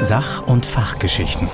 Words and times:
Sach- 0.00 0.46
und 0.46 0.64
Fachgeschichten. 0.64 1.48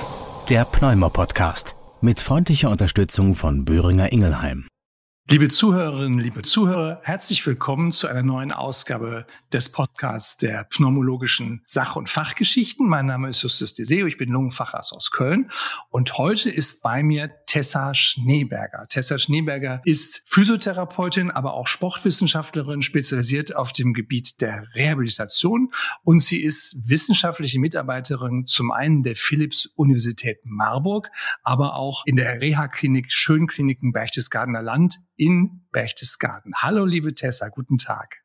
Der 0.51 0.65
Pneumo-Podcast. 0.67 1.75
Mit 2.03 2.21
freundlicher 2.21 2.69
Unterstützung 2.69 3.35
von 3.35 3.65
Böhringer 3.65 4.13
Ingelheim. 4.13 4.67
Liebe 5.31 5.49
Zuhörerinnen, 5.49 6.19
liebe 6.19 6.43
Zuhörer, 6.43 7.01
herzlich 7.03 7.47
willkommen 7.47 7.93
zu 7.93 8.07
einer 8.09 8.23
neuen 8.23 8.53
Ausgabe 8.53 9.27
des 9.55 9.73
Podcasts 9.73 10.37
der 10.37 10.65
pneumologischen 10.65 11.63
Sach- 11.65 11.97
und 11.97 12.11
Fachgeschichten. 12.11 12.87
Mein 12.87 13.07
Name 13.07 13.31
ist 13.31 13.43
Justus 13.43 13.73
Deseo, 13.73 14.07
ich 14.07 14.19
bin 14.19 14.29
Lungenfacharzt 14.29 14.93
aus 14.93 15.11
Köln 15.11 15.51
und 15.89 16.19
heute 16.19 16.51
ist 16.51 16.83
bei 16.83 17.03
mir 17.03 17.31
Tessa 17.47 17.95
Schneeberger. 17.95 18.87
Tessa 18.91 19.19
Schneeberger 19.19 19.81
ist 19.87 20.23
Physiotherapeutin, 20.27 21.31
aber 21.31 21.55
auch 21.55 21.69
Sportwissenschaftlerin, 21.69 22.83
spezialisiert 22.83 23.57
auf 23.57 23.73
dem 23.73 23.95
Gebiet 23.95 24.43
der 24.43 24.67
Rehabilitation 24.75 25.73
und 26.03 26.21
sie 26.21 26.43
ist 26.43 26.77
wissenschaftliche 26.87 27.61
Mitarbeiterin 27.61 28.45
zum 28.47 28.71
einen 28.71 29.03
der 29.03 29.17
Philips 29.17 29.73
Universität 29.75 30.41
Marburg, 30.45 31.11
aber 31.45 31.77
auch 31.77 32.05
in 32.05 32.17
der 32.17 32.43
Reha-Klinik 32.43 33.11
Schönkliniken 33.11 33.93
Berchtesgadener 33.93 34.63
Land 34.63 34.99
in 35.17 35.67
Berchtesgaden. 35.73 36.53
Hallo, 36.57 36.85
liebe 36.85 37.15
Tessa, 37.15 37.49
guten 37.49 37.79
Tag. 37.79 38.23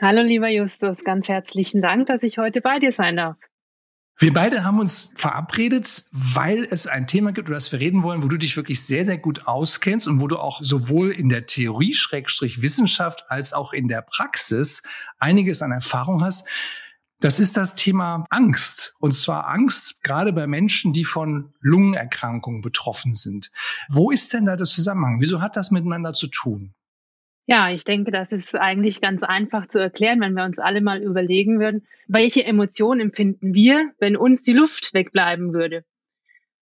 Hallo, 0.00 0.22
lieber 0.22 0.48
Justus, 0.48 1.04
ganz 1.04 1.28
herzlichen 1.28 1.80
Dank, 1.80 2.06
dass 2.06 2.22
ich 2.22 2.38
heute 2.38 2.60
bei 2.60 2.78
dir 2.78 2.92
sein 2.92 3.16
darf. 3.16 3.36
Wir 4.16 4.32
beide 4.32 4.64
haben 4.64 4.78
uns 4.78 5.12
verabredet, 5.16 6.04
weil 6.12 6.64
es 6.64 6.86
ein 6.86 7.08
Thema 7.08 7.32
gibt, 7.32 7.48
über 7.48 7.56
das 7.56 7.72
wir 7.72 7.80
reden 7.80 8.04
wollen, 8.04 8.22
wo 8.22 8.28
du 8.28 8.36
dich 8.36 8.56
wirklich 8.56 8.84
sehr, 8.84 9.04
sehr 9.04 9.18
gut 9.18 9.48
auskennst 9.48 10.06
und 10.06 10.20
wo 10.20 10.28
du 10.28 10.38
auch 10.38 10.62
sowohl 10.62 11.10
in 11.10 11.28
der 11.28 11.46
Theorie, 11.46 11.94
Schrägstrich 11.94 12.62
Wissenschaft, 12.62 13.24
als 13.28 13.52
auch 13.52 13.72
in 13.72 13.88
der 13.88 14.02
Praxis 14.02 14.82
einiges 15.18 15.62
an 15.62 15.72
Erfahrung 15.72 16.22
hast. 16.22 16.46
Das 17.24 17.38
ist 17.38 17.56
das 17.56 17.74
Thema 17.74 18.26
Angst. 18.28 18.96
Und 19.00 19.12
zwar 19.12 19.48
Angst 19.48 20.04
gerade 20.04 20.30
bei 20.34 20.46
Menschen, 20.46 20.92
die 20.92 21.04
von 21.04 21.54
Lungenerkrankungen 21.62 22.60
betroffen 22.60 23.14
sind. 23.14 23.50
Wo 23.88 24.10
ist 24.10 24.34
denn 24.34 24.44
da 24.44 24.56
der 24.56 24.66
Zusammenhang? 24.66 25.22
Wieso 25.22 25.40
hat 25.40 25.56
das 25.56 25.70
miteinander 25.70 26.12
zu 26.12 26.26
tun? 26.26 26.74
Ja, 27.46 27.70
ich 27.70 27.84
denke, 27.84 28.10
das 28.10 28.30
ist 28.30 28.54
eigentlich 28.54 29.00
ganz 29.00 29.22
einfach 29.22 29.68
zu 29.68 29.78
erklären, 29.78 30.20
wenn 30.20 30.34
wir 30.34 30.44
uns 30.44 30.58
alle 30.58 30.82
mal 30.82 31.00
überlegen 31.00 31.60
würden, 31.60 31.86
welche 32.08 32.44
Emotionen 32.44 33.00
empfinden 33.00 33.54
wir, 33.54 33.90
wenn 33.98 34.18
uns 34.18 34.42
die 34.42 34.52
Luft 34.52 34.92
wegbleiben 34.92 35.54
würde. 35.54 35.86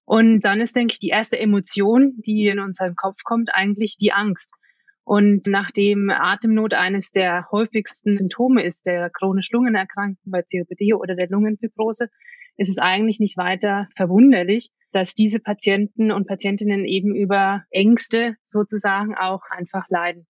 Und 0.05 0.43
dann 0.43 0.61
ist, 0.61 0.77
denke 0.77 0.93
ich, 0.93 1.01
die 1.01 1.09
erste 1.09 1.41
Emotion, 1.41 2.13
die 2.19 2.47
in 2.47 2.61
unseren 2.61 2.95
Kopf 2.95 3.25
kommt, 3.25 3.53
eigentlich 3.53 3.97
die 3.97 4.13
Angst. 4.13 4.53
Und 5.05 5.47
nachdem 5.49 6.11
Atemnot 6.11 6.75
eines 6.75 7.11
der 7.11 7.49
häufigsten 7.51 8.13
Symptome 8.13 8.63
ist, 8.63 8.87
der 8.87 9.11
chronisch 9.11 9.51
Lungenerkrankung 9.51 10.19
bei 10.25 10.43
COPD 10.43 10.95
oder 10.95 11.17
der 11.17 11.29
Lungenfibrose, 11.29 12.09
ist 12.57 12.69
es 12.69 12.79
eigentlich 12.79 13.19
nicht 13.19 13.37
weiter 13.37 13.89
verwunderlich, 13.97 14.71
dass 14.93 15.15
diese 15.15 15.41
Patienten 15.41 16.13
und 16.13 16.29
Patientinnen 16.29 16.85
eben 16.85 17.15
über 17.15 17.65
Ängste 17.71 18.37
sozusagen 18.43 19.17
auch 19.17 19.43
einfach 19.51 19.87
leiden. 19.89 20.27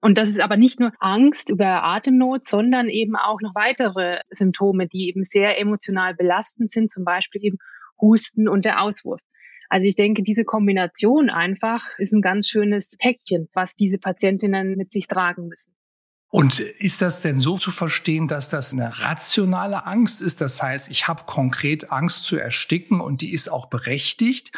Und 0.00 0.18
das 0.18 0.28
ist 0.28 0.40
aber 0.40 0.56
nicht 0.56 0.80
nur 0.80 0.92
Angst 1.00 1.50
über 1.50 1.82
Atemnot, 1.82 2.46
sondern 2.46 2.88
eben 2.88 3.16
auch 3.16 3.40
noch 3.40 3.54
weitere 3.54 4.20
Symptome, 4.30 4.86
die 4.86 5.08
eben 5.08 5.24
sehr 5.24 5.58
emotional 5.58 6.14
belastend 6.14 6.70
sind, 6.70 6.92
zum 6.92 7.04
Beispiel 7.04 7.42
eben 7.42 7.56
Husten 8.00 8.48
und 8.48 8.64
der 8.64 8.82
Auswurf. 8.82 9.20
Also 9.68 9.88
ich 9.88 9.96
denke, 9.96 10.22
diese 10.22 10.44
Kombination 10.44 11.30
einfach 11.30 11.82
ist 11.98 12.12
ein 12.12 12.22
ganz 12.22 12.48
schönes 12.48 12.96
Päckchen, 12.98 13.48
was 13.52 13.76
diese 13.76 13.98
Patientinnen 13.98 14.76
mit 14.76 14.92
sich 14.92 15.06
tragen 15.08 15.48
müssen. 15.48 15.74
Und 16.34 16.58
ist 16.58 17.00
das 17.00 17.22
denn 17.22 17.38
so 17.38 17.58
zu 17.58 17.70
verstehen, 17.70 18.26
dass 18.26 18.48
das 18.48 18.72
eine 18.72 19.02
rationale 19.02 19.86
Angst 19.86 20.20
ist? 20.20 20.40
Das 20.40 20.60
heißt, 20.60 20.90
ich 20.90 21.06
habe 21.06 21.26
konkret 21.26 21.92
Angst 21.92 22.24
zu 22.24 22.36
ersticken 22.36 23.00
und 23.00 23.20
die 23.20 23.32
ist 23.32 23.46
auch 23.48 23.66
berechtigt? 23.66 24.50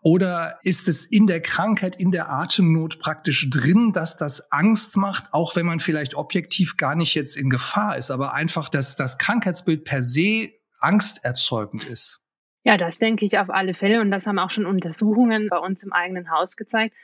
Oder 0.00 0.60
ist 0.62 0.86
es 0.86 1.04
in 1.04 1.26
der 1.26 1.40
Krankheit, 1.40 1.96
in 1.96 2.12
der 2.12 2.30
Atemnot 2.30 3.00
praktisch 3.00 3.50
drin, 3.50 3.90
dass 3.92 4.16
das 4.16 4.52
Angst 4.52 4.96
macht, 4.96 5.34
auch 5.34 5.56
wenn 5.56 5.66
man 5.66 5.80
vielleicht 5.80 6.14
objektiv 6.14 6.76
gar 6.76 6.94
nicht 6.94 7.14
jetzt 7.14 7.36
in 7.36 7.50
Gefahr 7.50 7.96
ist, 7.96 8.12
aber 8.12 8.32
einfach, 8.32 8.68
dass 8.68 8.94
das 8.94 9.18
Krankheitsbild 9.18 9.82
per 9.82 10.04
se 10.04 10.50
angsterzeugend 10.78 11.82
ist? 11.82 12.23
Ja, 12.64 12.76
das 12.76 12.98
denke 12.98 13.24
ich 13.24 13.38
auf 13.38 13.50
alle 13.50 13.74
Fälle. 13.74 14.00
Und 14.00 14.10
das 14.10 14.26
haben 14.26 14.38
auch 14.38 14.50
schon 14.50 14.66
Untersuchungen 14.66 15.48
bei 15.48 15.58
uns 15.58 15.82
im 15.82 15.92
eigenen 15.92 16.30
Haus 16.30 16.56
gezeigt 16.56 16.94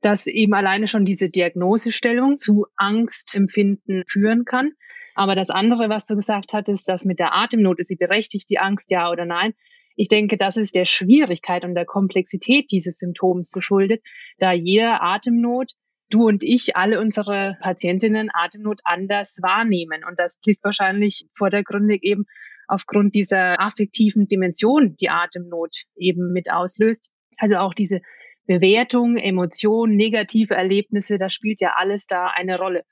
dass 0.00 0.26
eben 0.26 0.54
alleine 0.54 0.88
schon 0.88 1.04
diese 1.04 1.28
Diagnosestellung 1.28 2.36
zu 2.36 2.66
Angstempfinden 2.76 4.04
führen 4.06 4.44
kann. 4.44 4.72
Aber 5.14 5.34
das 5.34 5.50
andere, 5.50 5.88
was 5.88 6.06
du 6.06 6.14
gesagt 6.14 6.52
hattest, 6.52 6.88
das 6.88 7.04
mit 7.04 7.18
der 7.18 7.34
Atemnot, 7.34 7.80
ist 7.80 7.88
sie 7.88 7.96
berechtigt, 7.96 8.48
die 8.50 8.58
Angst, 8.58 8.90
ja 8.90 9.10
oder 9.10 9.24
nein? 9.24 9.54
Ich 9.96 10.08
denke, 10.08 10.36
das 10.36 10.56
ist 10.56 10.76
der 10.76 10.84
Schwierigkeit 10.84 11.64
und 11.64 11.74
der 11.74 11.84
Komplexität 11.84 12.70
dieses 12.70 12.98
Symptoms 12.98 13.50
geschuldet, 13.50 14.00
da 14.38 14.52
jeder 14.52 15.02
Atemnot 15.02 15.72
du 16.10 16.28
und 16.28 16.44
ich 16.44 16.76
alle 16.76 17.00
unsere 17.00 17.58
Patientinnen 17.60 18.30
Atemnot 18.32 18.80
anders 18.84 19.38
wahrnehmen. 19.42 20.04
Und 20.08 20.18
das 20.20 20.38
liegt 20.46 20.62
wahrscheinlich 20.62 21.26
vordergründig 21.34 22.04
eben 22.04 22.26
aufgrund 22.68 23.14
dieser 23.14 23.60
affektiven 23.60 24.28
Dimension, 24.28 24.94
die 25.00 25.10
Atemnot 25.10 25.84
eben 25.96 26.32
mit 26.32 26.52
auslöst. 26.52 27.08
Also 27.38 27.56
auch 27.56 27.74
diese 27.74 28.00
Bewertung, 28.46 29.16
Emotionen, 29.16 29.96
negative 29.96 30.54
Erlebnisse, 30.54 31.18
das 31.18 31.34
spielt 31.34 31.60
ja 31.60 31.74
alles 31.76 32.06
da 32.06 32.28
eine 32.28 32.58
Rolle. 32.58 32.84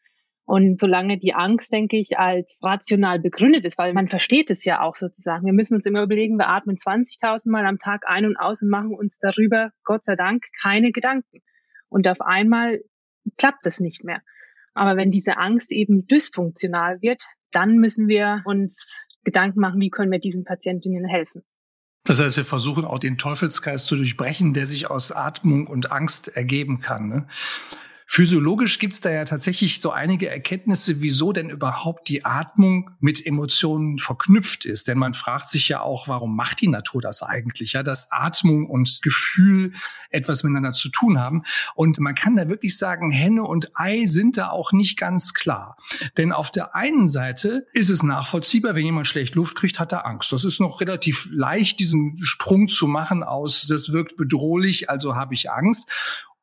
Und 0.45 0.79
solange 0.81 1.19
die 1.19 1.35
Angst, 1.35 1.73
denke 1.73 1.99
ich, 1.99 2.19
als 2.19 2.61
rational 2.63 3.19
begründet 3.19 3.65
ist, 3.65 3.79
weil 3.79 3.93
man 3.93 4.07
versteht 4.07 4.51
es 4.51 4.65
ja 4.65 4.81
auch 4.81 4.97
sozusagen. 4.97 5.45
Wir 5.45 5.53
müssen 5.53 5.75
uns 5.75 5.87
immer 5.87 6.03
überlegen, 6.03 6.37
wir 6.37 6.49
atmen 6.49 6.77
20.000 6.77 7.51
Mal 7.51 7.67
am 7.67 7.79
Tag 7.79 8.03
ein 8.07 8.27
und 8.27 8.37
aus 8.37 8.63
und 8.63 8.69
machen 8.69 8.95
uns 8.95 9.19
darüber, 9.19 9.73
Gott 9.83 10.05
sei 10.05 10.15
Dank, 10.15 10.45
keine 10.63 10.93
Gedanken. 10.93 11.43
Und 11.89 12.07
auf 12.07 12.21
einmal 12.21 12.81
klappt 13.37 13.67
das 13.67 13.81
nicht 13.81 14.05
mehr. 14.05 14.23
Aber 14.75 14.97
wenn 14.97 15.11
diese 15.11 15.37
Angst 15.37 15.73
eben 15.73 16.07
dysfunktional 16.07 17.03
wird, 17.03 17.25
dann 17.51 17.79
müssen 17.79 18.07
wir 18.07 18.43
uns 18.45 19.06
Gedanken 19.27 19.61
machen, 19.61 19.81
wie 19.81 19.91
können 19.91 20.13
wir 20.13 20.21
diesen 20.21 20.45
Patientinnen 20.45 21.05
helfen. 21.05 21.43
Das 22.05 22.21
heißt, 22.21 22.37
wir 22.37 22.45
versuchen 22.45 22.85
auch 22.85 23.01
den 23.01 23.19
Teufelskreis 23.19 23.85
zu 23.85 23.97
durchbrechen, 23.97 24.55
der 24.55 24.67
sich 24.67 24.89
aus 24.89 25.11
Atmung 25.11 25.67
und 25.67 25.91
Angst 25.91 26.29
ergeben 26.29 26.79
kann. 26.79 27.09
Ne? 27.09 27.27
Physiologisch 28.09 28.79
gibt's 28.79 29.01
da 29.01 29.11
ja 29.11 29.25
tatsächlich 29.25 29.81
so 29.81 29.91
einige 29.91 30.31
Erkenntnisse, 30.31 31.01
wieso 31.01 31.33
denn 31.33 31.51
überhaupt 31.51 32.09
die 32.09 32.25
Atmung 32.25 32.91
mit 33.01 33.27
Emotionen 33.27 33.99
verknüpft 33.99 34.65
ist. 34.65 34.87
Denn 34.87 34.97
man 34.97 35.13
fragt 35.13 35.49
sich 35.49 35.69
ja 35.69 35.81
auch, 35.81 36.07
warum 36.07 36.37
macht 36.37 36.61
die 36.61 36.69
Natur 36.69 37.03
das 37.03 37.23
eigentlich? 37.23 37.73
Ja, 37.73 37.83
dass 37.83 38.13
Atmung 38.13 38.71
und 38.71 39.03
Gefühl 39.03 39.73
etwas 40.11 40.45
miteinander 40.45 40.73
zu 40.73 40.89
tun 40.89 41.21
haben. 41.21 41.43
Und 41.75 41.99
man 41.99 42.15
kann 42.15 42.37
da 42.37 42.49
wirklich 42.49 42.79
sagen, 42.79 43.11
Henne 43.11 43.43
und 43.43 43.71
Ei 43.75 44.07
sind 44.07 44.37
da 44.37 44.51
auch 44.51 44.73
nicht 44.73 44.97
ganz 44.97 45.35
klar. 45.35 45.77
Denn 46.17 46.33
auf 46.33 46.53
der 46.53 46.77
einen 46.77 47.09
Seite 47.09 47.67
ist 47.73 47.91
es 47.91 48.05
nachvollziehbar, 48.05 48.77
wenn 48.77 48.87
jemand 48.87 49.09
schlecht 49.09 49.35
Luft 49.35 49.57
kriegt, 49.57 49.81
hat 49.81 49.93
er 49.93 50.07
Angst. 50.07 50.33
Das 50.33 50.45
ist 50.45 50.61
noch 50.61 50.81
relativ 50.81 51.29
leicht, 51.33 51.81
diesen 51.81 52.17
Sprung 52.23 52.69
zu 52.69 52.87
machen 52.87 53.25
aus, 53.25 53.67
das 53.67 53.93
wirkt 53.93 54.17
bedrohlich, 54.17 54.89
also 54.89 55.17
habe 55.17 55.35
ich 55.35 55.51
Angst. 55.51 55.91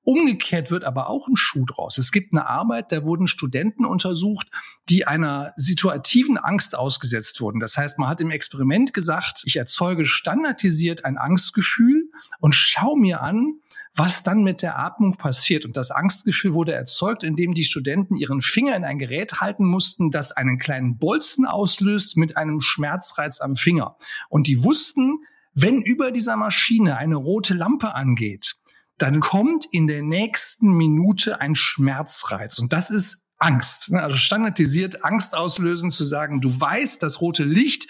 Umgekehrt 0.05 0.69
wird 0.69 0.83
aber 0.83 1.09
auch 1.09 1.29
ein 1.29 1.37
Schuh 1.37 1.65
draus. 1.65 1.97
Es 1.97 2.11
gibt 2.11 2.33
eine 2.33 2.45
Arbeit, 2.45 2.91
da 2.91 3.03
wurden 3.03 3.25
Studenten 3.25 3.85
untersucht, 3.85 4.47
die 4.89 5.07
einer 5.07 5.53
situativen 5.55 6.37
Angst 6.37 6.77
ausgesetzt 6.77 7.39
wurden. 7.39 7.61
Das 7.61 7.77
heißt, 7.77 7.97
man 7.99 8.09
hat 8.09 8.19
im 8.19 8.29
Experiment 8.29 8.93
gesagt, 8.93 9.43
ich 9.45 9.55
erzeuge 9.55 10.05
standardisiert 10.05 11.05
ein 11.05 11.17
Angstgefühl 11.17 12.09
und 12.39 12.53
schau 12.53 12.97
mir 12.97 13.21
an, 13.21 13.59
was 13.95 14.23
dann 14.23 14.43
mit 14.43 14.61
der 14.61 14.77
Atmung 14.77 15.15
passiert. 15.15 15.63
Und 15.63 15.77
das 15.77 15.89
Angstgefühl 15.89 16.53
wurde 16.53 16.73
erzeugt, 16.73 17.23
indem 17.23 17.53
die 17.53 17.63
Studenten 17.63 18.17
ihren 18.17 18.41
Finger 18.41 18.75
in 18.75 18.83
ein 18.83 18.99
Gerät 18.99 19.39
halten 19.39 19.65
mussten, 19.65 20.11
das 20.11 20.33
einen 20.33 20.57
kleinen 20.57 20.97
Bolzen 20.97 21.45
auslöst 21.45 22.17
mit 22.17 22.35
einem 22.35 22.59
Schmerzreiz 22.59 23.39
am 23.39 23.55
Finger. 23.55 23.95
Und 24.27 24.47
die 24.47 24.63
wussten, 24.63 25.19
wenn 25.53 25.81
über 25.81 26.11
dieser 26.11 26.35
Maschine 26.35 26.97
eine 26.97 27.15
rote 27.15 27.53
Lampe 27.53 27.93
angeht, 27.93 28.55
dann 28.97 29.19
kommt 29.19 29.65
in 29.71 29.87
der 29.87 30.01
nächsten 30.01 30.71
Minute 30.73 31.41
ein 31.41 31.55
Schmerzreiz. 31.55 32.59
Und 32.59 32.73
das 32.73 32.89
ist 32.89 33.27
Angst. 33.37 33.91
Ne? 33.91 34.01
Also 34.01 34.15
standardisiert 34.15 35.03
Angst 35.03 35.35
auslösen, 35.35 35.91
zu 35.91 36.03
sagen, 36.03 36.41
du 36.41 36.49
weißt, 36.49 37.03
das 37.03 37.21
rote 37.21 37.43
Licht, 37.43 37.87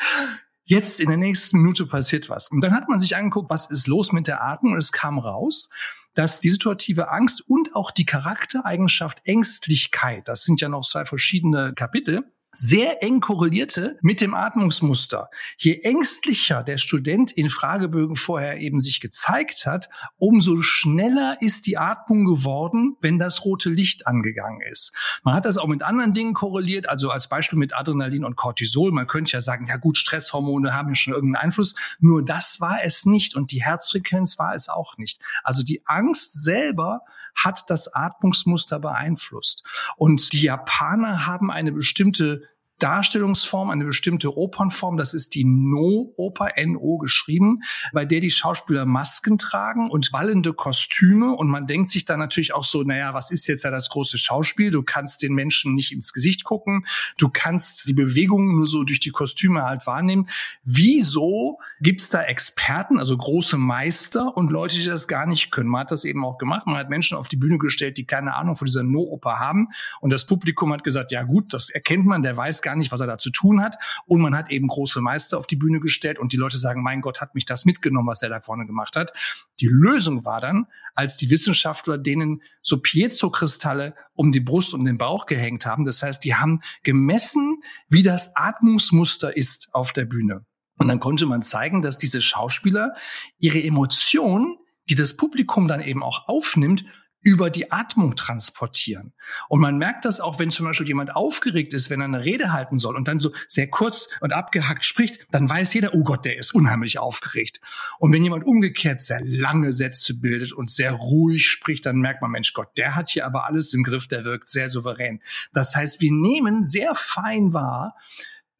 jetzt 0.65 0.99
in 0.99 1.09
der 1.09 1.17
nächsten 1.17 1.57
Minute 1.57 1.85
passiert 1.85 2.29
was. 2.29 2.49
Und 2.49 2.61
dann 2.61 2.73
hat 2.73 2.89
man 2.89 2.99
sich 2.99 3.15
angeguckt, 3.15 3.49
was 3.49 3.69
ist 3.69 3.87
los 3.87 4.11
mit 4.11 4.27
der 4.27 4.43
Atmung? 4.43 4.73
Und 4.73 4.79
es 4.79 4.91
kam 4.91 5.19
raus, 5.19 5.69
dass 6.13 6.39
die 6.39 6.49
situative 6.49 7.11
Angst 7.11 7.43
und 7.47 7.75
auch 7.75 7.91
die 7.91 8.05
Charaktereigenschaft 8.05 9.21
Ängstlichkeit, 9.25 10.27
das 10.27 10.43
sind 10.43 10.61
ja 10.61 10.69
noch 10.69 10.85
zwei 10.85 11.05
verschiedene 11.05 11.73
Kapitel, 11.73 12.32
sehr 12.53 13.01
eng 13.01 13.19
korrelierte 13.19 13.97
mit 14.01 14.21
dem 14.21 14.35
Atmungsmuster. 14.35 15.29
Je 15.57 15.79
ängstlicher 15.81 16.63
der 16.63 16.77
Student 16.77 17.31
in 17.31 17.49
Fragebögen 17.49 18.15
vorher 18.15 18.59
eben 18.59 18.79
sich 18.79 18.99
gezeigt 18.99 19.65
hat, 19.65 19.89
umso 20.17 20.61
schneller 20.61 21.37
ist 21.41 21.65
die 21.65 21.77
Atmung 21.77 22.25
geworden, 22.25 22.95
wenn 23.01 23.17
das 23.17 23.43
rote 23.43 23.69
Licht 23.69 24.05
angegangen 24.05 24.61
ist. 24.61 24.93
Man 25.23 25.33
hat 25.33 25.45
das 25.45 25.57
auch 25.57 25.67
mit 25.67 25.81
anderen 25.81 26.13
Dingen 26.13 26.35
korreliert, 26.35 26.87
also 26.87 27.09
als 27.09 27.27
Beispiel 27.27 27.57
mit 27.57 27.75
Adrenalin 27.75 28.23
und 28.23 28.35
Cortisol. 28.35 28.91
Man 28.91 29.07
könnte 29.07 29.31
ja 29.31 29.41
sagen, 29.41 29.65
ja 29.67 29.77
gut, 29.77 29.97
Stresshormone 29.97 30.75
haben 30.75 30.89
ja 30.89 30.95
schon 30.95 31.13
irgendeinen 31.13 31.45
Einfluss. 31.45 31.73
Nur 31.99 32.23
das 32.23 32.61
war 32.61 32.83
es 32.83 33.05
nicht 33.05 33.35
und 33.35 33.51
die 33.51 33.63
Herzfrequenz 33.63 34.37
war 34.37 34.53
es 34.53 34.69
auch 34.69 34.97
nicht. 34.97 35.19
Also 35.43 35.63
die 35.63 35.81
Angst 35.85 36.43
selber 36.43 37.01
hat 37.35 37.69
das 37.69 37.93
Atmungsmuster 37.93 38.79
beeinflusst. 38.79 39.63
Und 39.97 40.33
die 40.33 40.43
Japaner 40.43 41.25
haben 41.25 41.51
eine 41.51 41.71
bestimmte 41.71 42.43
Darstellungsform, 42.83 43.69
eine 43.69 43.85
bestimmte 43.85 44.35
Opernform, 44.35 44.97
das 44.97 45.13
ist 45.13 45.35
die 45.35 45.45
No-Oper, 45.45 46.57
N-O 46.57 46.97
geschrieben, 46.97 47.61
bei 47.93 48.03
der 48.03 48.19
die 48.19 48.29
Schauspieler 48.29 48.85
Masken 48.85 49.37
tragen 49.37 49.89
und 49.89 50.11
wallende 50.11 50.51
Kostüme 50.51 51.31
und 51.31 51.47
man 51.47 51.65
denkt 51.65 51.89
sich 51.89 52.03
dann 52.03 52.19
natürlich 52.19 52.53
auch 52.53 52.65
so, 52.65 52.83
naja, 52.83 53.13
was 53.13 53.31
ist 53.31 53.47
jetzt 53.47 53.63
ja 53.63 53.71
das 53.71 53.87
große 53.87 54.17
Schauspiel? 54.17 54.69
Du 54.69 54.83
kannst 54.83 55.21
den 55.21 55.33
Menschen 55.33 55.75
nicht 55.75 55.93
ins 55.93 56.11
Gesicht 56.11 56.43
gucken, 56.43 56.85
du 57.17 57.29
kannst 57.29 57.87
die 57.87 57.93
Bewegungen 57.93 58.57
nur 58.57 58.67
so 58.67 58.83
durch 58.83 58.99
die 58.99 59.11
Kostüme 59.11 59.63
halt 59.63 59.87
wahrnehmen. 59.87 60.27
Wieso 60.65 61.59
gibt's 61.79 62.09
da 62.09 62.23
Experten, 62.23 62.99
also 62.99 63.15
große 63.15 63.57
Meister 63.57 64.35
und 64.35 64.51
Leute, 64.51 64.77
die 64.77 64.85
das 64.85 65.07
gar 65.07 65.25
nicht 65.25 65.51
können? 65.51 65.69
Man 65.69 65.81
hat 65.81 65.91
das 65.91 66.03
eben 66.03 66.25
auch 66.25 66.37
gemacht, 66.37 66.67
man 66.67 66.75
hat 66.75 66.89
Menschen 66.89 67.17
auf 67.17 67.29
die 67.29 67.37
Bühne 67.37 67.59
gestellt, 67.59 67.97
die 67.97 68.05
keine 68.05 68.35
Ahnung 68.35 68.57
von 68.57 68.65
dieser 68.65 68.83
No-Oper 68.83 69.39
haben 69.39 69.69
und 70.01 70.11
das 70.11 70.25
Publikum 70.25 70.73
hat 70.73 70.83
gesagt, 70.83 71.13
ja 71.13 71.23
gut, 71.23 71.53
das 71.53 71.69
erkennt 71.69 72.05
man, 72.05 72.23
der 72.23 72.35
weiß 72.35 72.61
gar 72.61 72.72
nicht, 72.75 72.91
was 72.91 73.01
er 73.01 73.07
da 73.07 73.17
zu 73.17 73.29
tun 73.29 73.61
hat. 73.61 73.75
Und 74.05 74.21
man 74.21 74.35
hat 74.35 74.51
eben 74.51 74.67
große 74.67 75.01
Meister 75.01 75.37
auf 75.37 75.47
die 75.47 75.55
Bühne 75.55 75.79
gestellt 75.79 76.19
und 76.19 76.33
die 76.33 76.37
Leute 76.37 76.57
sagen, 76.57 76.83
mein 76.83 77.01
Gott, 77.01 77.21
hat 77.21 77.35
mich 77.35 77.45
das 77.45 77.65
mitgenommen, 77.65 78.07
was 78.07 78.21
er 78.21 78.29
da 78.29 78.39
vorne 78.39 78.65
gemacht 78.65 78.95
hat. 78.95 79.13
Die 79.59 79.67
Lösung 79.67 80.25
war 80.25 80.41
dann, 80.41 80.67
als 80.95 81.17
die 81.17 81.29
Wissenschaftler 81.29 81.97
denen 81.97 82.41
so 82.61 82.77
Piezo-Kristalle 82.77 83.95
um 84.13 84.31
die 84.31 84.39
Brust 84.39 84.73
und 84.73 84.85
den 84.85 84.97
Bauch 84.97 85.25
gehängt 85.25 85.65
haben. 85.65 85.85
Das 85.85 86.03
heißt, 86.03 86.23
die 86.23 86.35
haben 86.35 86.61
gemessen, 86.83 87.61
wie 87.89 88.03
das 88.03 88.35
Atmungsmuster 88.35 89.35
ist 89.35 89.69
auf 89.73 89.93
der 89.93 90.05
Bühne. 90.05 90.45
Und 90.77 90.87
dann 90.87 90.99
konnte 90.99 91.25
man 91.25 91.41
zeigen, 91.43 91.81
dass 91.81 91.97
diese 91.97 92.21
Schauspieler 92.21 92.95
ihre 93.39 93.61
Emotionen, 93.61 94.57
die 94.89 94.95
das 94.95 95.15
Publikum 95.15 95.67
dann 95.67 95.81
eben 95.81 96.03
auch 96.03 96.27
aufnimmt, 96.27 96.83
über 97.23 97.49
die 97.49 97.71
Atmung 97.71 98.15
transportieren. 98.15 99.13
Und 99.47 99.61
man 99.61 99.77
merkt 99.77 100.05
das 100.05 100.19
auch, 100.19 100.39
wenn 100.39 100.51
zum 100.51 100.65
Beispiel 100.65 100.87
jemand 100.87 101.15
aufgeregt 101.15 101.73
ist, 101.73 101.89
wenn 101.89 102.01
er 102.01 102.05
eine 102.05 102.23
Rede 102.23 102.51
halten 102.51 102.77
soll 102.77 102.95
und 102.95 103.07
dann 103.07 103.19
so 103.19 103.31
sehr 103.47 103.67
kurz 103.67 104.09
und 104.19 104.33
abgehackt 104.33 104.83
spricht, 104.83 105.25
dann 105.31 105.49
weiß 105.49 105.73
jeder, 105.73 105.93
oh 105.93 106.03
Gott, 106.03 106.25
der 106.25 106.37
ist 106.37 106.53
unheimlich 106.53 106.99
aufgeregt. 106.99 107.61
Und 107.97 108.13
wenn 108.13 108.23
jemand 108.23 108.43
umgekehrt 108.43 109.01
sehr 109.01 109.21
lange 109.23 109.71
Sätze 109.71 110.19
bildet 110.19 110.53
und 110.53 110.69
sehr 110.69 110.91
ruhig 110.91 111.47
spricht, 111.47 111.85
dann 111.85 111.97
merkt 111.97 112.21
man, 112.21 112.31
Mensch 112.31 112.53
Gott, 112.53 112.77
der 112.77 112.95
hat 112.95 113.09
hier 113.09 113.25
aber 113.25 113.45
alles 113.45 113.73
im 113.73 113.83
Griff, 113.83 114.07
der 114.07 114.25
wirkt 114.25 114.49
sehr 114.49 114.69
souverän. 114.69 115.21
Das 115.53 115.75
heißt, 115.75 116.01
wir 116.01 116.11
nehmen 116.11 116.63
sehr 116.63 116.93
fein 116.95 117.53
wahr, 117.53 117.95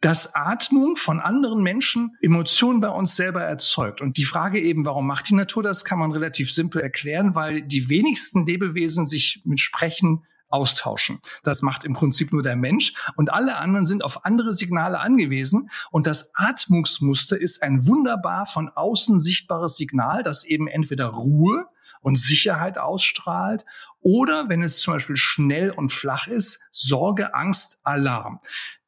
dass 0.03 0.35
Atmung 0.35 0.97
von 0.97 1.21
anderen 1.21 1.63
Menschen 1.63 2.17
Emotionen 2.19 2.81
bei 2.81 2.89
uns 2.89 3.15
selber 3.15 3.41
erzeugt. 3.41 4.01
Und 4.01 4.17
die 4.17 4.25
Frage 4.25 4.59
eben, 4.59 4.83
warum 4.83 5.07
macht 5.07 5.29
die 5.29 5.33
Natur 5.33 5.63
das, 5.63 5.85
kann 5.85 5.97
man 5.97 6.11
relativ 6.11 6.51
simpel 6.51 6.81
erklären, 6.81 7.35
weil 7.35 7.61
die 7.61 7.87
wenigsten 7.87 8.45
Lebewesen 8.45 9.05
sich 9.05 9.41
mit 9.45 9.61
Sprechen 9.61 10.25
austauschen. 10.49 11.21
Das 11.43 11.61
macht 11.61 11.85
im 11.85 11.93
Prinzip 11.93 12.33
nur 12.33 12.43
der 12.43 12.57
Mensch 12.57 12.93
und 13.15 13.31
alle 13.31 13.55
anderen 13.55 13.85
sind 13.85 14.03
auf 14.03 14.25
andere 14.25 14.51
Signale 14.51 14.99
angewiesen 14.99 15.69
und 15.89 16.05
das 16.05 16.31
Atmungsmuster 16.35 17.39
ist 17.39 17.63
ein 17.63 17.87
wunderbar 17.87 18.45
von 18.45 18.67
außen 18.69 19.21
sichtbares 19.21 19.77
Signal, 19.77 20.21
das 20.21 20.43
eben 20.43 20.67
entweder 20.67 21.07
Ruhe 21.07 21.65
und 22.01 22.19
Sicherheit 22.19 22.77
ausstrahlt 22.77 23.65
oder 24.01 24.49
wenn 24.49 24.61
es 24.61 24.79
zum 24.79 24.95
Beispiel 24.95 25.15
schnell 25.15 25.71
und 25.71 25.93
flach 25.93 26.27
ist, 26.27 26.59
Sorge, 26.71 27.33
Angst, 27.33 27.79
Alarm. 27.83 28.41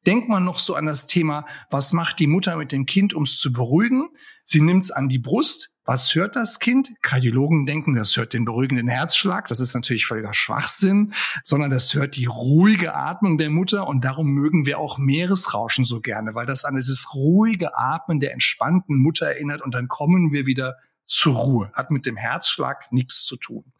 Denkt 0.05 0.29
man 0.29 0.43
noch 0.43 0.59
so 0.59 0.75
an 0.75 0.85
das 0.85 1.07
Thema, 1.07 1.45
was 1.69 1.93
macht 1.93 2.19
die 2.19 2.27
Mutter 2.27 2.55
mit 2.57 2.71
dem 2.71 2.85
Kind, 2.85 3.13
um 3.13 3.23
es 3.23 3.37
zu 3.37 3.51
beruhigen? 3.51 4.09
Sie 4.43 4.61
nimmt 4.61 4.83
es 4.83 4.91
an 4.91 5.09
die 5.09 5.17
Brust. 5.17 5.75
Was 5.85 6.13
hört 6.15 6.35
das 6.35 6.59
Kind? 6.59 6.91
Kardiologen 7.01 7.65
denken, 7.65 7.95
das 7.95 8.15
hört 8.17 8.33
den 8.33 8.45
beruhigenden 8.45 8.87
Herzschlag. 8.87 9.47
Das 9.47 9.59
ist 9.59 9.73
natürlich 9.73 10.05
völliger 10.05 10.33
Schwachsinn, 10.33 11.13
sondern 11.43 11.69
das 11.69 11.93
hört 11.93 12.15
die 12.15 12.25
ruhige 12.25 12.95
Atmung 12.95 13.37
der 13.37 13.49
Mutter. 13.49 13.87
Und 13.87 14.03
darum 14.03 14.27
mögen 14.29 14.65
wir 14.65 14.79
auch 14.79 14.97
Meeresrauschen 14.97 15.83
so 15.83 16.01
gerne, 16.01 16.33
weil 16.33 16.45
das 16.45 16.65
an 16.65 16.75
dieses 16.75 17.13
ruhige 17.13 17.75
Atmen 17.75 18.19
der 18.19 18.33
entspannten 18.33 18.97
Mutter 18.97 19.27
erinnert. 19.27 19.61
Und 19.61 19.75
dann 19.75 19.87
kommen 19.87 20.31
wir 20.31 20.45
wieder 20.45 20.75
zur 21.05 21.35
Ruhe, 21.35 21.71
hat 21.73 21.91
mit 21.91 22.05
dem 22.05 22.17
Herzschlag 22.17 22.91
nichts 22.91 23.25
zu 23.25 23.35
tun. 23.37 23.71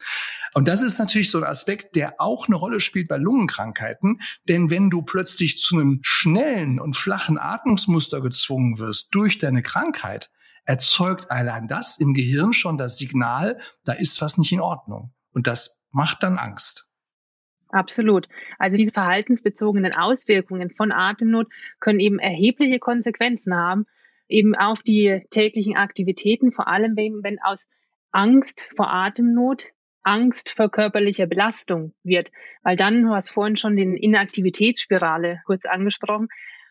Und 0.54 0.68
das 0.68 0.82
ist 0.82 0.98
natürlich 0.98 1.30
so 1.30 1.38
ein 1.38 1.44
Aspekt, 1.44 1.96
der 1.96 2.20
auch 2.20 2.46
eine 2.46 2.56
Rolle 2.56 2.80
spielt 2.80 3.08
bei 3.08 3.16
Lungenkrankheiten, 3.16 4.20
denn 4.48 4.70
wenn 4.70 4.90
du 4.90 5.02
plötzlich 5.02 5.60
zu 5.60 5.76
einem 5.76 5.98
schnellen 6.02 6.80
und 6.80 6.96
flachen 6.96 7.38
Atmungsmuster 7.38 8.20
gezwungen 8.20 8.78
wirst 8.78 9.08
durch 9.12 9.38
deine 9.38 9.62
Krankheit, 9.62 10.30
erzeugt 10.64 11.30
allein 11.30 11.68
das 11.68 11.98
im 11.98 12.14
Gehirn 12.14 12.52
schon 12.52 12.76
das 12.76 12.98
Signal, 12.98 13.58
da 13.84 13.92
ist 13.92 14.20
was 14.20 14.38
nicht 14.38 14.52
in 14.52 14.60
Ordnung. 14.60 15.12
Und 15.32 15.46
das 15.46 15.84
macht 15.90 16.22
dann 16.22 16.38
Angst. 16.38 16.88
Absolut. 17.68 18.28
Also 18.58 18.76
diese 18.76 18.92
verhaltensbezogenen 18.92 19.94
Auswirkungen 19.94 20.70
von 20.70 20.92
Atemnot 20.92 21.48
können 21.80 22.00
eben 22.00 22.18
erhebliche 22.18 22.78
Konsequenzen 22.78 23.54
haben 23.54 23.86
eben 24.28 24.54
auf 24.54 24.82
die 24.82 25.20
täglichen 25.30 25.76
Aktivitäten, 25.76 26.52
vor 26.52 26.68
allem 26.68 26.96
wenn, 26.96 27.22
wenn 27.22 27.38
aus 27.42 27.68
Angst 28.10 28.68
vor 28.76 28.90
Atemnot 28.92 29.72
Angst 30.02 30.50
vor 30.50 30.70
körperlicher 30.70 31.26
Belastung 31.26 31.92
wird. 32.04 32.30
Weil 32.62 32.76
dann, 32.76 33.02
du 33.02 33.10
hast 33.10 33.30
vorhin 33.30 33.56
schon 33.56 33.76
den 33.76 33.96
Inaktivitätsspirale 33.96 35.40
kurz 35.46 35.66
angesprochen, 35.66 36.28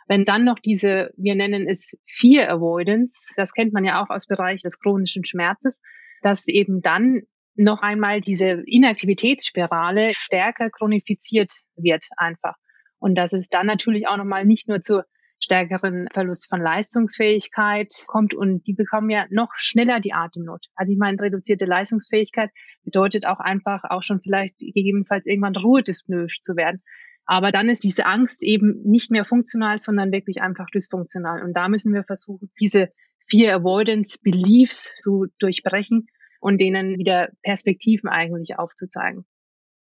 wenn 0.07 0.23
dann 0.23 0.45
noch 0.45 0.59
diese, 0.59 1.11
wir 1.17 1.35
nennen 1.35 1.67
es 1.67 1.97
Fear 2.05 2.49
Avoidance, 2.49 3.33
das 3.35 3.53
kennt 3.53 3.73
man 3.73 3.83
ja 3.83 4.01
auch 4.01 4.09
aus 4.09 4.27
Bereich 4.27 4.61
des 4.61 4.79
chronischen 4.79 5.25
Schmerzes, 5.25 5.81
dass 6.21 6.47
eben 6.47 6.81
dann 6.81 7.23
noch 7.55 7.81
einmal 7.81 8.21
diese 8.21 8.63
Inaktivitätsspirale 8.65 10.13
stärker 10.13 10.69
chronifiziert 10.69 11.53
wird 11.75 12.05
einfach. 12.17 12.55
Und 12.99 13.15
dass 13.15 13.33
es 13.33 13.49
dann 13.49 13.65
natürlich 13.65 14.07
auch 14.07 14.17
nochmal 14.17 14.45
nicht 14.45 14.67
nur 14.67 14.81
zur 14.81 15.05
stärkeren 15.39 16.07
Verlust 16.11 16.49
von 16.49 16.61
Leistungsfähigkeit 16.61 17.93
kommt 18.07 18.33
und 18.33 18.65
die 18.67 18.73
bekommen 18.73 19.09
ja 19.09 19.25
noch 19.29 19.49
schneller 19.55 19.99
die 19.99 20.13
Atemnot. 20.13 20.67
Also 20.75 20.93
ich 20.93 20.99
meine, 20.99 21.21
reduzierte 21.21 21.65
Leistungsfähigkeit 21.65 22.49
bedeutet 22.83 23.25
auch 23.25 23.39
einfach 23.39 23.83
auch 23.83 24.01
schon 24.01 24.21
vielleicht 24.21 24.57
gegebenenfalls 24.59 25.25
irgendwann 25.25 25.55
ruhedyspnoisch 25.55 26.41
zu 26.41 26.55
werden. 26.55 26.81
Aber 27.25 27.51
dann 27.51 27.69
ist 27.69 27.83
diese 27.83 28.05
Angst 28.05 28.43
eben 28.43 28.81
nicht 28.83 29.11
mehr 29.11 29.25
funktional, 29.25 29.79
sondern 29.79 30.11
wirklich 30.11 30.41
einfach 30.41 30.67
dysfunktional. 30.67 31.43
Und 31.43 31.53
da 31.53 31.69
müssen 31.69 31.93
wir 31.93 32.03
versuchen, 32.03 32.51
diese 32.59 32.89
Fear 33.27 33.55
Avoidance 33.55 34.19
Beliefs 34.21 34.93
zu 34.99 35.25
durchbrechen 35.39 36.07
und 36.39 36.61
denen 36.61 36.97
wieder 36.99 37.29
Perspektiven 37.41 38.07
eigentlich 38.07 38.59
aufzuzeigen. 38.59 39.25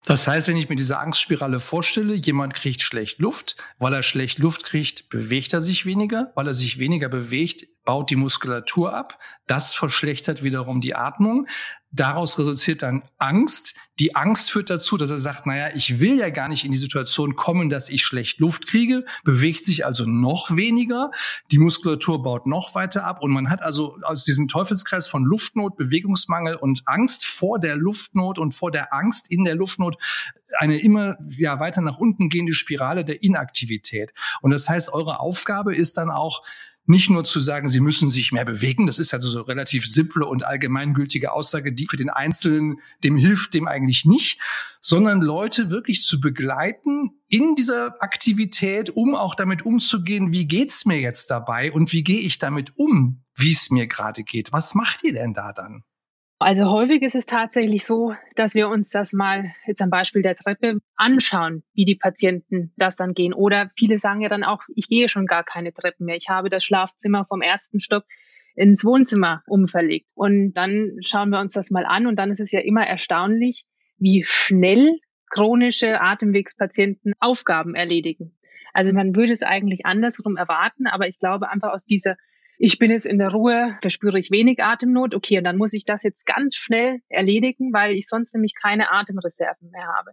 Das 0.04 0.26
heißt, 0.26 0.49
wenn 0.49 0.56
ich 0.56 0.68
mir 0.68 0.75
diese 0.75 0.99
Angstspirale 0.99 1.61
vorstelle, 1.61 2.14
jemand 2.14 2.54
kriegt 2.54 2.82
schlecht 2.82 3.21
Luft, 3.21 3.56
weil 3.78 3.94
er 3.94 4.02
schlecht 4.02 4.38
Luft 4.38 4.64
kriegt, 4.64 5.09
bewegt 5.11 5.52
er 5.52 5.61
sich 5.61 5.87
weniger, 5.87 6.32
weil 6.35 6.49
er 6.49 6.54
sich 6.54 6.78
weniger 6.78 7.09
bewegt, 7.09 7.66
baut 7.85 8.11
die 8.11 8.17
Muskulatur 8.17 8.95
ab. 8.95 9.19
Das 9.47 9.75
verschlechtert 9.75 10.43
wiederum 10.43 10.81
die 10.81 10.95
Atmung. 10.95 11.47
Daraus 11.95 12.39
resultiert 12.39 12.83
dann 12.83 13.03
Angst. 13.19 13.75
Die 13.99 14.17
Angst 14.17 14.51
führt 14.51 14.71
dazu, 14.71 14.97
dass 14.97 15.11
er 15.11 15.19
sagt, 15.19 15.45
naja, 15.45 15.69
ich 15.75 16.01
will 16.01 16.19
ja 16.19 16.31
gar 16.31 16.49
nicht 16.49 16.65
in 16.65 16.73
die 16.73 16.79
Situation 16.79 17.37
kommen, 17.37 17.69
dass 17.69 17.91
ich 17.91 18.03
schlecht 18.03 18.41
Luft 18.41 18.67
kriege, 18.67 19.05
bewegt 19.25 19.62
sich 19.62 19.85
also 19.85 20.07
noch 20.07 20.57
weniger, 20.57 21.11
die 21.51 21.59
Muskulatur 21.59 22.23
baut 22.23 22.47
noch 22.47 22.75
weiter 22.75 23.05
ab 23.05 23.21
und 23.21 23.31
man 23.31 23.51
hat 23.51 23.61
also 23.61 23.99
aus 24.05 24.25
diesem 24.25 24.49
Teufelskreis 24.49 25.07
von 25.07 25.25
Luftnot, 25.25 25.77
Bewegungsmangel 25.77 26.57
und 26.57 26.83
Angst 26.87 27.27
vor 27.27 27.61
der 27.61 27.77
Luftnot 27.77 28.39
und 28.39 28.55
vor 28.55 28.71
der 28.71 28.95
Angst 28.95 29.31
in 29.31 29.45
der 29.45 29.55
Luftnot 29.55 29.99
eine 30.59 30.81
immer 30.81 31.17
ja, 31.29 31.61
weiter 31.61 31.83
nach 31.83 31.99
unten 31.99 32.31
gehende 32.31 32.55
Spirale 32.55 33.05
der 33.05 33.23
Inaktivität. 33.23 34.12
Und 34.41 34.51
das 34.51 34.69
heißt, 34.69 34.93
eure 34.93 35.21
Aufgabe 35.21 35.75
ist 35.77 35.99
dann 35.99 36.11
auch, 36.11 36.43
nicht 36.85 37.11
nur 37.11 37.25
zu 37.25 37.41
sagen, 37.41 37.69
sie 37.69 37.81
müssen 37.81 38.11
sich 38.11 38.33
mehr 38.33 38.45
bewegen, 38.45 38.87
das 38.87 38.99
ist 38.99 39.12
ja 39.12 39.21
so 39.21 39.39
eine 39.39 39.49
relativ 39.49 39.87
simple 39.87 40.27
und 40.27 40.45
allgemeingültige 40.45 41.33
Aussage, 41.33 41.73
die 41.73 41.87
für 41.87 41.97
den 41.97 42.11
Einzelnen, 42.11 42.79
dem 43.05 43.17
hilft 43.17 43.55
dem 43.55 43.69
eigentlich 43.69 44.05
nicht, 44.05 44.41
sondern 44.81 45.21
Leute 45.21 45.71
wirklich 45.71 46.03
zu 46.03 46.21
begleiten 46.21 47.11
in 47.29 47.55
dieser 47.55 48.03
Aktivität, 48.03 48.91
um 48.91 49.15
auch 49.15 49.35
damit 49.35 49.65
umzugehen, 49.65 50.33
wie 50.33 50.47
geht's 50.47 50.85
mir 50.85 51.01
jetzt 51.01 51.31
dabei 51.31 51.73
und 51.73 51.93
wie 51.93 52.03
gehe 52.03 52.21
ich 52.21 52.39
damit 52.39 52.73
um, 52.77 53.23
wie 53.37 53.53
es 53.53 53.71
mir 53.71 53.87
gerade 53.87 54.25
geht. 54.25 54.53
Was 54.53 54.75
macht 54.75 55.05
ihr 55.05 55.12
denn 55.12 55.35
da 55.35 55.53
dann? 55.53 55.85
Also 56.42 56.70
häufig 56.70 57.02
ist 57.02 57.14
es 57.14 57.26
tatsächlich 57.26 57.84
so, 57.84 58.14
dass 58.37 58.54
wir 58.54 58.68
uns 58.68 58.90
das 58.90 59.12
mal 59.12 59.52
jetzt 59.66 59.80
am 59.80 59.90
Beispiel 59.90 60.22
der 60.22 60.37
Treppe 60.37 60.78
anschauen, 60.96 61.62
wie 61.75 61.84
die 61.84 61.94
Patienten 61.94 62.72
das 62.76 62.96
dann 62.96 63.14
gehen. 63.14 63.32
Oder 63.32 63.70
viele 63.76 63.99
sagen 63.99 64.20
ja 64.20 64.28
dann 64.28 64.44
auch, 64.44 64.62
ich 64.75 64.88
gehe 64.88 65.08
schon 65.08 65.26
gar 65.26 65.44
keine 65.44 65.72
Treppen 65.72 66.06
mehr. 66.06 66.16
Ich 66.16 66.28
habe 66.28 66.50
das 66.50 66.64
Schlafzimmer 66.64 67.25
vom 67.26 67.40
ersten 67.40 67.80
Stock 67.80 68.04
ins 68.54 68.84
Wohnzimmer 68.84 69.42
umverlegt. 69.46 70.11
Und 70.14 70.54
dann 70.54 70.99
schauen 71.00 71.30
wir 71.30 71.40
uns 71.40 71.54
das 71.54 71.70
mal 71.70 71.87
an 71.87 72.06
und 72.06 72.16
dann 72.16 72.30
ist 72.30 72.40
es 72.40 72.52
ja 72.52 72.61
immer 72.61 72.87
erstaunlich, 72.87 73.64
wie 73.99 74.25
schnell 74.25 74.99
chronische 75.30 76.00
Atemwegspatienten 76.00 77.14
Aufgaben 77.20 77.75
erledigen. 77.75 78.37
Also 78.75 78.94
man 78.94 79.14
würde 79.14 79.32
es 79.32 79.42
eigentlich 79.42 79.87
andersrum 79.87 80.37
erwarten, 80.37 80.87
aber 80.87 81.08
ich 81.08 81.18
glaube 81.18 81.49
einfach 81.49 81.72
aus 81.72 81.84
dieser 81.84 82.16
ich 82.64 82.78
bin 82.78 82.92
jetzt 82.92 83.07
in 83.07 83.19
der 83.19 83.31
Ruhe, 83.31 83.76
verspüre 83.83 84.21
ich 84.21 84.31
wenig 84.31 84.62
Atemnot, 84.62 85.16
okay, 85.16 85.38
und 85.38 85.45
dann 85.45 85.57
muss 85.57 85.73
ich 85.73 85.85
das 85.85 86.04
jetzt 86.04 86.26
ganz 86.26 86.54
schnell 86.54 87.00
erledigen, 87.09 87.73
weil 87.73 87.97
ich 87.97 88.07
sonst 88.07 88.33
nämlich 88.35 88.54
keine 88.54 88.92
Atemreserven 88.92 89.69
mehr 89.73 89.88
habe. 89.99 90.12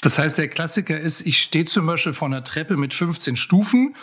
Das 0.00 0.18
heißt, 0.18 0.38
der 0.38 0.48
Klassiker 0.48 0.98
ist, 0.98 1.26
ich 1.26 1.38
stehe 1.38 1.66
zum 1.66 1.84
Beispiel 1.84 2.14
vor 2.14 2.28
einer 2.28 2.42
Treppe 2.42 2.78
mit 2.78 2.94
15 2.94 3.36
Stufen 3.36 3.94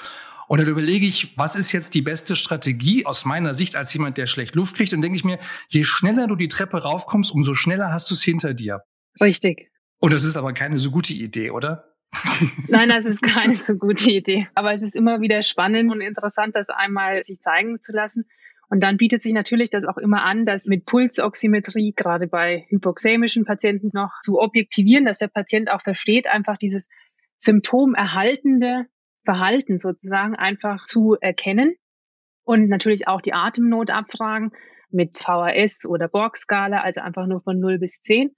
und 0.47 0.61
dann 0.61 0.67
überlege 0.67 1.07
ich, 1.07 1.35
was 1.37 1.55
ist 1.55 1.71
jetzt 1.71 1.95
die 1.95 2.03
beste 2.03 2.35
Strategie 2.35 3.03
aus 3.03 3.25
meiner 3.25 3.55
Sicht 3.55 3.75
als 3.75 3.91
jemand, 3.93 4.19
der 4.19 4.27
schlecht 4.27 4.53
Luft 4.53 4.75
kriegt? 4.75 4.93
Und 4.93 5.01
denke 5.01 5.17
ich 5.17 5.25
mir, 5.25 5.39
je 5.67 5.83
schneller 5.83 6.27
du 6.27 6.35
die 6.35 6.49
Treppe 6.49 6.83
raufkommst, 6.83 7.31
umso 7.31 7.55
schneller 7.55 7.91
hast 7.91 8.11
du 8.11 8.13
es 8.13 8.21
hinter 8.21 8.53
dir. 8.53 8.81
Richtig. 9.19 9.71
Und 9.97 10.13
das 10.13 10.23
ist 10.23 10.37
aber 10.37 10.53
keine 10.53 10.77
so 10.77 10.91
gute 10.91 11.13
Idee, 11.13 11.49
oder? 11.49 11.96
Nein, 12.69 12.89
das 12.89 13.05
ist 13.05 13.21
keine 13.23 13.53
so 13.53 13.75
gute 13.75 14.11
Idee. 14.11 14.47
Aber 14.55 14.73
es 14.73 14.83
ist 14.83 14.95
immer 14.95 15.21
wieder 15.21 15.43
spannend 15.43 15.91
und 15.91 16.01
interessant, 16.01 16.55
das 16.55 16.69
einmal 16.69 17.21
sich 17.21 17.39
zeigen 17.39 17.81
zu 17.81 17.91
lassen. 17.93 18.25
Und 18.69 18.83
dann 18.83 18.97
bietet 18.97 19.21
sich 19.21 19.33
natürlich 19.33 19.69
das 19.69 19.85
auch 19.85 19.97
immer 19.97 20.23
an, 20.23 20.45
das 20.45 20.65
mit 20.65 20.85
Pulsoximetrie, 20.85 21.93
gerade 21.95 22.27
bei 22.27 22.65
hypoxämischen 22.69 23.45
Patienten 23.45 23.91
noch 23.93 24.11
zu 24.21 24.39
objektivieren, 24.39 25.05
dass 25.05 25.19
der 25.19 25.29
Patient 25.29 25.71
auch 25.71 25.81
versteht, 25.81 26.27
einfach 26.27 26.57
dieses 26.57 26.89
symptomerhaltende 27.37 28.87
Verhalten 29.23 29.79
sozusagen 29.79 30.35
einfach 30.35 30.83
zu 30.83 31.15
erkennen. 31.19 31.75
Und 32.43 32.69
natürlich 32.69 33.07
auch 33.07 33.21
die 33.21 33.33
Atemnot 33.33 33.89
abfragen 33.89 34.51
mit 34.89 35.17
VHS 35.17 35.85
oder 35.85 36.07
Borg-Skala, 36.07 36.81
also 36.81 37.01
einfach 37.01 37.27
nur 37.27 37.41
von 37.41 37.59
0 37.59 37.77
bis 37.77 38.01
10. 38.01 38.35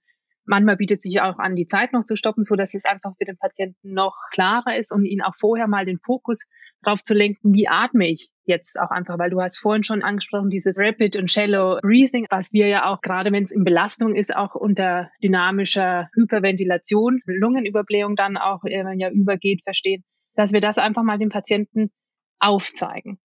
Manchmal 0.50 0.76
bietet 0.76 1.00
sich 1.00 1.20
auch 1.20 1.38
an, 1.38 1.54
die 1.54 1.68
Zeit 1.68 1.92
noch 1.92 2.04
zu 2.04 2.16
stoppen, 2.16 2.42
so 2.42 2.56
dass 2.56 2.74
es 2.74 2.84
einfach 2.84 3.12
für 3.16 3.24
den 3.24 3.36
Patienten 3.36 3.92
noch 3.92 4.16
klarer 4.32 4.76
ist 4.76 4.90
und 4.90 5.04
ihn 5.04 5.22
auch 5.22 5.36
vorher 5.38 5.68
mal 5.68 5.86
den 5.86 6.00
Fokus 6.00 6.40
darauf 6.82 7.04
zu 7.04 7.14
lenken, 7.14 7.54
wie 7.54 7.68
atme 7.68 8.08
ich 8.08 8.30
jetzt 8.46 8.76
auch 8.80 8.90
einfach, 8.90 9.16
weil 9.16 9.30
du 9.30 9.40
hast 9.40 9.58
vorhin 9.58 9.84
schon 9.84 10.02
angesprochen, 10.02 10.50
dieses 10.50 10.76
Rapid 10.76 11.16
und 11.18 11.30
Shallow 11.30 11.78
Breathing, 11.82 12.26
was 12.30 12.52
wir 12.52 12.66
ja 12.66 12.86
auch 12.86 13.00
gerade, 13.00 13.30
wenn 13.30 13.44
es 13.44 13.52
in 13.52 13.62
Belastung 13.62 14.16
ist, 14.16 14.34
auch 14.34 14.56
unter 14.56 15.08
dynamischer 15.22 16.08
Hyperventilation, 16.16 17.20
Lungenüberblähung 17.26 18.16
dann 18.16 18.36
auch 18.36 18.64
äh, 18.64 18.82
ja 18.96 19.08
übergeht, 19.08 19.62
verstehen, 19.62 20.02
dass 20.34 20.52
wir 20.52 20.60
das 20.60 20.78
einfach 20.78 21.04
mal 21.04 21.18
dem 21.18 21.28
Patienten 21.28 21.92
aufzeigen. 22.40 23.20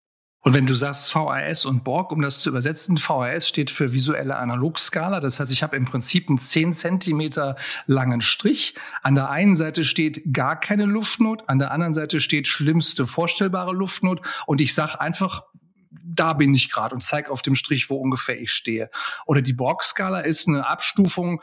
Und 0.46 0.54
wenn 0.54 0.68
du 0.68 0.76
sagst 0.76 1.14
VAS 1.16 1.66
und 1.66 1.84
Borg, 1.84 2.12
um 2.12 2.22
das 2.22 2.40
zu 2.40 2.50
übersetzen, 2.50 3.00
VAS 3.00 3.48
steht 3.48 3.72
für 3.72 3.94
visuelle 3.94 4.36
Analogskala. 4.36 5.20
Das 5.20 5.40
heißt, 5.40 5.52
ich 5.52 5.64
habe 5.64 5.76
im 5.76 5.86
Prinzip 5.86 6.30
einen 6.30 6.38
10 6.38 6.76
Zentimeter 6.76 7.56
langen 7.88 8.22
Strich. 8.22 8.76
An 9.02 9.16
der 9.16 9.32
einen 9.32 9.56
Seite 9.56 9.84
steht 9.84 10.22
gar 10.32 10.60
keine 10.60 10.86
Luftnot, 10.86 11.50
an 11.50 11.58
der 11.58 11.72
anderen 11.72 11.96
Seite 11.96 12.22
steht 12.22 12.48
schlimmste 12.48 13.08
vorstellbare 13.08 13.74
Luftnot. 13.74 14.22
Und 14.46 14.62
ich 14.62 14.76
sage 14.76 15.02
einfach, 15.02 15.46
da 15.90 16.34
bin 16.34 16.54
ich 16.54 16.70
gerade 16.70 16.94
und 16.94 17.02
zeige 17.02 17.32
auf 17.32 17.42
dem 17.42 17.56
Strich, 17.56 17.90
wo 17.90 17.96
ungefähr 17.96 18.40
ich 18.40 18.52
stehe. 18.52 18.92
Oder 19.26 19.42
die 19.42 19.54
Borg-Skala 19.54 20.20
ist 20.20 20.48
eine 20.48 20.68
Abstufung 20.68 21.42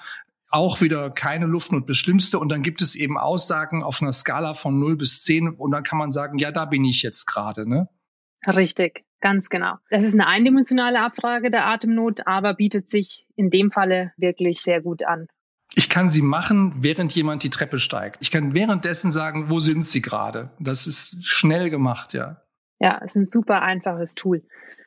auch 0.48 0.80
wieder 0.80 1.10
keine 1.10 1.46
Luftnot 1.46 1.86
bis 1.86 1.96
Schlimmste. 1.96 2.38
Und 2.38 2.50
dann 2.50 2.62
gibt 2.62 2.80
es 2.82 2.94
eben 2.94 3.18
Aussagen 3.18 3.82
auf 3.82 4.00
einer 4.00 4.12
Skala 4.12 4.54
von 4.54 4.78
0 4.78 4.94
bis 4.96 5.24
10. 5.24 5.48
Und 5.48 5.72
dann 5.72 5.82
kann 5.82 5.98
man 5.98 6.12
sagen, 6.12 6.38
ja, 6.38 6.52
da 6.52 6.66
bin 6.66 6.84
ich 6.84 7.02
jetzt 7.02 7.26
gerade. 7.26 7.68
Ne? 7.68 7.88
Richtig, 8.46 9.04
ganz 9.20 9.48
genau. 9.48 9.74
Das 9.90 10.04
ist 10.04 10.14
eine 10.14 10.26
eindimensionale 10.26 11.00
Abfrage 11.00 11.50
der 11.50 11.66
Atemnot, 11.66 12.26
aber 12.26 12.54
bietet 12.54 12.88
sich 12.88 13.26
in 13.36 13.50
dem 13.50 13.70
Falle 13.70 14.12
wirklich 14.16 14.60
sehr 14.60 14.80
gut 14.80 15.04
an. 15.04 15.28
Ich 15.74 15.88
kann 15.88 16.08
sie 16.08 16.22
machen, 16.22 16.74
während 16.80 17.14
jemand 17.14 17.44
die 17.44 17.50
Treppe 17.50 17.78
steigt. 17.78 18.18
Ich 18.20 18.30
kann 18.30 18.54
währenddessen 18.54 19.10
sagen, 19.10 19.48
wo 19.48 19.58
sind 19.58 19.86
sie 19.86 20.02
gerade? 20.02 20.50
Das 20.58 20.86
ist 20.86 21.24
schnell 21.24 21.70
gemacht, 21.70 22.12
ja. 22.12 22.42
Ja, 22.78 23.00
es 23.02 23.12
ist 23.12 23.16
ein 23.16 23.26
super 23.26 23.62
einfaches 23.62 24.14
Tool. 24.14 24.42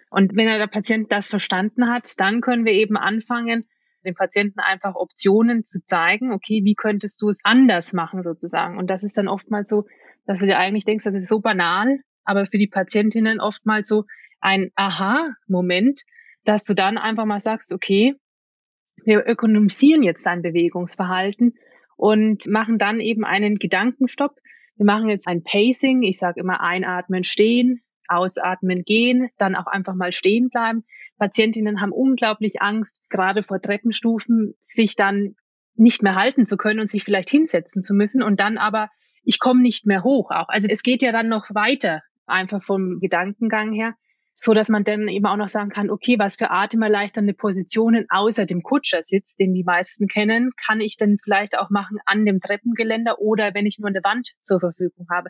Und 0.09 0.35
wenn 0.35 0.45
der 0.45 0.67
Patient 0.67 1.11
das 1.11 1.27
verstanden 1.27 1.89
hat, 1.89 2.19
dann 2.19 2.41
können 2.41 2.65
wir 2.65 2.73
eben 2.73 2.97
anfangen, 2.97 3.65
dem 4.05 4.13
Patienten 4.13 4.59
einfach 4.59 4.95
Optionen 4.95 5.65
zu 5.65 5.83
zeigen, 5.83 6.31
okay, 6.31 6.61
wie 6.63 6.75
könntest 6.75 7.21
du 7.21 7.29
es 7.29 7.41
anders 7.43 7.91
machen 7.91 8.21
sozusagen? 8.21 8.77
Und 8.77 8.89
das 8.89 9.03
ist 9.03 9.17
dann 9.17 9.27
oftmals 9.27 9.69
so, 9.69 9.85
dass 10.25 10.39
du 10.39 10.45
dir 10.45 10.57
eigentlich 10.57 10.85
denkst, 10.85 11.05
das 11.05 11.15
ist 11.15 11.27
so 11.27 11.39
banal, 11.39 11.99
aber 12.25 12.45
für 12.45 12.57
die 12.57 12.67
Patientinnen 12.67 13.39
oftmals 13.39 13.87
so 13.87 14.05
ein 14.41 14.71
Aha-Moment, 14.75 16.01
dass 16.43 16.65
du 16.65 16.73
dann 16.73 16.97
einfach 16.97 17.25
mal 17.25 17.39
sagst, 17.39 17.73
okay, 17.73 18.15
wir 19.03 19.25
ökonomisieren 19.27 20.03
jetzt 20.03 20.25
dein 20.25 20.41
Bewegungsverhalten 20.41 21.55
und 21.95 22.47
machen 22.47 22.77
dann 22.77 22.99
eben 22.99 23.23
einen 23.23 23.57
Gedankenstopp. 23.57 24.37
Wir 24.75 24.85
machen 24.85 25.09
jetzt 25.09 25.27
ein 25.27 25.43
Pacing. 25.43 26.03
Ich 26.03 26.17
sage 26.17 26.39
immer 26.39 26.61
einatmen, 26.61 27.23
stehen, 27.23 27.81
ausatmen, 28.07 28.83
gehen, 28.83 29.29
dann 29.37 29.55
auch 29.55 29.67
einfach 29.67 29.95
mal 29.95 30.13
stehen 30.13 30.49
bleiben. 30.49 30.83
Patientinnen 31.17 31.81
haben 31.81 31.91
unglaublich 31.91 32.61
Angst, 32.61 33.01
gerade 33.09 33.43
vor 33.43 33.61
Treppenstufen, 33.61 34.55
sich 34.61 34.95
dann 34.95 35.35
nicht 35.75 36.03
mehr 36.03 36.15
halten 36.15 36.45
zu 36.45 36.57
können 36.57 36.79
und 36.79 36.89
sich 36.89 37.03
vielleicht 37.03 37.29
hinsetzen 37.29 37.81
zu 37.81 37.93
müssen 37.93 38.21
und 38.21 38.39
dann 38.39 38.57
aber 38.57 38.89
ich 39.23 39.39
komme 39.39 39.61
nicht 39.61 39.85
mehr 39.85 40.03
hoch 40.03 40.31
auch. 40.31 40.49
Also 40.49 40.67
es 40.69 40.83
geht 40.83 41.01
ja 41.01 41.11
dann 41.11 41.27
noch 41.27 41.45
weiter 41.53 42.01
einfach 42.27 42.63
vom 42.63 42.99
Gedankengang 42.99 43.73
her, 43.73 43.95
so 44.35 44.53
dass 44.53 44.69
man 44.69 44.83
dann 44.83 45.07
eben 45.07 45.25
auch 45.25 45.37
noch 45.37 45.49
sagen 45.49 45.69
kann, 45.69 45.89
okay, 45.89 46.19
was 46.19 46.35
für 46.35 46.51
atemerleichternde 46.51 47.33
Positionen 47.33 48.05
außer 48.09 48.45
dem 48.45 48.63
Kutschersitz, 48.63 49.35
den 49.35 49.53
die 49.53 49.63
meisten 49.63 50.07
kennen, 50.07 50.51
kann 50.65 50.81
ich 50.81 50.97
denn 50.97 51.17
vielleicht 51.23 51.57
auch 51.57 51.69
machen 51.69 51.99
an 52.05 52.25
dem 52.25 52.41
Treppengeländer 52.41 53.19
oder 53.19 53.53
wenn 53.53 53.65
ich 53.65 53.79
nur 53.79 53.89
eine 53.89 54.03
Wand 54.03 54.33
zur 54.41 54.59
Verfügung 54.59 55.07
habe, 55.09 55.29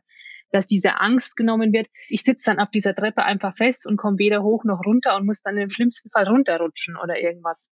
dass 0.51 0.65
diese 0.65 0.99
Angst 0.99 1.35
genommen 1.35 1.73
wird. 1.73 1.87
Ich 2.07 2.23
sitze 2.23 2.45
dann 2.45 2.59
auf 2.59 2.71
dieser 2.71 2.95
Treppe 2.95 3.23
einfach 3.23 3.55
fest 3.55 3.85
und 3.85 3.97
komme 3.97 4.17
weder 4.17 4.41
hoch 4.41 4.63
noch 4.63 4.85
runter 4.85 5.15
und 5.15 5.25
muss 5.25 5.41
dann 5.41 5.57
im 5.57 5.69
schlimmsten 5.69 6.09
Fall 6.09 6.27
runterrutschen 6.27 6.95
oder 6.95 7.19
irgendwas. 7.19 7.69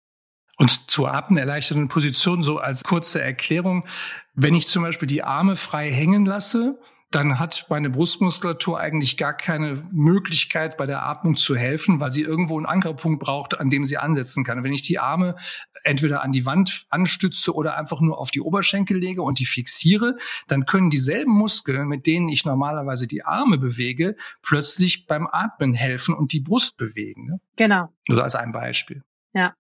Und 0.58 0.92
zur 0.92 1.12
atemerleichternden 1.12 1.88
Position 1.88 2.44
so 2.44 2.60
als 2.60 2.84
kurze 2.84 3.22
Erklärung, 3.22 3.86
wenn 4.34 4.54
ich 4.54 4.68
zum 4.68 4.84
Beispiel 4.84 5.08
die 5.08 5.24
Arme 5.24 5.56
frei 5.56 5.92
hängen 5.92 6.26
lasse, 6.26 6.80
dann 7.14 7.40
hat 7.40 7.68
meine 7.70 7.92
Brustmuskulatur 7.92 8.80
eigentlich 8.80 9.18
gar 9.18 9.34
keine 9.34 9.84
Möglichkeit, 9.92 10.78
bei 10.78 10.88
der 10.88 11.06
Atmung 11.06 11.38
zu 11.38 11.56
helfen, 11.56 12.00
weil 12.00 12.12
sie 12.12 12.24
irgendwo 12.24 12.58
einen 12.58 12.66
Ankerpunkt 12.66 13.24
braucht, 13.24 13.60
an 13.60 13.70
dem 13.70 13.86
sie 13.86 13.98
ansetzen 13.98 14.44
kann. 14.44 14.58
Und 14.58 14.64
wenn 14.64 14.74
ich 14.74 14.82
die 14.82 14.98
Arme 14.98 15.36
entweder 15.84 16.24
an 16.24 16.32
die 16.32 16.46
Wand 16.46 16.86
anstütze 16.90 17.54
oder 17.54 17.78
einfach 17.78 18.02
nur 18.02 18.18
auf 18.18 18.32
die 18.32 18.42
Oberschenkel 18.42 18.98
lege 18.98 19.22
und 19.22 19.40
die 19.40 19.46
fixiere, 19.46 20.18
dann 20.48 20.66
können 20.66 20.90
dieselben 20.90 21.34
Muskeln, 21.34 21.88
mit 21.88 22.08
denen 22.08 22.30
ich 22.30 22.46
normalerweise 22.46 23.08
die 23.08 23.24
Arme 23.24 23.60
bewege, 23.60 24.16
plötzlich 24.42 25.06
beim 25.06 25.28
Atmen 25.30 25.74
helfen 25.74 26.16
und 26.16 26.34
die 26.34 26.40
Brust 26.40 26.78
bewegen. 26.78 27.28
Ne? 27.28 27.40
Genau. 27.58 27.94
Nur 28.08 28.24
als 28.24 28.36
ein 28.36 28.52
Beispiel. 28.52 29.04
Ja. 29.34 29.54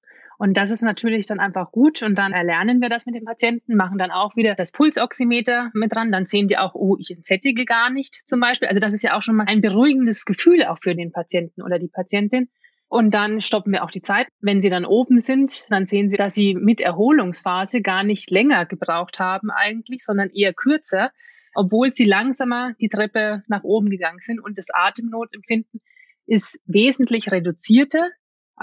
Und 0.43 0.57
das 0.57 0.71
ist 0.71 0.83
natürlich 0.83 1.25
dann 1.25 1.39
einfach 1.39 1.71
gut. 1.71 2.03
Und 2.03 2.15
dann 2.15 2.33
erlernen 2.33 2.81
wir 2.81 2.89
das 2.89 3.05
mit 3.05 3.15
den 3.15 3.23
Patienten, 3.23 3.77
machen 3.77 3.97
dann 3.97 4.12
auch 4.12 4.35
wieder 4.35 4.55
das 4.55 4.73
Pulsoximeter 4.73 5.71
mit 5.73 5.93
dran. 5.93 6.12
Dann 6.12 6.25
sehen 6.25 6.50
die 6.50 6.57
auch, 6.57 6.75
oh, 6.75 6.97
ich 7.00 7.12
entsättige 7.12 7.63
gar 7.63 7.89
nicht 7.89 8.27
zum 8.27 8.41
Beispiel. 8.41 8.67
Also 8.67 8.81
das 8.81 8.93
ist 8.93 9.03
ja 9.03 9.15
auch 9.15 9.21
schon 9.21 9.38
mal 9.38 9.45
ein 9.47 9.62
beruhigendes 9.62 10.25
Gefühl 10.25 10.65
auch 10.65 10.79
für 10.81 10.95
den 10.95 11.13
Patienten 11.13 11.62
oder 11.62 11.79
die 11.79 11.88
Patientin. 11.88 12.50
Und 12.89 13.13
dann 13.13 13.39
stoppen 13.39 13.71
wir 13.71 13.85
auch 13.85 13.89
die 13.89 14.01
Zeit. 14.01 14.27
Wenn 14.41 14.62
sie 14.62 14.69
dann 14.69 14.83
oben 14.83 15.21
sind, 15.21 15.65
dann 15.69 15.85
sehen 15.85 16.09
sie, 16.09 16.17
dass 16.17 16.33
sie 16.33 16.55
mit 16.55 16.81
Erholungsphase 16.81 17.79
gar 17.79 18.03
nicht 18.03 18.29
länger 18.29 18.65
gebraucht 18.65 19.19
haben 19.19 19.50
eigentlich, 19.50 20.03
sondern 20.03 20.29
eher 20.29 20.51
kürzer, 20.51 21.12
obwohl 21.55 21.93
sie 21.93 22.03
langsamer 22.03 22.73
die 22.81 22.89
Treppe 22.89 23.43
nach 23.47 23.63
oben 23.63 23.89
gegangen 23.89 24.19
sind. 24.19 24.41
Und 24.41 24.57
das 24.57 24.67
Atemnotempfinden 24.73 25.79
ist 26.25 26.59
wesentlich 26.65 27.31
reduzierter 27.31 28.09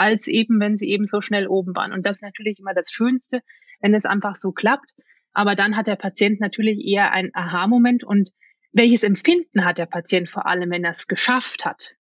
als 0.00 0.28
eben, 0.28 0.59
wenn 0.61 0.78
sie 0.78 0.88
eben 0.88 1.07
so 1.07 1.21
schnell 1.21 1.47
oben 1.47 1.76
waren. 1.76 1.92
Und 1.92 2.07
das 2.07 2.16
ist 2.16 2.23
natürlich 2.23 2.59
immer 2.59 2.73
das 2.73 2.90
Schönste, 2.90 3.42
wenn 3.80 3.95
es 3.95 4.07
einfach 4.07 4.35
so 4.35 4.50
klappt. 4.50 4.95
Aber 5.35 5.54
dann 5.54 5.76
hat 5.76 5.88
der 5.88 5.97
Patient 5.97 6.40
natürlich 6.40 6.83
eher 6.85 7.12
ein 7.12 7.30
Aha-Moment 7.35 8.02
und 8.02 8.30
welches 8.73 9.02
Empfinden 9.02 9.64
hat 9.64 9.76
der 9.78 9.87
Patient 9.87 10.30
vor 10.30 10.47
allem, 10.47 10.71
wenn 10.71 10.85
er 10.85 10.92
es 10.92 11.07
geschafft 11.07 11.66
hat? 11.66 11.97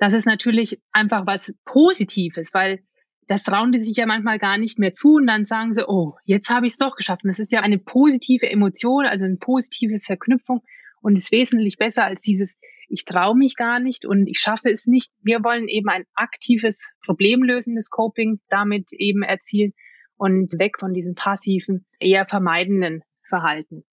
Das 0.00 0.14
ist 0.14 0.26
natürlich 0.26 0.80
einfach 0.90 1.26
was 1.26 1.54
Positives, 1.64 2.52
weil 2.52 2.80
das 3.28 3.44
trauen 3.44 3.70
die 3.70 3.78
sich 3.78 3.96
ja 3.96 4.06
manchmal 4.06 4.40
gar 4.40 4.58
nicht 4.58 4.80
mehr 4.80 4.92
zu 4.92 5.14
und 5.14 5.28
dann 5.28 5.44
sagen 5.44 5.72
sie, 5.72 5.88
oh, 5.88 6.16
jetzt 6.24 6.50
habe 6.50 6.66
ich 6.66 6.72
es 6.72 6.78
doch 6.78 6.96
geschafft. 6.96 7.22
Und 7.22 7.28
das 7.28 7.38
ist 7.38 7.52
ja 7.52 7.60
eine 7.60 7.78
positive 7.78 8.50
Emotion, 8.50 9.06
also 9.06 9.24
eine 9.24 9.36
positive 9.36 9.96
Verknüpfung 9.98 10.62
und 11.00 11.16
ist 11.16 11.30
wesentlich 11.30 11.76
besser 11.76 12.04
als 12.04 12.20
dieses, 12.20 12.58
ich 12.94 13.04
traue 13.04 13.36
mich 13.36 13.56
gar 13.56 13.80
nicht 13.80 14.06
und 14.06 14.26
ich 14.28 14.38
schaffe 14.38 14.70
es 14.70 14.86
nicht. 14.86 15.10
Wir 15.20 15.42
wollen 15.42 15.68
eben 15.68 15.88
ein 15.88 16.04
aktives, 16.14 16.92
problemlösendes 17.04 17.90
Coping 17.90 18.40
damit 18.48 18.92
eben 18.92 19.22
erzielen. 19.22 19.72
und 20.16 20.52
weg 20.60 20.78
von 20.78 20.92
diesem 20.92 21.16
passiven, 21.16 21.86
eher 21.98 22.24
vermeidenden 22.24 23.02
Verhalten. 23.28 23.84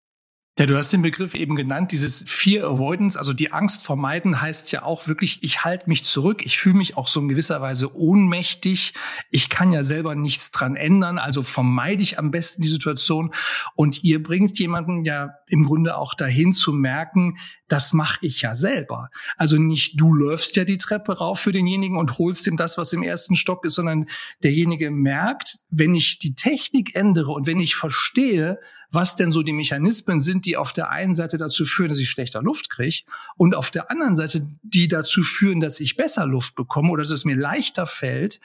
Ja, 0.59 0.65
du 0.65 0.75
hast 0.75 0.91
den 0.91 1.01
Begriff 1.01 1.33
eben 1.33 1.55
genannt, 1.55 1.93
dieses 1.93 2.25
Fear 2.27 2.67
Avoidance, 2.67 3.17
also 3.17 3.31
die 3.31 3.53
Angst 3.53 3.85
vermeiden 3.85 4.41
heißt 4.41 4.73
ja 4.73 4.83
auch 4.83 5.07
wirklich, 5.07 5.43
ich 5.43 5.63
halte 5.63 5.87
mich 5.87 6.03
zurück, 6.03 6.45
ich 6.45 6.57
fühle 6.57 6.75
mich 6.75 6.97
auch 6.97 7.07
so 7.07 7.21
in 7.21 7.29
gewisser 7.29 7.61
Weise 7.61 7.95
ohnmächtig, 7.95 8.93
ich 9.31 9.49
kann 9.49 9.71
ja 9.71 9.81
selber 9.81 10.13
nichts 10.13 10.51
dran 10.51 10.75
ändern, 10.75 11.19
also 11.19 11.41
vermeide 11.41 12.03
ich 12.03 12.19
am 12.19 12.31
besten 12.31 12.61
die 12.61 12.67
Situation 12.67 13.33
und 13.75 14.03
ihr 14.03 14.21
bringt 14.21 14.59
jemanden 14.59 15.05
ja 15.05 15.35
im 15.47 15.63
Grunde 15.63 15.95
auch 15.95 16.15
dahin 16.15 16.51
zu 16.51 16.73
merken, 16.73 17.37
das 17.69 17.93
mache 17.93 18.19
ich 18.21 18.41
ja 18.41 18.53
selber. 18.53 19.09
Also 19.37 19.55
nicht 19.55 20.01
du 20.01 20.13
läufst 20.13 20.57
ja 20.57 20.65
die 20.65 20.77
Treppe 20.77 21.19
rauf 21.19 21.39
für 21.39 21.53
denjenigen 21.53 21.97
und 21.97 22.17
holst 22.17 22.45
ihm 22.47 22.57
das, 22.57 22.77
was 22.77 22.91
im 22.91 23.03
ersten 23.03 23.37
Stock 23.37 23.63
ist, 23.65 23.75
sondern 23.75 24.05
derjenige 24.43 24.91
merkt, 24.91 25.59
wenn 25.69 25.95
ich 25.95 26.19
die 26.19 26.35
Technik 26.35 26.93
ändere 26.93 27.31
und 27.31 27.47
wenn 27.47 27.61
ich 27.61 27.75
verstehe, 27.75 28.59
was 28.91 29.15
denn 29.15 29.31
so 29.31 29.41
die 29.41 29.53
Mechanismen 29.53 30.19
sind, 30.19 30.45
die 30.45 30.57
auf 30.57 30.73
der 30.73 30.89
einen 30.89 31.13
Seite 31.13 31.37
dazu 31.37 31.65
führen, 31.65 31.89
dass 31.89 31.99
ich 31.99 32.09
schlechter 32.09 32.41
Luft 32.41 32.69
kriege 32.69 33.03
und 33.37 33.55
auf 33.55 33.71
der 33.71 33.89
anderen 33.89 34.15
Seite 34.15 34.47
die 34.63 34.87
dazu 34.87 35.23
führen, 35.23 35.59
dass 35.59 35.79
ich 35.79 35.95
besser 35.95 36.25
Luft 36.25 36.55
bekomme 36.55 36.91
oder 36.91 37.03
dass 37.03 37.11
es 37.11 37.25
mir 37.25 37.35
leichter 37.35 37.87
fällt, 37.87 38.39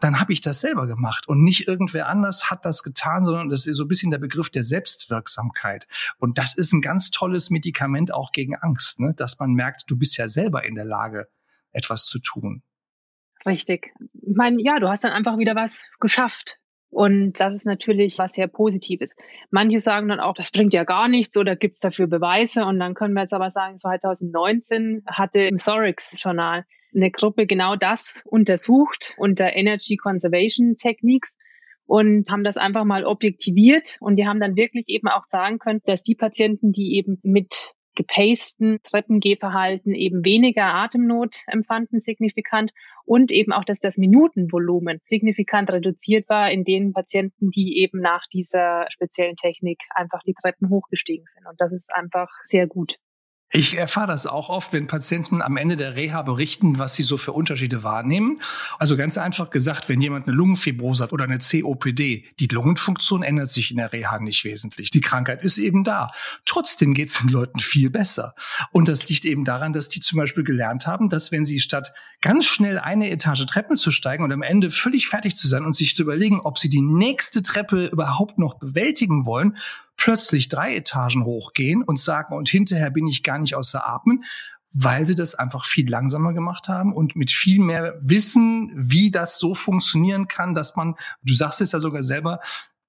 dann 0.00 0.18
habe 0.18 0.32
ich 0.32 0.40
das 0.40 0.60
selber 0.60 0.86
gemacht 0.86 1.28
und 1.28 1.44
nicht 1.44 1.68
irgendwer 1.68 2.08
anders 2.08 2.50
hat 2.50 2.64
das 2.64 2.82
getan, 2.82 3.22
sondern 3.24 3.50
das 3.50 3.66
ist 3.66 3.76
so 3.76 3.84
ein 3.84 3.88
bisschen 3.88 4.10
der 4.10 4.18
Begriff 4.18 4.48
der 4.48 4.64
Selbstwirksamkeit. 4.64 5.86
Und 6.18 6.38
das 6.38 6.56
ist 6.56 6.72
ein 6.72 6.80
ganz 6.80 7.10
tolles 7.10 7.50
Medikament 7.50 8.12
auch 8.12 8.32
gegen 8.32 8.56
Angst, 8.56 8.98
ne? 8.98 9.12
dass 9.14 9.38
man 9.38 9.52
merkt, 9.52 9.84
du 9.88 9.96
bist 9.96 10.16
ja 10.16 10.26
selber 10.26 10.64
in 10.64 10.74
der 10.74 10.86
Lage, 10.86 11.28
etwas 11.72 12.06
zu 12.06 12.18
tun. 12.18 12.62
Richtig. 13.46 13.92
Ich 14.14 14.36
meine, 14.36 14.62
ja, 14.62 14.78
du 14.80 14.88
hast 14.88 15.04
dann 15.04 15.12
einfach 15.12 15.38
wieder 15.38 15.54
was 15.54 15.86
geschafft. 16.00 16.59
Und 16.90 17.38
das 17.38 17.54
ist 17.54 17.66
natürlich 17.66 18.18
was 18.18 18.34
sehr 18.34 18.48
Positives. 18.48 19.14
Manche 19.50 19.78
sagen 19.78 20.08
dann 20.08 20.20
auch, 20.20 20.34
das 20.34 20.50
bringt 20.50 20.74
ja 20.74 20.84
gar 20.84 21.08
nichts 21.08 21.36
oder 21.36 21.54
gibt 21.54 21.74
es 21.74 21.80
dafür 21.80 22.08
Beweise. 22.08 22.64
Und 22.64 22.80
dann 22.80 22.94
können 22.94 23.14
wir 23.14 23.22
jetzt 23.22 23.32
aber 23.32 23.50
sagen, 23.50 23.78
2019 23.78 25.04
hatte 25.06 25.40
im 25.40 25.56
Thorax-Journal 25.56 26.64
eine 26.92 27.10
Gruppe 27.12 27.46
genau 27.46 27.76
das 27.76 28.22
untersucht 28.24 29.14
unter 29.18 29.54
Energy 29.54 29.96
Conservation 29.96 30.76
Techniques 30.76 31.38
und 31.86 32.30
haben 32.30 32.44
das 32.44 32.56
einfach 32.56 32.84
mal 32.84 33.04
objektiviert. 33.04 33.96
Und 34.00 34.16
die 34.16 34.26
haben 34.26 34.40
dann 34.40 34.56
wirklich 34.56 34.88
eben 34.88 35.08
auch 35.08 35.24
sagen 35.28 35.58
können, 35.58 35.80
dass 35.86 36.02
die 36.02 36.16
Patienten, 36.16 36.72
die 36.72 36.96
eben 36.96 37.18
mit 37.22 37.72
gepasten 37.94 38.78
Treppengehverhalten 38.84 39.94
eben 39.94 40.24
weniger 40.24 40.74
Atemnot 40.74 41.42
empfanden 41.46 41.98
signifikant 41.98 42.72
und 43.04 43.32
eben 43.32 43.52
auch, 43.52 43.64
dass 43.64 43.80
das 43.80 43.96
Minutenvolumen 43.98 45.00
signifikant 45.02 45.70
reduziert 45.70 46.28
war 46.28 46.50
in 46.50 46.64
den 46.64 46.92
Patienten, 46.92 47.50
die 47.50 47.78
eben 47.78 48.00
nach 48.00 48.26
dieser 48.32 48.86
speziellen 48.90 49.36
Technik 49.36 49.80
einfach 49.94 50.22
die 50.22 50.34
Treppen 50.34 50.70
hochgestiegen 50.70 51.26
sind. 51.26 51.46
Und 51.46 51.60
das 51.60 51.72
ist 51.72 51.92
einfach 51.92 52.28
sehr 52.44 52.66
gut. 52.66 52.96
Ich 53.52 53.76
erfahre 53.76 54.06
das 54.06 54.26
auch 54.26 54.48
oft, 54.48 54.72
wenn 54.72 54.86
Patienten 54.86 55.42
am 55.42 55.56
Ende 55.56 55.76
der 55.76 55.96
Reha 55.96 56.22
berichten, 56.22 56.78
was 56.78 56.94
sie 56.94 57.02
so 57.02 57.16
für 57.16 57.32
Unterschiede 57.32 57.82
wahrnehmen. 57.82 58.40
Also 58.78 58.96
ganz 58.96 59.18
einfach 59.18 59.50
gesagt, 59.50 59.88
wenn 59.88 60.00
jemand 60.00 60.28
eine 60.28 60.36
Lungenfibrose 60.36 61.02
hat 61.02 61.12
oder 61.12 61.24
eine 61.24 61.38
COPD, 61.38 62.26
die 62.38 62.46
Lungenfunktion 62.46 63.24
ändert 63.24 63.50
sich 63.50 63.72
in 63.72 63.78
der 63.78 63.92
Reha 63.92 64.20
nicht 64.20 64.44
wesentlich. 64.44 64.90
Die 64.90 65.00
Krankheit 65.00 65.42
ist 65.42 65.58
eben 65.58 65.82
da. 65.82 66.12
Trotzdem 66.46 66.94
geht 66.94 67.08
es 67.08 67.18
den 67.18 67.28
Leuten 67.28 67.58
viel 67.58 67.90
besser. 67.90 68.36
Und 68.70 68.86
das 68.86 69.08
liegt 69.08 69.24
eben 69.24 69.44
daran, 69.44 69.72
dass 69.72 69.88
die 69.88 69.98
zum 69.98 70.18
Beispiel 70.18 70.44
gelernt 70.44 70.86
haben, 70.86 71.08
dass 71.08 71.32
wenn 71.32 71.44
sie 71.44 71.58
statt 71.58 71.92
ganz 72.20 72.44
schnell 72.44 72.78
eine 72.78 73.10
Etage 73.10 73.46
Treppen 73.46 73.76
zu 73.76 73.90
steigen 73.90 74.24
und 74.24 74.32
am 74.32 74.42
Ende 74.42 74.70
völlig 74.70 75.08
fertig 75.08 75.36
zu 75.36 75.48
sein 75.48 75.64
und 75.64 75.74
sich 75.74 75.96
zu 75.96 76.02
überlegen, 76.02 76.40
ob 76.40 76.58
sie 76.58 76.68
die 76.68 76.82
nächste 76.82 77.42
Treppe 77.42 77.86
überhaupt 77.86 78.38
noch 78.38 78.58
bewältigen 78.58 79.26
wollen, 79.26 79.56
plötzlich 79.96 80.48
drei 80.48 80.76
Etagen 80.76 81.24
hochgehen 81.24 81.82
und 81.82 81.98
sagen, 81.98 82.34
und 82.34 82.48
hinterher 82.48 82.90
bin 82.90 83.06
ich 83.06 83.22
gar 83.22 83.38
nicht 83.38 83.54
außer 83.54 83.86
Atmen, 83.88 84.24
weil 84.72 85.06
sie 85.06 85.14
das 85.14 85.34
einfach 85.34 85.64
viel 85.64 85.88
langsamer 85.88 86.32
gemacht 86.32 86.68
haben 86.68 86.92
und 86.94 87.16
mit 87.16 87.30
viel 87.30 87.60
mehr 87.60 87.94
Wissen, 88.00 88.70
wie 88.76 89.10
das 89.10 89.38
so 89.38 89.54
funktionieren 89.54 90.28
kann, 90.28 90.54
dass 90.54 90.76
man, 90.76 90.94
du 91.22 91.34
sagst 91.34 91.60
es 91.60 91.72
ja 91.72 91.80
sogar 91.80 92.02
selber, 92.02 92.40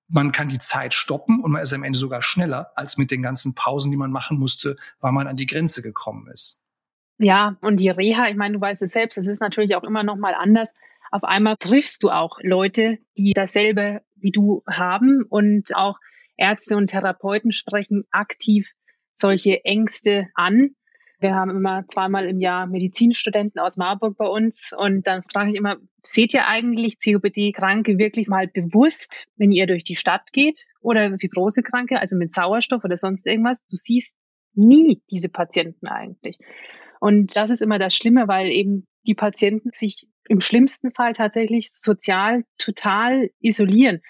man 0.08 0.32
kann 0.32 0.50
die 0.50 0.60
Zeit 0.60 0.94
stoppen 0.94 1.40
und 1.40 1.52
man 1.52 1.62
ist 1.62 1.74
am 1.74 1.84
Ende 1.84 1.98
sogar 1.98 2.22
schneller 2.22 2.72
als 2.76 2.98
mit 2.98 3.12
den 3.12 3.22
ganzen 3.22 3.56
Pausen, 3.56 3.92
die 3.92 3.98
man 3.98 4.12
machen 4.12 4.38
musste, 4.38 4.76
weil 5.00 5.14
man 5.14 5.28
an 5.28 5.38
die 5.38 5.46
Grenze 5.46 5.82
gekommen 5.82 6.28
ist. 6.28 6.61
Ja, 7.22 7.56
und 7.62 7.80
die 7.80 7.90
Reha, 7.90 8.30
ich 8.30 8.36
meine, 8.36 8.56
du 8.56 8.62
weißt 8.62 8.82
es 8.82 8.94
selbst, 8.94 9.16
es 9.16 9.28
ist 9.28 9.42
natürlich 9.42 9.75
auch 9.75 9.84
immer 9.84 10.01
noch 10.01 10.18
mal 10.18 10.34
anders. 10.34 10.74
Auf 11.12 11.24
einmal 11.24 11.56
triffst 11.58 12.01
du 12.01 12.10
auch 12.10 12.40
Leute, 12.42 12.98
die 13.16 13.34
dasselbe 13.34 14.01
wie 14.16 14.32
du 14.32 14.63
haben 14.67 15.24
und 15.30 15.76
auch 15.76 16.00
Ärzte 16.36 16.76
und 16.76 16.88
Therapeuten 16.88 17.52
sprechen 17.52 18.06
aktiv 18.10 18.72
solche 19.13 19.63
Ängste 19.65 20.30
an. 20.34 20.72
Wir 21.19 21.36
haben 21.36 21.52
immer 21.52 21.84
zweimal 21.88 22.26
im 22.26 22.39
Jahr 22.39 22.65
Medizinstudenten 22.65 23.62
aus 23.62 23.78
Marburg 23.78 24.17
bei 24.17 24.26
uns 24.26 24.74
und 24.76 25.06
dann 25.06 25.22
frage 25.22 25.52
ich 25.52 25.58
immer, 25.58 25.78
seht 26.02 26.34
ihr 26.34 26.48
eigentlich 26.48 26.98
COPD-Kranke 26.98 28.00
wirklich 28.00 28.30
mal 28.30 28.48
bewusst, 28.48 29.28
wenn 29.36 29.52
ihr 29.52 29.67
durch 29.67 29.84
die 29.84 29.95
Stadt 29.95 30.34
geht 30.34 30.65
oder 30.80 31.19
Fibrose-Kranke, 31.19 32.00
also 32.00 32.15
mit 32.15 32.32
Sauerstoff 32.32 32.84
oder 32.84 32.98
sonst 32.98 33.28
irgendwas? 33.28 33.67
Du 33.67 33.76
siehst 33.76 34.17
nie 34.56 35.04
diese 35.12 35.30
Patienten 35.30 35.86
eigentlich. 35.86 36.39
Und 37.02 37.36
das 37.36 37.50
ist 37.50 37.64
immer 37.64 37.80
das 37.80 37.96
Schlimme, 37.96 38.28
weil 38.28 38.52
eben 38.52 38.86
die 39.08 39.16
Patienten 39.16 39.72
sich 39.74 40.08
im 40.30 40.40
schlimmsten 40.40 40.92
Fall 40.92 41.14
tatsächlich 41.14 41.72
sozial 41.72 42.44
total 42.60 43.32
isolieren. 43.40 44.02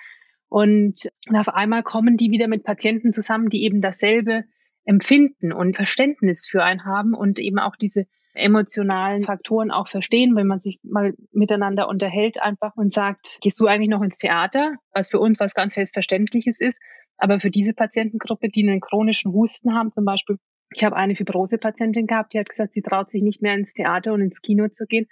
Und 0.49 1.09
auf 1.33 1.47
einmal 1.47 1.83
kommen 1.83 2.17
die 2.17 2.31
wieder 2.31 2.49
mit 2.49 2.65
Patienten 2.65 3.13
zusammen, 3.13 3.47
die 3.47 3.63
eben 3.63 3.79
dasselbe 3.79 4.43
empfinden 4.83 5.53
und 5.53 5.77
Verständnis 5.77 6.45
für 6.45 6.65
einen 6.65 6.83
haben 6.83 7.13
und 7.13 7.39
eben 7.39 7.59
auch 7.59 7.77
diese 7.77 8.07
emotionalen 8.33 9.23
Faktoren 9.23 9.71
auch 9.71 9.87
verstehen, 9.87 10.35
wenn 10.35 10.47
man 10.47 10.59
sich 10.59 10.81
mal 10.83 11.13
miteinander 11.31 11.87
unterhält 11.87 12.41
einfach 12.41 12.75
und 12.75 12.91
sagt, 12.91 13.37
gehst 13.39 13.59
du 13.61 13.67
eigentlich 13.67 13.89
noch 13.89 14.01
ins 14.01 14.17
Theater, 14.17 14.75
was 14.93 15.09
für 15.09 15.19
uns 15.19 15.39
was 15.39 15.53
ganz 15.53 15.75
Selbstverständliches 15.75 16.59
ist, 16.59 16.81
aber 17.17 17.39
für 17.39 17.51
diese 17.51 17.73
Patientengruppe, 17.73 18.49
die 18.49 18.67
einen 18.67 18.81
chronischen 18.81 19.31
Husten 19.31 19.73
haben 19.73 19.93
zum 19.93 20.03
Beispiel, 20.03 20.37
ich 20.73 20.83
habe 20.83 20.95
eine 20.95 21.15
Fibrose-Patientin 21.15 22.07
gehabt, 22.07 22.33
die 22.33 22.39
hat 22.39 22.49
gesagt, 22.49 22.73
sie 22.73 22.81
traut 22.81 23.09
sich 23.09 23.21
nicht 23.21 23.41
mehr 23.41 23.55
ins 23.55 23.73
Theater 23.73 24.13
und 24.13 24.21
ins 24.21 24.41
Kino 24.41 24.67
zu 24.69 24.85
gehen, 24.85 25.07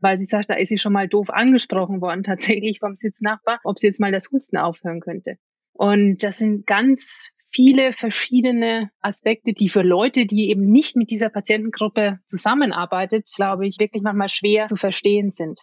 weil 0.00 0.18
sie 0.18 0.24
sagt, 0.24 0.50
da 0.50 0.54
ist 0.54 0.68
sie 0.68 0.78
schon 0.78 0.92
mal 0.92 1.08
doof 1.08 1.30
angesprochen 1.30 2.00
worden, 2.00 2.22
tatsächlich 2.24 2.78
vom 2.80 2.94
Sitznachbar, 2.94 3.60
ob 3.64 3.78
sie 3.78 3.86
jetzt 3.88 4.00
mal 4.00 4.12
das 4.12 4.30
Husten 4.30 4.56
aufhören 4.56 5.00
könnte. 5.00 5.36
Und 5.72 6.22
das 6.24 6.38
sind 6.38 6.66
ganz 6.66 7.30
viele 7.50 7.92
verschiedene 7.92 8.90
Aspekte, 9.00 9.52
die 9.52 9.68
für 9.68 9.82
Leute, 9.82 10.26
die 10.26 10.48
eben 10.48 10.70
nicht 10.70 10.96
mit 10.96 11.10
dieser 11.10 11.28
Patientengruppe 11.28 12.18
zusammenarbeitet, 12.26 13.28
glaube 13.34 13.66
ich, 13.66 13.78
wirklich 13.78 14.02
manchmal 14.02 14.30
schwer 14.30 14.66
zu 14.66 14.76
verstehen 14.76 15.30
sind. 15.30 15.60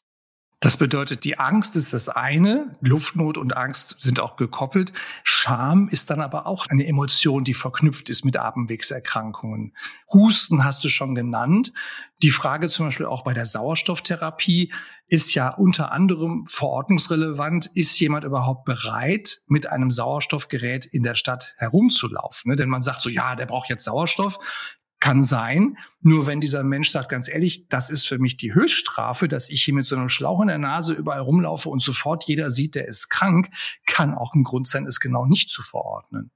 Das 0.61 0.75
bedeutet, 0.75 1.23
die 1.23 1.39
Angst 1.39 1.77
ist 1.77 1.93
das 1.93 2.09
eine, 2.09 2.75
Luftnot 2.81 3.37
und 3.37 3.55
Angst 3.55 3.95
sind 3.99 4.19
auch 4.19 4.35
gekoppelt. 4.35 4.91
Scham 5.23 5.87
ist 5.87 6.09
dann 6.09 6.19
aber 6.19 6.47
auch 6.47 6.67
eine 6.67 6.85
Emotion, 6.85 7.45
die 7.45 7.53
verknüpft 7.53 8.09
ist 8.09 8.25
mit 8.25 8.35
Atemwegserkrankungen. 8.35 9.73
Husten 10.11 10.65
hast 10.65 10.83
du 10.83 10.89
schon 10.89 11.15
genannt. 11.15 11.71
Die 12.21 12.29
Frage 12.29 12.67
zum 12.67 12.87
Beispiel 12.87 13.05
auch 13.05 13.23
bei 13.23 13.33
der 13.33 13.45
Sauerstofftherapie 13.45 14.73
ist 15.07 15.33
ja 15.33 15.49
unter 15.49 15.93
anderem 15.93 16.45
verordnungsrelevant. 16.47 17.67
Ist 17.73 17.97
jemand 18.01 18.25
überhaupt 18.25 18.65
bereit, 18.65 19.41
mit 19.47 19.67
einem 19.67 19.89
Sauerstoffgerät 19.89 20.85
in 20.85 21.03
der 21.03 21.15
Stadt 21.15 21.53
herumzulaufen? 21.57 22.49
Ne? 22.49 22.57
Denn 22.57 22.67
man 22.67 22.81
sagt 22.81 23.01
so, 23.01 23.09
ja, 23.09 23.37
der 23.37 23.45
braucht 23.45 23.69
jetzt 23.69 23.85
Sauerstoff. 23.85 24.37
Kann 24.99 25.23
sein. 25.23 25.77
Nur 26.01 26.27
wenn 26.27 26.41
dieser 26.41 26.63
Mensch 26.63 26.89
sagt, 26.89 27.09
ganz 27.09 27.29
ehrlich, 27.29 27.67
das 27.69 27.89
ist 27.89 28.07
für 28.07 28.19
mich 28.19 28.37
die 28.37 28.53
Höchststrafe, 28.53 29.27
dass 29.27 29.49
ich 29.49 29.63
hier 29.63 29.73
mit 29.73 29.85
so 29.85 29.95
einem 29.95 30.09
Schlauch 30.09 30.41
in 30.41 30.47
der 30.47 30.57
Nase 30.57 30.93
überall 30.93 31.21
rumlaufe 31.21 31.69
und 31.69 31.81
sofort 31.81 32.25
jeder 32.25 32.51
sieht, 32.51 32.75
der 32.75 32.87
ist 32.87 33.09
krank, 33.09 33.49
kann 33.85 34.13
auch 34.13 34.33
ein 34.33 34.43
Grund 34.43 34.67
sein, 34.67 34.85
es 34.85 34.99
genau 34.99 35.25
nicht 35.25 35.49
zu 35.49 35.61
verordnen. 35.61 36.31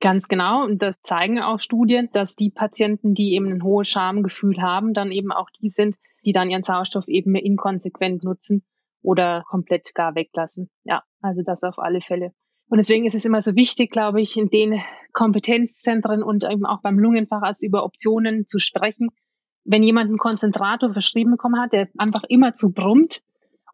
Ganz 0.00 0.28
genau. 0.28 0.64
Und 0.64 0.82
das 0.82 1.00
zeigen 1.02 1.40
auch 1.40 1.60
Studien, 1.60 2.10
dass 2.12 2.36
die 2.36 2.50
Patienten, 2.50 3.14
die 3.14 3.32
eben 3.32 3.50
ein 3.50 3.62
hohes 3.62 3.88
Schamgefühl 3.88 4.60
haben, 4.60 4.92
dann 4.92 5.10
eben 5.10 5.32
auch 5.32 5.48
die 5.60 5.70
sind, 5.70 5.96
die 6.24 6.32
dann 6.32 6.50
ihren 6.50 6.62
Sauerstoff 6.62 7.08
eben 7.08 7.34
inkonsequent 7.34 8.22
nutzen 8.22 8.64
oder 9.02 9.44
komplett 9.48 9.94
gar 9.94 10.14
weglassen. 10.14 10.70
Ja, 10.84 11.02
also 11.20 11.42
das 11.42 11.62
auf 11.62 11.78
alle 11.78 12.00
Fälle. 12.00 12.32
Und 12.74 12.78
deswegen 12.78 13.06
ist 13.06 13.14
es 13.14 13.24
immer 13.24 13.40
so 13.40 13.54
wichtig, 13.54 13.92
glaube 13.92 14.20
ich, 14.20 14.36
in 14.36 14.50
den 14.50 14.82
Kompetenzzentren 15.12 16.24
und 16.24 16.42
eben 16.42 16.66
auch 16.66 16.82
beim 16.82 16.98
Lungenfacharzt 16.98 17.62
über 17.62 17.84
Optionen 17.84 18.48
zu 18.48 18.58
sprechen. 18.58 19.10
Wenn 19.62 19.84
jemand 19.84 20.08
einen 20.08 20.18
Konzentrator 20.18 20.92
verschrieben 20.92 21.30
bekommen 21.30 21.60
hat, 21.60 21.72
der 21.72 21.88
einfach 21.98 22.24
immer 22.28 22.54
zu 22.54 22.72
brummt 22.72 23.22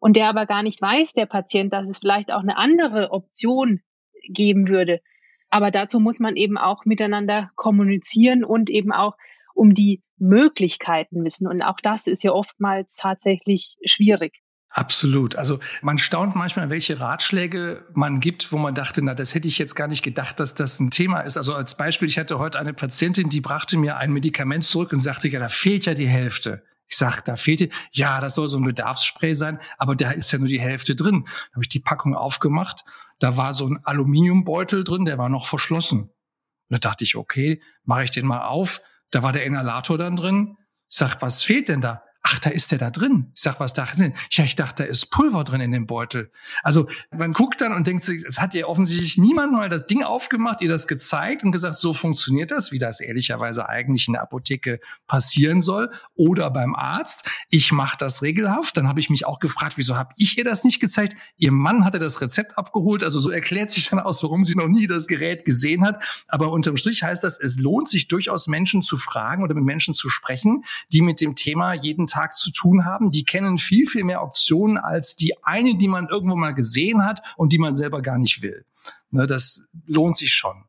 und 0.01 0.17
der 0.17 0.29
aber 0.29 0.45
gar 0.45 0.61
nicht 0.61 0.79
weiß, 0.79 1.13
der 1.13 1.25
Patient, 1.25 1.73
dass 1.73 1.89
es 1.89 1.97
vielleicht 1.97 2.31
auch 2.31 2.41
eine 2.41 2.57
andere 2.57 3.09
Option 3.09 3.79
geben 4.29 4.67
würde. 4.67 5.01
Aber 5.49 5.71
dazu 5.71 5.99
muss 5.99 6.19
man 6.19 6.35
eben 6.35 6.59
auch 6.59 6.85
miteinander 6.85 7.49
kommunizieren 7.55 8.43
und 8.43 8.69
eben 8.69 8.91
auch 8.91 9.17
um 9.55 9.73
die 9.73 10.03
Möglichkeiten 10.19 11.25
wissen. 11.25 11.47
Und 11.47 11.63
auch 11.63 11.79
das 11.81 12.05
ist 12.05 12.23
ja 12.23 12.33
oftmals 12.33 12.97
tatsächlich 12.97 13.77
schwierig. 13.83 14.43
Absolut. 14.73 15.35
Also 15.35 15.59
man 15.81 15.97
staunt 15.97 16.35
manchmal, 16.35 16.69
welche 16.69 16.99
Ratschläge 16.99 17.85
man 17.93 18.21
gibt, 18.21 18.53
wo 18.53 18.57
man 18.57 18.73
dachte, 18.73 19.03
na, 19.03 19.13
das 19.13 19.35
hätte 19.35 19.49
ich 19.49 19.57
jetzt 19.57 19.75
gar 19.75 19.87
nicht 19.87 20.01
gedacht, 20.01 20.39
dass 20.39 20.55
das 20.55 20.79
ein 20.79 20.91
Thema 20.91 21.21
ist. 21.21 21.35
Also 21.35 21.53
als 21.53 21.75
Beispiel, 21.75 22.07
ich 22.07 22.17
hatte 22.17 22.39
heute 22.39 22.57
eine 22.57 22.73
Patientin, 22.73 23.27
die 23.27 23.41
brachte 23.41 23.77
mir 23.77 23.97
ein 23.97 24.13
Medikament 24.13 24.63
zurück 24.63 24.93
und 24.93 24.99
sagte, 24.99 25.27
ja, 25.27 25.39
da 25.41 25.49
fehlt 25.49 25.85
ja 25.85 25.93
die 25.93 26.07
Hälfte. 26.07 26.63
Ich 26.87 26.97
sag, 26.97 27.21
da 27.25 27.35
fehlt, 27.35 27.71
ja, 27.91 28.21
das 28.21 28.35
soll 28.35 28.47
so 28.47 28.57
ein 28.57 28.63
Bedarfsspray 28.63 29.33
sein, 29.35 29.59
aber 29.77 29.95
da 29.95 30.11
ist 30.11 30.31
ja 30.31 30.39
nur 30.39 30.47
die 30.47 30.61
Hälfte 30.61 30.95
drin. 30.95 31.25
Da 31.25 31.55
habe 31.55 31.63
ich 31.63 31.69
die 31.69 31.79
Packung 31.79 32.15
aufgemacht, 32.15 32.85
da 33.19 33.35
war 33.35 33.53
so 33.53 33.67
ein 33.67 33.79
Aluminiumbeutel 33.83 34.85
drin, 34.85 35.03
der 35.03 35.17
war 35.17 35.29
noch 35.29 35.47
verschlossen. 35.47 36.01
Und 36.01 36.11
da 36.69 36.77
dachte 36.77 37.03
ich, 37.03 37.17
okay, 37.17 37.61
mache 37.83 38.05
ich 38.05 38.11
den 38.11 38.25
mal 38.25 38.45
auf. 38.45 38.81
Da 39.09 39.21
war 39.21 39.33
der 39.33 39.43
Inhalator 39.43 39.97
dann 39.97 40.15
drin. 40.15 40.55
Ich 40.89 40.97
sag, 40.97 41.21
was 41.21 41.43
fehlt 41.43 41.67
denn 41.67 41.81
da? 41.81 42.03
Ach, 42.31 42.39
da 42.39 42.49
ist 42.49 42.71
der 42.71 42.79
da 42.79 42.89
drin. 42.89 43.31
Ich 43.35 43.41
sag, 43.41 43.59
was 43.59 43.73
da 43.73 43.85
drin? 43.85 44.13
Ja, 44.31 44.43
ich 44.43 44.55
dachte, 44.55 44.83
da 44.83 44.89
ist 44.89 45.11
Pulver 45.11 45.43
drin 45.43 45.61
in 45.61 45.71
dem 45.71 45.85
Beutel. 45.85 46.31
Also 46.63 46.87
man 47.11 47.33
guckt 47.33 47.61
dann 47.61 47.73
und 47.73 47.87
denkt 47.87 48.03
sich, 48.03 48.23
es 48.23 48.39
hat 48.39 48.53
ja 48.53 48.65
offensichtlich 48.65 49.17
niemand 49.17 49.51
mal 49.51 49.69
das 49.69 49.87
Ding 49.87 50.03
aufgemacht, 50.03 50.61
ihr 50.61 50.69
das 50.69 50.87
gezeigt 50.87 51.43
und 51.43 51.51
gesagt, 51.51 51.75
so 51.75 51.93
funktioniert 51.93 52.51
das, 52.51 52.71
wie 52.71 52.79
das 52.79 53.01
ehrlicherweise 53.01 53.67
eigentlich 53.67 54.07
in 54.07 54.13
der 54.13 54.21
Apotheke 54.21 54.79
passieren 55.07 55.61
soll 55.61 55.91
oder 56.15 56.49
beim 56.51 56.75
Arzt. 56.75 57.29
Ich 57.49 57.71
mache 57.71 57.97
das 57.97 58.21
regelhaft. 58.21 58.77
Dann 58.77 58.87
habe 58.87 58.99
ich 58.99 59.09
mich 59.09 59.25
auch 59.25 59.39
gefragt, 59.39 59.73
wieso 59.77 59.97
habe 59.97 60.13
ich 60.17 60.37
ihr 60.37 60.45
das 60.45 60.63
nicht 60.63 60.79
gezeigt? 60.79 61.15
Ihr 61.37 61.51
Mann 61.51 61.83
hatte 61.83 61.99
das 61.99 62.21
Rezept 62.21 62.57
abgeholt. 62.57 63.03
Also 63.03 63.19
so 63.19 63.29
erklärt 63.29 63.69
sich 63.69 63.89
dann 63.89 63.99
aus, 63.99 64.23
warum 64.23 64.43
sie 64.43 64.55
noch 64.55 64.67
nie 64.67 64.87
das 64.87 65.07
Gerät 65.07 65.43
gesehen 65.43 65.83
hat. 65.83 66.01
Aber 66.27 66.51
unterm 66.51 66.77
Strich 66.77 67.03
heißt 67.03 67.23
das, 67.23 67.39
es 67.39 67.59
lohnt 67.59 67.89
sich 67.89 68.07
durchaus 68.07 68.47
Menschen 68.47 68.81
zu 68.81 68.95
fragen 68.95 69.43
oder 69.43 69.53
mit 69.53 69.65
Menschen 69.65 69.93
zu 69.93 70.09
sprechen, 70.09 70.63
die 70.93 71.01
mit 71.01 71.19
dem 71.19 71.35
Thema 71.35 71.73
jeden 71.73 72.07
Tag 72.07 72.20
zu 72.29 72.51
tun 72.51 72.85
haben. 72.85 73.11
Die 73.11 73.23
kennen 73.23 73.57
viel, 73.57 73.87
viel 73.87 74.03
mehr 74.03 74.23
Optionen 74.23 74.77
als 74.77 75.15
die 75.15 75.33
eine, 75.43 75.75
die 75.75 75.87
man 75.87 76.07
irgendwo 76.07 76.35
mal 76.35 76.53
gesehen 76.53 77.05
hat 77.05 77.21
und 77.37 77.53
die 77.53 77.57
man 77.59 77.75
selber 77.75 78.01
gar 78.01 78.17
nicht 78.17 78.41
will. 78.41 78.65
Ne, 79.09 79.27
das 79.27 79.73
lohnt 79.85 80.15
sich 80.15 80.33
schon. 80.33 80.65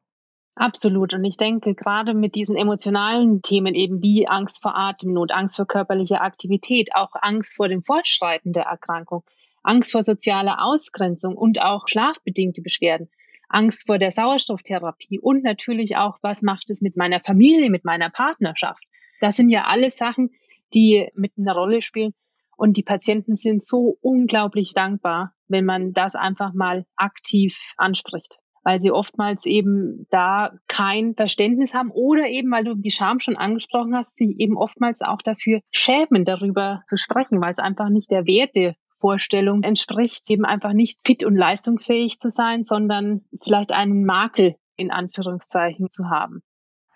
Absolut. 0.56 1.14
Und 1.14 1.24
ich 1.24 1.36
denke, 1.36 1.74
gerade 1.74 2.12
mit 2.12 2.34
diesen 2.34 2.56
emotionalen 2.56 3.40
Themen 3.40 3.74
eben 3.74 4.02
wie 4.02 4.28
Angst 4.28 4.60
vor 4.60 4.76
Atemnot, 4.76 5.32
Angst 5.32 5.56
vor 5.56 5.66
körperlicher 5.66 6.20
Aktivität, 6.20 6.94
auch 6.94 7.10
Angst 7.14 7.56
vor 7.56 7.68
dem 7.68 7.82
Fortschreiten 7.82 8.52
der 8.52 8.64
Erkrankung, 8.64 9.24
Angst 9.62 9.92
vor 9.92 10.02
sozialer 10.02 10.62
Ausgrenzung 10.62 11.36
und 11.36 11.62
auch 11.62 11.88
schlafbedingte 11.88 12.60
Beschwerden, 12.60 13.08
Angst 13.48 13.86
vor 13.86 13.98
der 13.98 14.10
Sauerstofftherapie 14.10 15.18
und 15.20 15.42
natürlich 15.42 15.96
auch, 15.96 16.18
was 16.20 16.42
macht 16.42 16.68
es 16.68 16.82
mit 16.82 16.96
meiner 16.96 17.20
Familie, 17.20 17.70
mit 17.70 17.84
meiner 17.84 18.10
Partnerschaft. 18.10 18.84
Das 19.20 19.36
sind 19.36 19.50
ja 19.50 19.64
alles 19.64 19.96
Sachen, 19.96 20.30
die 20.74 21.08
mit 21.14 21.32
einer 21.38 21.54
Rolle 21.54 21.82
spielen. 21.82 22.12
Und 22.56 22.76
die 22.76 22.82
Patienten 22.82 23.36
sind 23.36 23.64
so 23.64 23.98
unglaublich 24.00 24.72
dankbar, 24.74 25.34
wenn 25.48 25.64
man 25.64 25.92
das 25.92 26.14
einfach 26.14 26.52
mal 26.54 26.86
aktiv 26.96 27.56
anspricht, 27.76 28.38
weil 28.62 28.80
sie 28.80 28.92
oftmals 28.92 29.46
eben 29.46 30.06
da 30.10 30.52
kein 30.68 31.14
Verständnis 31.14 31.74
haben 31.74 31.90
oder 31.90 32.28
eben, 32.28 32.50
weil 32.50 32.64
du 32.64 32.74
die 32.74 32.90
Scham 32.90 33.20
schon 33.20 33.36
angesprochen 33.36 33.96
hast, 33.96 34.16
sie 34.16 34.36
eben 34.38 34.56
oftmals 34.56 35.02
auch 35.02 35.22
dafür 35.22 35.60
schämen, 35.72 36.24
darüber 36.24 36.82
zu 36.86 36.96
sprechen, 36.96 37.40
weil 37.40 37.52
es 37.52 37.58
einfach 37.58 37.88
nicht 37.88 38.10
der 38.10 38.26
Wertevorstellung 38.26 39.62
entspricht, 39.62 40.30
eben 40.30 40.44
einfach 40.44 40.72
nicht 40.72 41.00
fit 41.04 41.24
und 41.24 41.36
leistungsfähig 41.36 42.18
zu 42.18 42.30
sein, 42.30 42.64
sondern 42.64 43.24
vielleicht 43.42 43.72
einen 43.72 44.04
Makel 44.04 44.54
in 44.76 44.90
Anführungszeichen 44.90 45.90
zu 45.90 46.10
haben. 46.10 46.42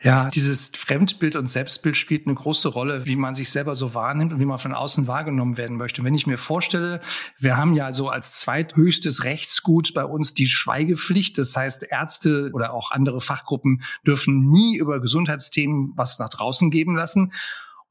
Ja, 0.02 0.28
dieses 0.28 0.72
Fremdbild 0.76 1.36
und 1.36 1.46
Selbstbild 1.46 1.96
spielt 1.96 2.26
eine 2.26 2.34
große 2.34 2.68
Rolle, 2.68 3.06
wie 3.06 3.16
man 3.16 3.34
sich 3.34 3.48
selber 3.48 3.74
so 3.74 3.94
wahrnimmt 3.94 4.32
und 4.32 4.40
wie 4.40 4.44
man 4.44 4.58
von 4.58 4.74
außen 4.74 5.06
wahrgenommen 5.06 5.56
werden 5.56 5.78
möchte. 5.78 6.02
Und 6.02 6.06
wenn 6.06 6.14
ich 6.14 6.26
mir 6.26 6.36
vorstelle, 6.36 7.00
wir 7.38 7.56
haben 7.56 7.74
ja 7.74 7.92
so 7.94 8.10
als 8.10 8.32
zweithöchstes 8.32 9.24
Rechtsgut 9.24 9.94
bei 9.94 10.04
uns 10.04 10.34
die 10.34 10.46
Schweigepflicht. 10.46 11.38
Das 11.38 11.56
heißt, 11.56 11.84
Ärzte 11.88 12.50
oder 12.52 12.74
auch 12.74 12.90
andere 12.90 13.22
Fachgruppen 13.22 13.82
dürfen 14.06 14.50
nie 14.50 14.76
über 14.76 15.00
Gesundheitsthemen 15.00 15.92
was 15.96 16.18
nach 16.18 16.28
draußen 16.28 16.70
geben 16.70 16.94
lassen. 16.94 17.32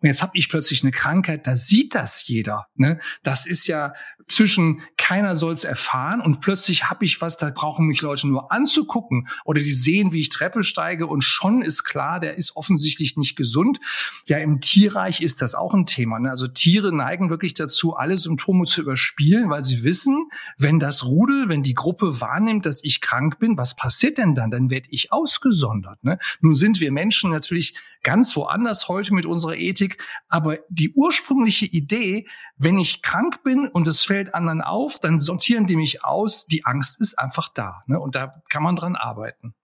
Und 0.06 0.10
jetzt 0.10 0.22
habe 0.22 0.34
ich 0.36 0.50
plötzlich 0.50 0.84
eine 0.84 0.92
Krankheit, 0.92 1.48
da 1.48 1.56
sieht 1.56 1.96
das 1.96 2.28
jeder. 2.28 2.68
Ne? 2.76 3.00
Das 3.24 3.48
ist 3.48 3.66
ja 3.66 3.94
zwischen 4.28 4.82
keiner 4.98 5.36
soll 5.36 5.54
es 5.54 5.64
erfahren 5.64 6.22
und 6.22 6.42
plötzlich 6.42 6.86
habe 6.86 7.06
ich 7.06 7.22
was, 7.22 7.38
da 7.38 7.50
brauchen 7.50 7.88
mich 7.88 8.02
Leute 8.02 8.28
nur 8.28 8.52
anzugucken 8.52 9.28
oder 9.46 9.62
die 9.62 9.72
sehen, 9.72 10.14
wie 10.14 10.20
ich 10.20 10.30
Treppe 10.30 10.64
steige 10.64 11.08
und 11.08 11.22
schon 11.22 11.62
ist 11.62 11.84
klar, 11.84 12.20
der 12.20 12.36
ist 12.36 12.56
offensichtlich 12.56 13.18
nicht 13.18 13.36
gesund. 13.36 13.80
Ja, 14.28 14.38
im 14.38 14.62
Tierreich 14.62 15.22
ist 15.22 15.42
das 15.42 15.56
auch 15.56 15.74
ein 15.74 15.86
Thema. 15.86 16.20
Ne? 16.20 16.30
Also 16.30 16.48
Tiere 16.48 16.92
neigen 16.92 17.32
wirklich 17.32 17.56
dazu, 17.56 17.96
alle 17.96 18.18
Symptome 18.18 18.66
zu 18.66 18.82
überspielen, 18.82 19.50
weil 19.50 19.64
sie 19.64 19.84
wissen, 19.84 20.30
wenn 20.58 20.80
das 20.80 21.06
Rudel, 21.06 21.50
wenn 21.50 21.64
die 21.64 21.76
Gruppe 21.76 22.22
wahrnimmt, 22.22 22.68
dass 22.68 22.84
ich 22.84 23.02
krank 23.02 23.40
bin, 23.40 23.58
was 23.58 23.76
passiert 23.76 24.20
denn 24.20 24.36
dann? 24.36 24.52
Dann 24.52 24.70
werde 24.70 24.88
ich 24.92 25.12
ausgesondert. 25.12 26.04
Ne? 26.04 26.20
Nun 26.42 26.54
sind 26.56 26.80
wir 26.80 26.92
Menschen 26.92 27.32
natürlich 27.32 27.76
ganz 28.06 28.36
woanders 28.36 28.88
heute 28.88 29.14
mit 29.14 29.26
unserer 29.26 29.58
Ethik, 29.58 30.02
aber 30.30 30.60
die 30.70 30.94
ursprüngliche 30.96 31.66
Idee, 31.66 32.28
wenn 32.56 32.78
ich 32.78 33.02
krank 33.02 33.44
bin 33.44 33.68
und 33.68 33.88
es 33.88 34.04
fällt 34.04 34.34
anderen 34.34 34.62
auf, 34.62 35.00
dann 35.00 35.20
sortieren 35.20 35.66
die 35.66 35.76
mich 35.76 36.06
aus. 36.06 36.46
Die 36.46 36.64
Angst 36.64 37.02
ist 37.02 37.20
einfach 37.20 37.50
da. 37.50 37.84
Ne? 37.88 38.00
Und 38.00 38.16
da 38.16 38.32
kann 38.50 38.64
man 38.64 38.76
dran 38.78 38.96
arbeiten. 38.96 39.56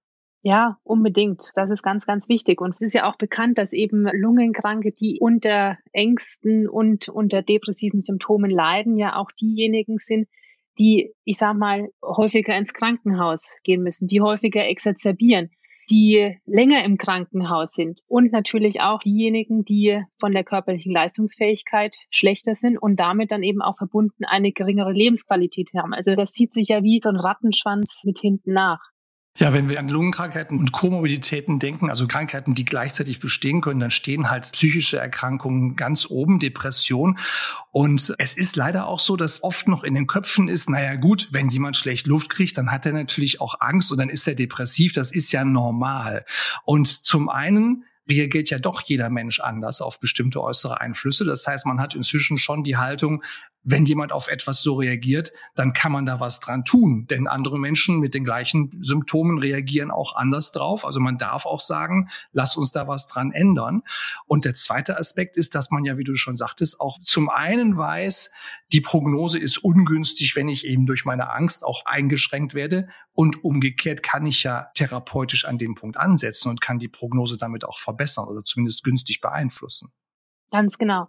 Ja, 0.42 0.80
unbedingt. 0.84 1.52
Das 1.54 1.70
ist 1.70 1.84
ganz, 1.84 2.08
ganz 2.08 2.28
wichtig. 2.28 2.62
Und 2.62 2.74
es 2.74 2.82
ist 2.82 2.94
ja 2.96 3.08
auch 3.08 3.16
bekannt, 3.16 3.60
dass 3.60 3.74
eben 3.74 4.08
Lungenkranke, 4.12 4.92
die 4.92 5.20
unter 5.22 5.78
Ängsten 5.94 6.68
und 6.68 7.10
unter 7.10 7.44
depressiven 7.44 8.02
Symptomen 8.02 8.50
leiden, 8.50 8.98
ja 8.98 9.18
auch 9.18 9.32
diejenigen 9.32 10.00
sind, 10.00 10.28
die, 10.80 11.14
ich 11.26 11.38
sag 11.38 11.56
mal, 11.56 11.90
häufiger 12.04 12.58
ins 12.58 12.74
Krankenhaus 12.74 13.54
gehen 13.64 13.84
müssen, 13.84 14.08
die 14.08 14.22
häufiger 14.22 14.66
exazerbieren 14.68 15.52
die 15.92 16.38
länger 16.46 16.84
im 16.86 16.98
Krankenhaus 16.98 17.74
sind 17.74 18.02
und 18.08 18.32
natürlich 18.32 18.82
auch 18.82 19.00
diejenigen, 19.00 19.66
die 19.66 20.02
von 20.20 20.32
der 20.32 20.46
körperlichen 20.46 20.94
Leistungsfähigkeit 20.94 21.96
schlechter 22.10 22.56
sind 22.56 22.78
und 22.78 23.00
damit 23.00 23.32
dann 23.32 23.44
eben 23.44 23.62
auch 23.62 23.78
verbunden 23.78 24.24
eine 24.26 24.54
geringere 24.54 24.94
Lebensqualität 24.94 25.72
haben. 25.76 25.94
Also 25.94 26.16
das 26.16 26.32
zieht 26.32 26.54
sich 26.54 26.70
ja 26.70 26.82
wie 26.82 27.02
so 27.04 27.10
ein 27.10 27.18
Rattenschwanz 27.18 28.04
mit 28.06 28.20
hinten 28.20 28.54
nach. 28.54 28.80
Ja, 29.38 29.54
wenn 29.54 29.70
wir 29.70 29.80
an 29.80 29.88
Lungenkrankheiten 29.88 30.60
und 30.60 30.74
Komorbiditäten 30.74 31.58
denken, 31.58 31.90
also 31.90 32.06
Krankheiten, 32.06 32.54
die 32.54 32.66
gleichzeitig 32.66 33.20
bestehen 33.20 33.62
können, 33.62 33.80
dann 33.80 33.90
stehen 33.90 34.30
halt 34.30 34.44
psychische 34.52 34.98
Erkrankungen 34.98 35.78
ganz 35.78 36.06
oben, 36.10 36.38
Depression. 36.38 37.18
Und 37.72 38.14
es 38.18 38.34
ist 38.34 38.58
leider 38.58 38.88
auch 38.88 39.00
so, 39.00 39.16
dass 39.16 39.42
oft 39.42 39.70
noch 39.70 39.84
in 39.84 39.94
den 39.94 40.06
Köpfen 40.06 40.50
ist, 40.50 40.70
naja 40.70 40.96
gut, 40.96 41.30
wenn 41.32 41.50
jemand 41.50 41.78
schlecht 41.78 42.08
Luft 42.08 42.30
kriegt, 42.30 42.58
dann 42.58 42.72
hat 42.72 42.86
er 42.86 42.92
natürlich 42.92 43.40
auch 43.40 43.56
Angst 43.62 43.92
und 43.92 44.00
dann 44.00 44.10
ist 44.10 44.28
er 44.28 44.36
depressiv. 44.36 44.92
Das 44.92 45.12
ist 45.12 45.32
ja 45.32 45.46
normal. 45.46 46.26
Und 46.66 46.88
zum 46.88 47.30
einen 47.30 47.86
reagiert 48.10 48.50
ja 48.50 48.60
doch 48.60 48.82
jeder 48.82 49.10
Mensch 49.10 49.40
anders 49.40 49.80
auf 49.80 50.00
bestimmte 50.02 50.42
äußere 50.42 50.82
Einflüsse. 50.82 51.24
Das 51.24 51.48
heißt, 51.48 51.66
man 51.66 51.80
hat 51.80 51.96
inzwischen 51.96 52.38
schon 52.38 52.64
die 52.64 52.76
Haltung, 52.76 53.24
wenn 53.64 53.86
jemand 53.86 54.12
auf 54.12 54.28
etwas 54.28 54.64
so 54.64 54.76
reagiert, 54.76 55.32
dann 55.56 55.74
kann 55.74 55.92
man 55.92 56.06
da 56.06 56.20
was 56.20 56.40
dran 56.40 56.66
tun. 56.66 57.06
Denn 57.08 57.28
andere 57.28 57.60
Menschen 57.60 58.00
mit 58.00 58.14
den 58.16 58.24
gleichen 58.24 58.78
Symptomen 58.82 59.38
reagieren 59.38 59.92
auch 59.92 60.16
anders 60.16 60.52
drauf. 60.52 60.84
Also 60.86 61.00
man 61.00 61.18
darf 61.18 61.46
auch 61.46 61.62
sagen, 61.62 62.10
lass 62.32 62.56
uns 62.56 62.72
da 62.72 62.88
was 62.88 63.08
dran 63.08 63.32
ändern. 63.32 63.84
Und 64.26 64.46
der 64.46 64.56
zweite 64.56 64.98
Aspekt 64.98 65.38
ist, 65.38 65.54
dass 65.54 65.70
man 65.70 65.86
ja, 65.86 65.98
wie 65.98 66.04
du 66.04 66.16
schon 66.16 66.36
sagtest, 66.36 66.80
auch 66.80 67.00
zum 67.00 67.30
einen 67.30 67.78
weiß, 67.78 68.32
die 68.72 68.82
Prognose 68.82 69.38
ist 69.38 69.60
ungünstig, 69.60 70.36
wenn 70.36 70.48
ich 70.48 70.66
eben 70.66 70.86
durch 70.86 71.06
meine 71.06 71.30
Angst 71.30 71.64
auch 71.64 71.86
eingeschränkt 71.86 72.56
werde. 72.56 72.88
Und 73.14 73.44
umgekehrt 73.44 74.02
kann 74.02 74.26
ich 74.26 74.44
ja 74.44 74.70
therapeutisch 74.74 75.46
an 75.46 75.58
dem 75.58 75.76
Punkt 75.76 75.98
ansetzen 75.98 76.50
und 76.50 76.62
kann 76.62 76.80
die 76.80 76.88
Prognose 76.88 77.38
damit 77.38 77.66
auch 77.66 77.78
verbessern 77.78 78.28
oder 78.28 78.44
zumindest 78.44 78.84
günstig 78.84 79.22
beeinflussen. 79.22 79.92
Ganz 80.52 80.78
genau. 80.78 81.08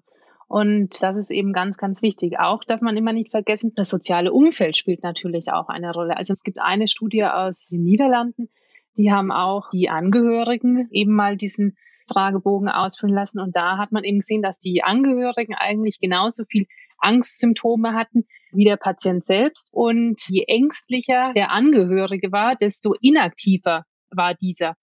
Und 0.53 1.03
das 1.03 1.17
ist 1.17 1.31
eben 1.31 1.55
ganz, 1.55 1.79
ganz 1.79 2.03
wichtig. 2.03 2.39
Auch 2.39 2.63
darf 2.63 2.83
man 2.83 2.95
immer 2.99 3.15
nicht 3.15 3.31
vergessen, 3.31 3.73
das 3.75 3.89
soziale 3.89 4.35
Umfeld 4.35 4.77
spielt 4.77 5.03
natürlich 5.03 5.51
auch 5.51 5.71
eine 5.71 5.95
Rolle. 5.95 6.19
Also 6.19 6.35
es 6.35 6.43
gibt 6.43 6.59
eine 6.59 6.89
Studie 6.89 7.25
aus 7.25 7.69
den 7.71 7.85
Niederlanden, 7.85 8.51
die 8.99 9.11
haben 9.11 9.33
auch 9.33 9.71
die 9.71 9.89
Angehörigen 9.89 10.89
eben 10.91 11.15
mal 11.15 11.39
diesen 11.39 11.79
Fragebogen 12.07 12.69
ausfüllen 12.69 13.15
lassen. 13.15 13.41
Und 13.41 13.57
da 13.57 13.79
hat 13.79 13.93
man 13.93 14.05
eben 14.05 14.19
gesehen, 14.19 14.43
dass 14.43 14.59
die 14.59 14.83
Angehörigen 14.83 15.55
eigentlich 15.55 16.01
genauso 16.01 16.45
viel 16.45 16.67
Angstsymptome 16.99 17.95
hatten 17.95 18.27
wie 18.53 18.67
der 18.67 18.77
Patient 18.77 19.25
selbst. 19.25 19.71
Und 19.73 20.21
je 20.29 20.45
ängstlicher 20.49 21.33
der 21.35 21.51
Angehörige 21.51 22.31
war, 22.31 22.57
desto 22.57 22.93
inaktiver 23.01 23.87
war 24.11 24.35
dieser. 24.35 24.75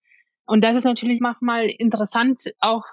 Und 0.50 0.64
das 0.64 0.76
ist 0.76 0.84
natürlich 0.84 1.20
manchmal 1.20 1.66
interessant, 1.70 2.42
auch 2.60 2.84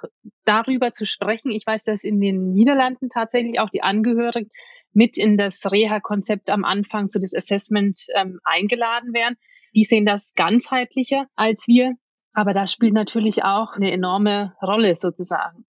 darüber 0.45 0.93
zu 0.93 1.07
sprechen. 1.07 1.51
Ich 1.51 1.67
weiß, 1.67 1.85
dass 1.85 2.05
in 2.05 2.21
den 2.21 2.53
Niederlanden 2.53 3.09
tatsächlich 3.09 3.61
auch 3.61 3.71
die 3.71 3.83
Angehörigen 3.83 4.51
mit 4.93 5.17
in 5.17 5.39
das 5.39 5.65
Reha-Konzept 5.65 6.51
am 6.51 6.67
Anfang 6.67 7.09
zu 7.09 7.19
das 7.19 7.35
Assessment 7.35 8.09
ähm, 8.15 8.41
eingeladen 8.45 9.15
werden. 9.15 9.39
Die 9.75 9.85
sehen 9.85 10.05
das 10.05 10.35
ganzheitlicher 10.35 11.29
als 11.35 11.67
wir. 11.67 11.95
Aber 12.35 12.53
das 12.53 12.71
spielt 12.75 12.93
natürlich 12.93 13.43
auch 13.43 13.73
eine 13.73 13.91
enorme 13.91 14.55
Rolle 14.61 14.95
sozusagen. 14.95 15.65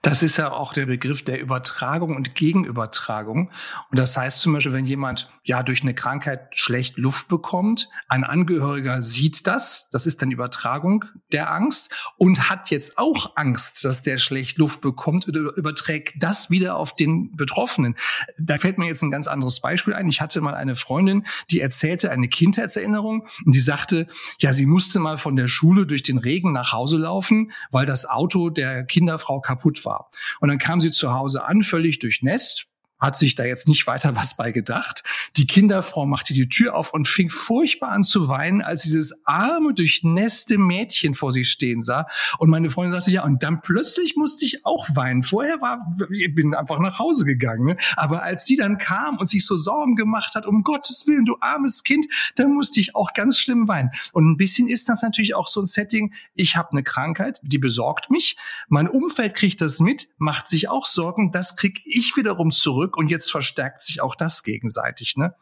Das 0.00 0.22
ist 0.24 0.36
ja 0.36 0.50
auch 0.50 0.72
der 0.72 0.86
Begriff 0.86 1.22
der 1.22 1.40
Übertragung 1.40 2.16
und 2.16 2.34
Gegenübertragung. 2.34 3.50
Und 3.90 3.98
das 3.98 4.16
heißt 4.16 4.40
zum 4.40 4.52
Beispiel, 4.52 4.72
wenn 4.72 4.86
jemand 4.86 5.30
ja 5.44 5.62
durch 5.62 5.82
eine 5.82 5.94
Krankheit 5.94 6.56
schlecht 6.56 6.98
Luft 6.98 7.28
bekommt, 7.28 7.88
ein 8.08 8.24
Angehöriger 8.24 9.02
sieht 9.02 9.46
das, 9.46 9.88
das 9.90 10.06
ist 10.06 10.22
dann 10.22 10.30
Übertragung 10.30 11.04
der 11.32 11.52
Angst 11.52 11.92
und 12.16 12.48
hat 12.48 12.70
jetzt 12.70 12.98
auch 12.98 13.32
Angst, 13.36 13.84
dass 13.84 14.02
der 14.02 14.18
schlecht 14.18 14.58
Luft 14.58 14.80
bekommt 14.80 15.26
oder 15.26 15.40
überträgt 15.56 16.22
das 16.22 16.50
wieder 16.50 16.76
auf 16.76 16.94
den 16.94 17.34
Betroffenen. 17.34 17.96
Da 18.38 18.58
fällt 18.58 18.78
mir 18.78 18.86
jetzt 18.86 19.02
ein 19.02 19.10
ganz 19.10 19.26
anderes 19.26 19.60
Beispiel 19.60 19.94
ein. 19.94 20.08
Ich 20.08 20.20
hatte 20.20 20.40
mal 20.40 20.54
eine 20.54 20.76
Freundin, 20.76 21.26
die 21.50 21.60
erzählte 21.60 22.10
eine 22.10 22.28
Kindheitserinnerung 22.28 23.26
und 23.44 23.52
sie 23.52 23.60
sagte, 23.60 24.06
ja, 24.38 24.52
sie 24.52 24.66
musste 24.66 25.00
mal 25.00 25.18
von 25.18 25.34
der 25.34 25.48
Schule 25.48 25.86
durch 25.86 26.02
den 26.02 26.18
Regen 26.18 26.52
nach 26.52 26.72
Hause 26.72 26.98
laufen, 26.98 27.50
weil 27.70 27.86
das 27.86 28.06
Auto 28.08 28.50
der 28.50 28.84
Kinderfrau 28.84 29.40
kaputt 29.40 29.84
war. 29.84 30.10
Und 30.40 30.48
dann 30.48 30.58
kam 30.58 30.80
sie 30.80 30.90
zu 30.90 31.12
Hause 31.12 31.44
an, 31.44 31.62
völlig 31.62 31.98
durchnässt, 31.98 32.68
hat 33.02 33.18
sich 33.18 33.34
da 33.34 33.44
jetzt 33.44 33.66
nicht 33.66 33.86
weiter 33.88 34.14
was 34.14 34.36
bei 34.36 34.52
gedacht. 34.52 35.02
Die 35.36 35.46
Kinderfrau 35.46 36.06
machte 36.06 36.32
die 36.32 36.48
Tür 36.48 36.76
auf 36.76 36.94
und 36.94 37.08
fing 37.08 37.30
furchtbar 37.30 37.90
an 37.90 38.04
zu 38.04 38.28
weinen, 38.28 38.62
als 38.62 38.82
dieses 38.82 39.26
arme, 39.26 39.74
durchnässte 39.74 40.56
Mädchen 40.56 41.16
vor 41.16 41.32
sich 41.32 41.50
stehen 41.50 41.82
sah. 41.82 42.06
Und 42.38 42.48
meine 42.48 42.70
Freundin 42.70 42.92
sagte, 42.92 43.10
ja, 43.10 43.24
und 43.24 43.42
dann 43.42 43.60
plötzlich 43.60 44.14
musste 44.16 44.44
ich 44.44 44.64
auch 44.64 44.86
weinen. 44.94 45.24
Vorher 45.24 45.60
war, 45.60 45.84
ich 46.10 46.32
bin 46.32 46.54
einfach 46.54 46.78
nach 46.78 47.00
Hause 47.00 47.24
gegangen. 47.24 47.66
Ne? 47.66 47.76
Aber 47.96 48.22
als 48.22 48.44
die 48.44 48.56
dann 48.56 48.78
kam 48.78 49.18
und 49.18 49.28
sich 49.28 49.44
so 49.44 49.56
Sorgen 49.56 49.96
gemacht 49.96 50.36
hat, 50.36 50.46
um 50.46 50.62
Gottes 50.62 51.04
Willen, 51.08 51.24
du 51.24 51.36
armes 51.40 51.82
Kind, 51.82 52.06
dann 52.36 52.54
musste 52.54 52.78
ich 52.78 52.94
auch 52.94 53.14
ganz 53.14 53.36
schlimm 53.36 53.66
weinen. 53.66 53.90
Und 54.12 54.30
ein 54.30 54.36
bisschen 54.36 54.68
ist 54.68 54.88
das 54.88 55.02
natürlich 55.02 55.34
auch 55.34 55.48
so 55.48 55.60
ein 55.60 55.66
Setting, 55.66 56.14
ich 56.34 56.56
habe 56.56 56.70
eine 56.70 56.84
Krankheit, 56.84 57.40
die 57.42 57.58
besorgt 57.58 58.10
mich. 58.10 58.36
Mein 58.68 58.88
Umfeld 58.88 59.34
kriegt 59.34 59.60
das 59.60 59.80
mit, 59.80 60.06
macht 60.18 60.46
sich 60.46 60.68
auch 60.68 60.86
Sorgen, 60.86 61.32
das 61.32 61.56
krieg 61.56 61.82
ich 61.84 62.16
wiederum 62.16 62.52
zurück 62.52 62.91
zurück 62.92 62.96
und 62.96 63.10
jetzt 63.10 63.30
verstärkt 63.30 63.82
sich 63.82 64.00
auch 64.00 64.14
das 64.14 64.42
gegenseitig, 64.42 65.16
ne? 65.16 65.34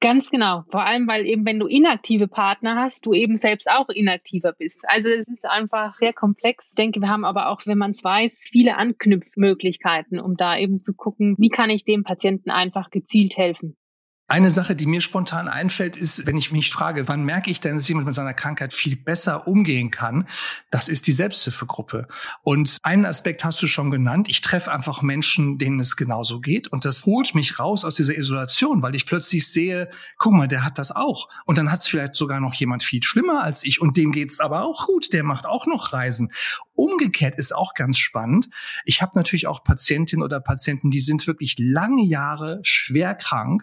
Ganz 0.00 0.30
genau. 0.30 0.64
Vor 0.70 0.84
allem, 0.84 1.08
weil 1.08 1.24
eben, 1.24 1.46
wenn 1.46 1.58
du 1.58 1.66
inaktive 1.66 2.28
Partner 2.28 2.76
hast, 2.76 3.06
du 3.06 3.14
eben 3.14 3.38
selbst 3.38 3.66
auch 3.70 3.88
inaktiver 3.88 4.52
bist. 4.52 4.84
Also 4.86 5.08
es 5.08 5.26
ist 5.26 5.46
einfach 5.46 5.96
sehr 5.96 6.12
komplex. 6.12 6.68
Ich 6.68 6.74
denke, 6.74 7.00
wir 7.00 7.08
haben 7.08 7.24
aber 7.24 7.48
auch, 7.48 7.62
wenn 7.64 7.78
man 7.78 7.92
es 7.92 8.04
weiß, 8.04 8.44
viele 8.50 8.76
Anknüpfmöglichkeiten, 8.76 10.20
um 10.20 10.36
da 10.36 10.58
eben 10.58 10.82
zu 10.82 10.92
gucken, 10.92 11.34
wie 11.38 11.48
kann 11.48 11.70
ich 11.70 11.86
dem 11.86 12.04
Patienten 12.04 12.50
einfach 12.50 12.90
gezielt 12.90 13.38
helfen. 13.38 13.78
Eine 14.28 14.50
Sache, 14.50 14.74
die 14.74 14.86
mir 14.86 15.02
spontan 15.02 15.46
einfällt, 15.46 15.96
ist, 15.96 16.26
wenn 16.26 16.36
ich 16.36 16.50
mich 16.50 16.72
frage, 16.72 17.06
wann 17.06 17.24
merke 17.24 17.48
ich 17.48 17.60
denn, 17.60 17.76
dass 17.76 17.86
jemand 17.86 18.06
mit 18.06 18.14
seiner 18.16 18.34
Krankheit 18.34 18.72
viel 18.72 18.96
besser 18.96 19.46
umgehen 19.46 19.92
kann? 19.92 20.26
Das 20.68 20.88
ist 20.88 21.06
die 21.06 21.12
Selbsthilfegruppe. 21.12 22.08
Und 22.42 22.78
einen 22.82 23.04
Aspekt 23.04 23.44
hast 23.44 23.62
du 23.62 23.68
schon 23.68 23.92
genannt. 23.92 24.28
Ich 24.28 24.40
treffe 24.40 24.72
einfach 24.72 25.00
Menschen, 25.00 25.58
denen 25.58 25.78
es 25.78 25.94
genauso 25.94 26.40
geht. 26.40 26.66
Und 26.66 26.84
das 26.84 27.06
holt 27.06 27.36
mich 27.36 27.60
raus 27.60 27.84
aus 27.84 27.94
dieser 27.94 28.18
Isolation, 28.18 28.82
weil 28.82 28.96
ich 28.96 29.06
plötzlich 29.06 29.46
sehe, 29.46 29.90
guck 30.18 30.32
mal, 30.32 30.48
der 30.48 30.64
hat 30.64 30.78
das 30.78 30.90
auch. 30.90 31.28
Und 31.44 31.56
dann 31.56 31.70
hat 31.70 31.82
es 31.82 31.86
vielleicht 31.86 32.16
sogar 32.16 32.40
noch 32.40 32.54
jemand 32.54 32.82
viel 32.82 33.04
schlimmer 33.04 33.44
als 33.44 33.62
ich. 33.62 33.80
Und 33.80 33.96
dem 33.96 34.10
geht's 34.10 34.40
aber 34.40 34.64
auch 34.64 34.86
gut. 34.86 35.12
Der 35.12 35.22
macht 35.22 35.46
auch 35.46 35.68
noch 35.68 35.92
Reisen. 35.92 36.32
Umgekehrt 36.74 37.36
ist 37.36 37.54
auch 37.54 37.74
ganz 37.74 37.98
spannend. 37.98 38.50
Ich 38.84 39.02
habe 39.02 39.12
natürlich 39.14 39.46
auch 39.46 39.62
Patientinnen 39.62 40.24
oder 40.24 40.40
Patienten, 40.40 40.90
die 40.90 40.98
sind 40.98 41.28
wirklich 41.28 41.54
lange 41.60 42.04
Jahre 42.04 42.58
schwer 42.64 43.14
krank 43.14 43.62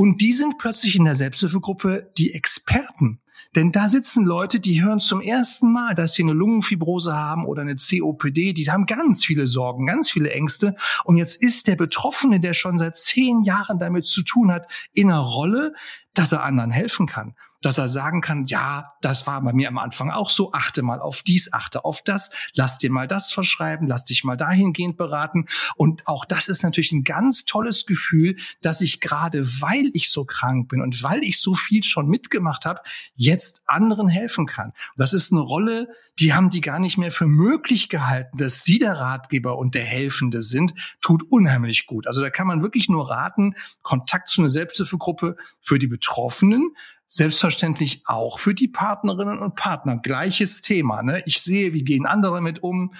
und 0.00 0.22
die 0.22 0.32
sind 0.32 0.56
plötzlich 0.56 0.96
in 0.96 1.04
der 1.04 1.14
Selbsthilfegruppe 1.14 2.10
die 2.16 2.32
Experten. 2.32 3.20
Denn 3.54 3.70
da 3.70 3.86
sitzen 3.90 4.24
Leute, 4.24 4.58
die 4.58 4.82
hören 4.82 4.98
zum 4.98 5.20
ersten 5.20 5.70
Mal, 5.70 5.94
dass 5.94 6.14
sie 6.14 6.22
eine 6.22 6.32
Lungenfibrose 6.32 7.14
haben 7.14 7.44
oder 7.44 7.60
eine 7.60 7.76
COPD. 7.76 8.54
Die 8.54 8.64
haben 8.70 8.86
ganz 8.86 9.26
viele 9.26 9.46
Sorgen, 9.46 9.84
ganz 9.84 10.10
viele 10.10 10.30
Ängste. 10.30 10.74
Und 11.04 11.18
jetzt 11.18 11.36
ist 11.42 11.66
der 11.66 11.76
Betroffene, 11.76 12.40
der 12.40 12.54
schon 12.54 12.78
seit 12.78 12.96
zehn 12.96 13.42
Jahren 13.42 13.78
damit 13.78 14.06
zu 14.06 14.22
tun 14.22 14.50
hat, 14.50 14.68
in 14.94 15.10
einer 15.10 15.20
Rolle, 15.20 15.74
dass 16.14 16.32
er 16.32 16.44
anderen 16.44 16.70
helfen 16.70 17.04
kann 17.06 17.34
dass 17.62 17.78
er 17.78 17.88
sagen 17.88 18.20
kann, 18.20 18.46
ja, 18.46 18.94
das 19.00 19.26
war 19.26 19.40
bei 19.42 19.52
mir 19.52 19.68
am 19.68 19.78
Anfang 19.78 20.10
auch 20.10 20.30
so, 20.30 20.52
achte 20.52 20.82
mal 20.82 21.00
auf 21.00 21.22
dies, 21.22 21.52
achte 21.52 21.84
auf 21.84 22.02
das, 22.02 22.30
lass 22.54 22.78
dir 22.78 22.90
mal 22.90 23.06
das 23.06 23.32
verschreiben, 23.32 23.86
lass 23.86 24.04
dich 24.04 24.24
mal 24.24 24.36
dahingehend 24.36 24.96
beraten. 24.96 25.46
Und 25.76 26.06
auch 26.06 26.24
das 26.24 26.48
ist 26.48 26.62
natürlich 26.62 26.92
ein 26.92 27.04
ganz 27.04 27.44
tolles 27.44 27.86
Gefühl, 27.86 28.36
dass 28.62 28.80
ich 28.80 29.00
gerade, 29.00 29.46
weil 29.60 29.90
ich 29.92 30.10
so 30.10 30.24
krank 30.24 30.68
bin 30.68 30.80
und 30.80 31.02
weil 31.02 31.22
ich 31.22 31.40
so 31.40 31.54
viel 31.54 31.84
schon 31.84 32.08
mitgemacht 32.08 32.64
habe, 32.64 32.80
jetzt 33.14 33.62
anderen 33.66 34.08
helfen 34.08 34.46
kann. 34.46 34.72
Das 34.96 35.12
ist 35.12 35.32
eine 35.32 35.40
Rolle, 35.40 35.88
die 36.18 36.34
haben 36.34 36.50
die 36.50 36.60
gar 36.60 36.78
nicht 36.78 36.98
mehr 36.98 37.10
für 37.10 37.26
möglich 37.26 37.88
gehalten, 37.88 38.36
dass 38.36 38.64
sie 38.64 38.78
der 38.78 38.94
Ratgeber 38.94 39.58
und 39.58 39.74
der 39.74 39.84
Helfende 39.84 40.42
sind, 40.42 40.74
tut 41.00 41.22
unheimlich 41.30 41.86
gut. 41.86 42.06
Also 42.06 42.20
da 42.20 42.30
kann 42.30 42.46
man 42.46 42.62
wirklich 42.62 42.88
nur 42.88 43.10
raten, 43.10 43.54
Kontakt 43.82 44.28
zu 44.28 44.40
einer 44.40 44.50
Selbsthilfegruppe 44.50 45.36
für 45.60 45.78
die 45.78 45.86
Betroffenen, 45.86 46.74
Selbstverständlich 47.12 48.02
auch 48.06 48.38
für 48.38 48.54
die 48.54 48.68
Partnerinnen 48.68 49.40
und 49.40 49.56
Partner. 49.56 49.98
Gleiches 50.00 50.62
Thema. 50.62 51.02
Ne? 51.02 51.20
Ich 51.26 51.42
sehe, 51.42 51.72
wie 51.72 51.82
gehen 51.82 52.06
andere 52.06 52.36
damit 52.36 52.62
um. 52.62 52.94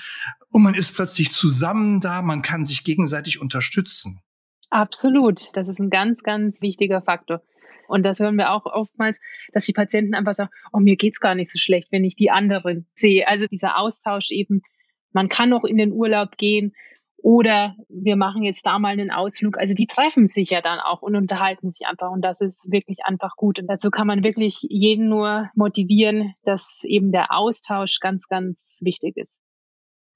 Und 0.50 0.62
man 0.64 0.74
ist 0.74 0.96
plötzlich 0.96 1.30
zusammen 1.30 2.00
da, 2.00 2.20
man 2.20 2.42
kann 2.42 2.64
sich 2.64 2.82
gegenseitig 2.82 3.40
unterstützen. 3.40 4.20
Absolut. 4.68 5.50
Das 5.54 5.68
ist 5.68 5.78
ein 5.78 5.90
ganz, 5.90 6.24
ganz 6.24 6.60
wichtiger 6.60 7.02
Faktor. 7.02 7.40
Und 7.86 8.02
das 8.02 8.18
hören 8.18 8.34
wir 8.34 8.50
auch 8.50 8.66
oftmals, 8.66 9.20
dass 9.52 9.64
die 9.64 9.72
Patienten 9.72 10.14
einfach 10.14 10.34
sagen, 10.34 10.50
oh, 10.72 10.80
mir 10.80 10.96
geht's 10.96 11.20
gar 11.20 11.36
nicht 11.36 11.52
so 11.52 11.58
schlecht, 11.58 11.92
wenn 11.92 12.04
ich 12.04 12.16
die 12.16 12.32
anderen 12.32 12.88
sehe. 12.96 13.28
Also 13.28 13.46
dieser 13.46 13.78
Austausch 13.78 14.32
eben, 14.32 14.62
man 15.12 15.28
kann 15.28 15.50
noch 15.50 15.62
in 15.62 15.76
den 15.76 15.92
Urlaub 15.92 16.36
gehen, 16.36 16.72
oder 17.22 17.76
wir 17.88 18.16
machen 18.16 18.42
jetzt 18.42 18.66
da 18.66 18.78
mal 18.78 18.92
einen 18.92 19.10
Ausflug. 19.10 19.58
Also 19.58 19.74
die 19.74 19.86
treffen 19.86 20.26
sich 20.26 20.50
ja 20.50 20.60
dann 20.62 20.78
auch 20.78 21.02
und 21.02 21.16
unterhalten 21.16 21.70
sich 21.72 21.86
einfach. 21.86 22.10
Und 22.10 22.24
das 22.24 22.40
ist 22.40 22.70
wirklich 22.70 22.98
einfach 23.04 23.36
gut. 23.36 23.58
Und 23.58 23.66
dazu 23.66 23.90
kann 23.90 24.06
man 24.06 24.24
wirklich 24.24 24.58
jeden 24.62 25.08
nur 25.08 25.48
motivieren, 25.54 26.34
dass 26.44 26.80
eben 26.84 27.12
der 27.12 27.32
Austausch 27.32 27.98
ganz, 28.00 28.26
ganz 28.28 28.80
wichtig 28.82 29.16
ist. 29.16 29.40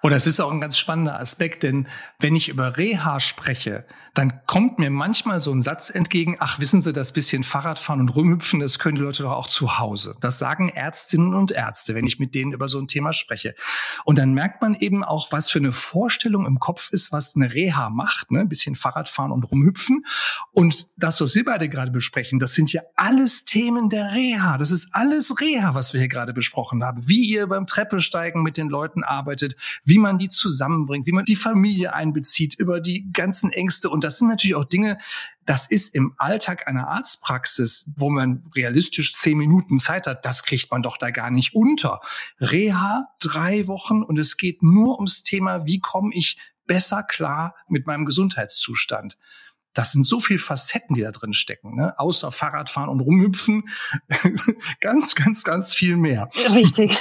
Und 0.04 0.10
das 0.10 0.26
ist 0.26 0.38
auch 0.38 0.52
ein 0.52 0.60
ganz 0.60 0.76
spannender 0.76 1.18
Aspekt, 1.18 1.62
denn 1.62 1.88
wenn 2.20 2.36
ich 2.36 2.50
über 2.50 2.76
Reha 2.76 3.20
spreche, 3.20 3.86
dann 4.12 4.44
kommt 4.46 4.78
mir 4.78 4.90
manchmal 4.90 5.40
so 5.40 5.50
ein 5.50 5.62
Satz 5.62 5.88
entgegen, 5.88 6.36
ach, 6.40 6.60
wissen 6.60 6.82
Sie, 6.82 6.92
das 6.92 7.12
bisschen 7.12 7.42
Fahrradfahren 7.42 8.00
und 8.00 8.10
rumhüpfen, 8.10 8.60
das 8.60 8.78
können 8.78 8.96
die 8.96 9.00
Leute 9.00 9.22
doch 9.22 9.32
auch 9.32 9.48
zu 9.48 9.78
Hause. 9.78 10.14
Das 10.20 10.36
sagen 10.36 10.68
Ärztinnen 10.68 11.32
und 11.32 11.52
Ärzte, 11.52 11.94
wenn 11.94 12.06
ich 12.06 12.18
mit 12.18 12.34
denen 12.34 12.52
über 12.52 12.68
so 12.68 12.78
ein 12.78 12.86
Thema 12.86 13.14
spreche. 13.14 13.54
Und 14.04 14.18
dann 14.18 14.34
merkt 14.34 14.60
man 14.60 14.74
eben 14.74 15.02
auch, 15.02 15.32
was 15.32 15.48
für 15.48 15.58
eine 15.58 15.72
Vorstellung 15.72 16.44
im 16.44 16.60
Kopf 16.60 16.90
ist, 16.90 17.10
was 17.10 17.34
eine 17.34 17.54
Reha 17.54 17.88
macht, 17.88 18.30
ne? 18.30 18.40
ein 18.40 18.48
bisschen 18.50 18.76
Fahrradfahren 18.76 19.32
und 19.32 19.50
rumhüpfen. 19.50 20.04
Und 20.52 20.86
das, 20.98 21.18
was 21.22 21.34
wir 21.34 21.46
beide 21.46 21.70
gerade 21.70 21.90
besprechen, 21.90 22.38
das 22.38 22.52
sind 22.52 22.70
ja 22.74 22.82
alles 22.94 23.46
Themen 23.46 23.88
der 23.88 24.12
Reha. 24.12 24.58
Das 24.58 24.70
ist 24.70 24.88
alles 24.92 25.40
Reha, 25.40 25.74
was 25.74 25.94
wir 25.94 26.00
hier 26.00 26.08
gerade 26.08 26.34
besprochen 26.34 26.84
haben. 26.84 27.08
Wie 27.08 27.24
ihr 27.24 27.46
beim 27.46 27.66
Treppesteigen 27.66 28.42
mit 28.42 28.58
den 28.58 28.68
Leuten 28.68 29.02
arbeitet, 29.02 29.56
wie 29.82 29.93
wie 29.94 29.98
man 29.98 30.18
die 30.18 30.28
zusammenbringt, 30.28 31.06
wie 31.06 31.12
man 31.12 31.24
die 31.24 31.36
Familie 31.36 31.94
einbezieht, 31.94 32.58
über 32.58 32.80
die 32.80 33.12
ganzen 33.12 33.52
Ängste. 33.52 33.88
Und 33.90 34.02
das 34.02 34.18
sind 34.18 34.26
natürlich 34.26 34.56
auch 34.56 34.64
Dinge, 34.64 34.98
das 35.46 35.70
ist 35.70 35.94
im 35.94 36.14
Alltag 36.16 36.66
einer 36.66 36.88
Arztpraxis, 36.88 37.92
wo 37.94 38.10
man 38.10 38.42
realistisch 38.56 39.14
zehn 39.14 39.38
Minuten 39.38 39.78
Zeit 39.78 40.08
hat, 40.08 40.24
das 40.24 40.42
kriegt 40.42 40.72
man 40.72 40.82
doch 40.82 40.96
da 40.96 41.10
gar 41.10 41.30
nicht 41.30 41.54
unter. 41.54 42.00
Reha 42.40 43.06
drei 43.20 43.68
Wochen 43.68 44.02
und 44.02 44.18
es 44.18 44.36
geht 44.36 44.64
nur 44.64 44.96
ums 44.96 45.22
Thema, 45.22 45.64
wie 45.64 45.78
komme 45.78 46.10
ich 46.12 46.38
besser 46.66 47.04
klar 47.04 47.54
mit 47.68 47.86
meinem 47.86 48.04
Gesundheitszustand. 48.04 49.16
Das 49.74 49.92
sind 49.92 50.04
so 50.04 50.18
viele 50.18 50.40
Facetten, 50.40 50.96
die 50.96 51.02
da 51.02 51.12
drin 51.12 51.34
stecken, 51.34 51.76
ne? 51.76 51.94
außer 51.98 52.32
Fahrradfahren 52.32 52.88
und 52.90 52.98
rumhüpfen. 52.98 53.68
ganz, 54.80 55.14
ganz, 55.14 55.44
ganz 55.44 55.72
viel 55.72 55.96
mehr. 55.96 56.30
Richtig. 56.50 56.98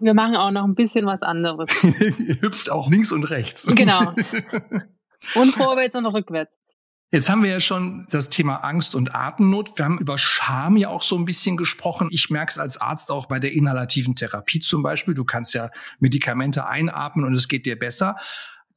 Wir 0.00 0.14
machen 0.14 0.36
auch 0.36 0.50
noch 0.50 0.64
ein 0.64 0.74
bisschen 0.74 1.06
was 1.06 1.22
anderes. 1.22 1.70
Hüpft 2.40 2.70
auch 2.70 2.90
links 2.90 3.12
und 3.12 3.24
rechts. 3.24 3.66
Genau. 3.74 4.14
Und 5.34 5.52
vorwärts 5.54 5.94
und 5.94 6.06
rückwärts. 6.06 6.50
Jetzt 7.12 7.28
haben 7.28 7.42
wir 7.42 7.50
ja 7.50 7.60
schon 7.60 8.06
das 8.08 8.30
Thema 8.30 8.56
Angst 8.64 8.94
und 8.94 9.14
Atemnot. 9.14 9.76
Wir 9.76 9.84
haben 9.84 9.98
über 9.98 10.16
Scham 10.16 10.76
ja 10.76 10.88
auch 10.88 11.02
so 11.02 11.18
ein 11.18 11.24
bisschen 11.24 11.56
gesprochen. 11.56 12.08
Ich 12.12 12.30
merke 12.30 12.50
es 12.50 12.58
als 12.58 12.80
Arzt 12.80 13.10
auch 13.10 13.26
bei 13.26 13.40
der 13.40 13.52
inhalativen 13.52 14.14
Therapie 14.14 14.60
zum 14.60 14.84
Beispiel. 14.84 15.14
Du 15.14 15.24
kannst 15.24 15.52
ja 15.52 15.70
Medikamente 15.98 16.66
einatmen 16.66 17.24
und 17.24 17.32
es 17.34 17.48
geht 17.48 17.66
dir 17.66 17.76
besser. 17.76 18.16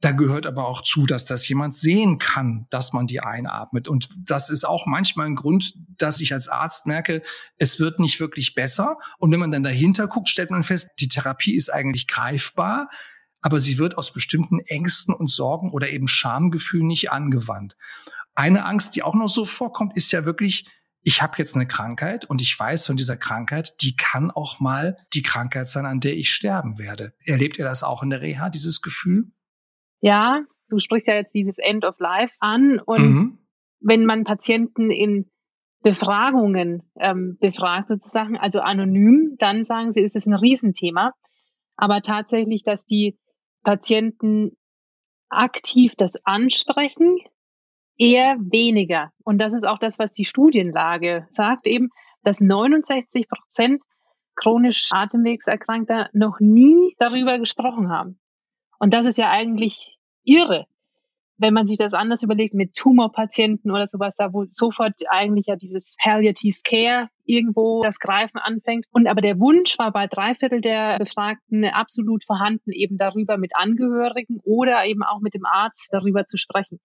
Da 0.04 0.12
gehört 0.12 0.44
aber 0.44 0.68
auch 0.68 0.82
zu, 0.82 1.06
dass 1.06 1.24
das 1.24 1.48
jemand 1.48 1.74
sehen 1.74 2.18
kann, 2.18 2.66
dass 2.68 2.92
man 2.92 3.06
die 3.06 3.20
einatmet. 3.20 3.88
Und 3.88 4.10
das 4.18 4.50
ist 4.50 4.64
auch 4.64 4.84
manchmal 4.84 5.24
ein 5.24 5.34
Grund, 5.34 5.72
dass 5.96 6.20
ich 6.20 6.34
als 6.34 6.48
Arzt 6.48 6.84
merke, 6.84 7.22
es 7.56 7.80
wird 7.80 8.00
nicht 8.00 8.20
wirklich 8.20 8.54
besser. 8.54 8.98
Und 9.16 9.32
wenn 9.32 9.40
man 9.40 9.50
dann 9.50 9.62
dahinter 9.62 10.06
guckt, 10.06 10.28
stellt 10.28 10.50
man 10.50 10.62
fest, 10.62 10.90
die 11.00 11.08
Therapie 11.08 11.54
ist 11.54 11.72
eigentlich 11.72 12.06
greifbar, 12.06 12.90
aber 13.40 13.58
sie 13.58 13.78
wird 13.78 13.96
aus 13.96 14.12
bestimmten 14.12 14.58
Ängsten 14.58 15.14
und 15.14 15.30
Sorgen 15.30 15.70
oder 15.70 15.88
eben 15.88 16.06
Schamgefühlen 16.06 16.86
nicht 16.86 17.10
angewandt. 17.10 17.74
Eine 18.34 18.66
Angst, 18.66 18.96
die 18.96 19.02
auch 19.02 19.14
noch 19.14 19.30
so 19.30 19.46
vorkommt, 19.46 19.96
ist 19.96 20.12
ja 20.12 20.26
wirklich, 20.26 20.68
ich 21.00 21.22
habe 21.22 21.38
jetzt 21.38 21.54
eine 21.54 21.66
Krankheit 21.66 22.26
und 22.26 22.42
ich 22.42 22.60
weiß 22.60 22.84
von 22.84 22.98
dieser 22.98 23.16
Krankheit, 23.16 23.80
die 23.80 23.96
kann 23.96 24.30
auch 24.30 24.60
mal 24.60 24.98
die 25.14 25.22
Krankheit 25.22 25.66
sein, 25.66 25.86
an 25.86 26.00
der 26.00 26.14
ich 26.14 26.30
sterben 26.30 26.78
werde. 26.78 27.14
Erlebt 27.24 27.58
ihr 27.58 27.64
das 27.64 27.82
auch 27.82 28.02
in 28.02 28.10
der 28.10 28.20
Reha, 28.20 28.50
dieses 28.50 28.82
Gefühl? 28.82 29.30
Ja, 30.04 30.42
du 30.68 30.80
sprichst 30.80 31.08
ja 31.08 31.14
jetzt 31.14 31.34
dieses 31.34 31.56
End 31.56 31.86
of 31.86 31.98
Life 31.98 32.34
an 32.38 32.78
und 32.78 33.00
mhm. 33.00 33.38
wenn 33.80 34.04
man 34.04 34.24
Patienten 34.24 34.90
in 34.90 35.30
Befragungen 35.82 36.82
ähm, 37.00 37.38
befragt 37.40 37.88
sozusagen, 37.88 38.36
also 38.36 38.60
anonym, 38.60 39.36
dann 39.38 39.64
sagen 39.64 39.92
sie, 39.92 40.02
ist 40.02 40.14
es 40.14 40.26
ein 40.26 40.34
Riesenthema. 40.34 41.12
Aber 41.78 42.02
tatsächlich, 42.02 42.64
dass 42.64 42.84
die 42.84 43.18
Patienten 43.62 44.58
aktiv 45.30 45.94
das 45.96 46.16
ansprechen, 46.26 47.16
eher 47.96 48.36
weniger. 48.40 49.10
Und 49.24 49.38
das 49.38 49.54
ist 49.54 49.66
auch 49.66 49.78
das, 49.78 49.98
was 49.98 50.12
die 50.12 50.26
Studienlage 50.26 51.26
sagt, 51.30 51.66
eben, 51.66 51.88
dass 52.24 52.42
69 52.42 53.26
Prozent 53.26 53.82
chronisch 54.34 54.90
Atemwegserkrankter 54.90 56.10
noch 56.12 56.40
nie 56.40 56.94
darüber 56.98 57.38
gesprochen 57.38 57.88
haben. 57.88 58.18
Und 58.78 58.92
das 58.92 59.06
ist 59.06 59.18
ja 59.18 59.30
eigentlich 59.30 59.98
irre. 60.24 60.66
Wenn 61.36 61.54
man 61.54 61.66
sich 61.66 61.78
das 61.78 61.94
anders 61.94 62.22
überlegt 62.22 62.54
mit 62.54 62.74
Tumorpatienten 62.74 63.72
oder 63.72 63.88
sowas, 63.88 64.14
da 64.16 64.32
wo 64.32 64.44
sofort 64.46 64.94
eigentlich 65.08 65.46
ja 65.46 65.56
dieses 65.56 65.96
Palliative 66.00 66.60
Care 66.62 67.08
irgendwo 67.24 67.82
das 67.82 67.98
Greifen 67.98 68.38
anfängt. 68.38 68.86
Und 68.92 69.08
aber 69.08 69.20
der 69.20 69.40
Wunsch 69.40 69.76
war 69.78 69.90
bei 69.90 70.06
drei 70.06 70.34
Viertel 70.36 70.60
der 70.60 70.98
Befragten 70.98 71.64
absolut 71.64 72.24
vorhanden, 72.24 72.70
eben 72.70 72.98
darüber 72.98 73.36
mit 73.36 73.56
Angehörigen 73.56 74.40
oder 74.44 74.84
eben 74.84 75.02
auch 75.02 75.20
mit 75.20 75.34
dem 75.34 75.44
Arzt 75.44 75.92
darüber 75.92 76.24
zu 76.24 76.36
sprechen. 76.36 76.78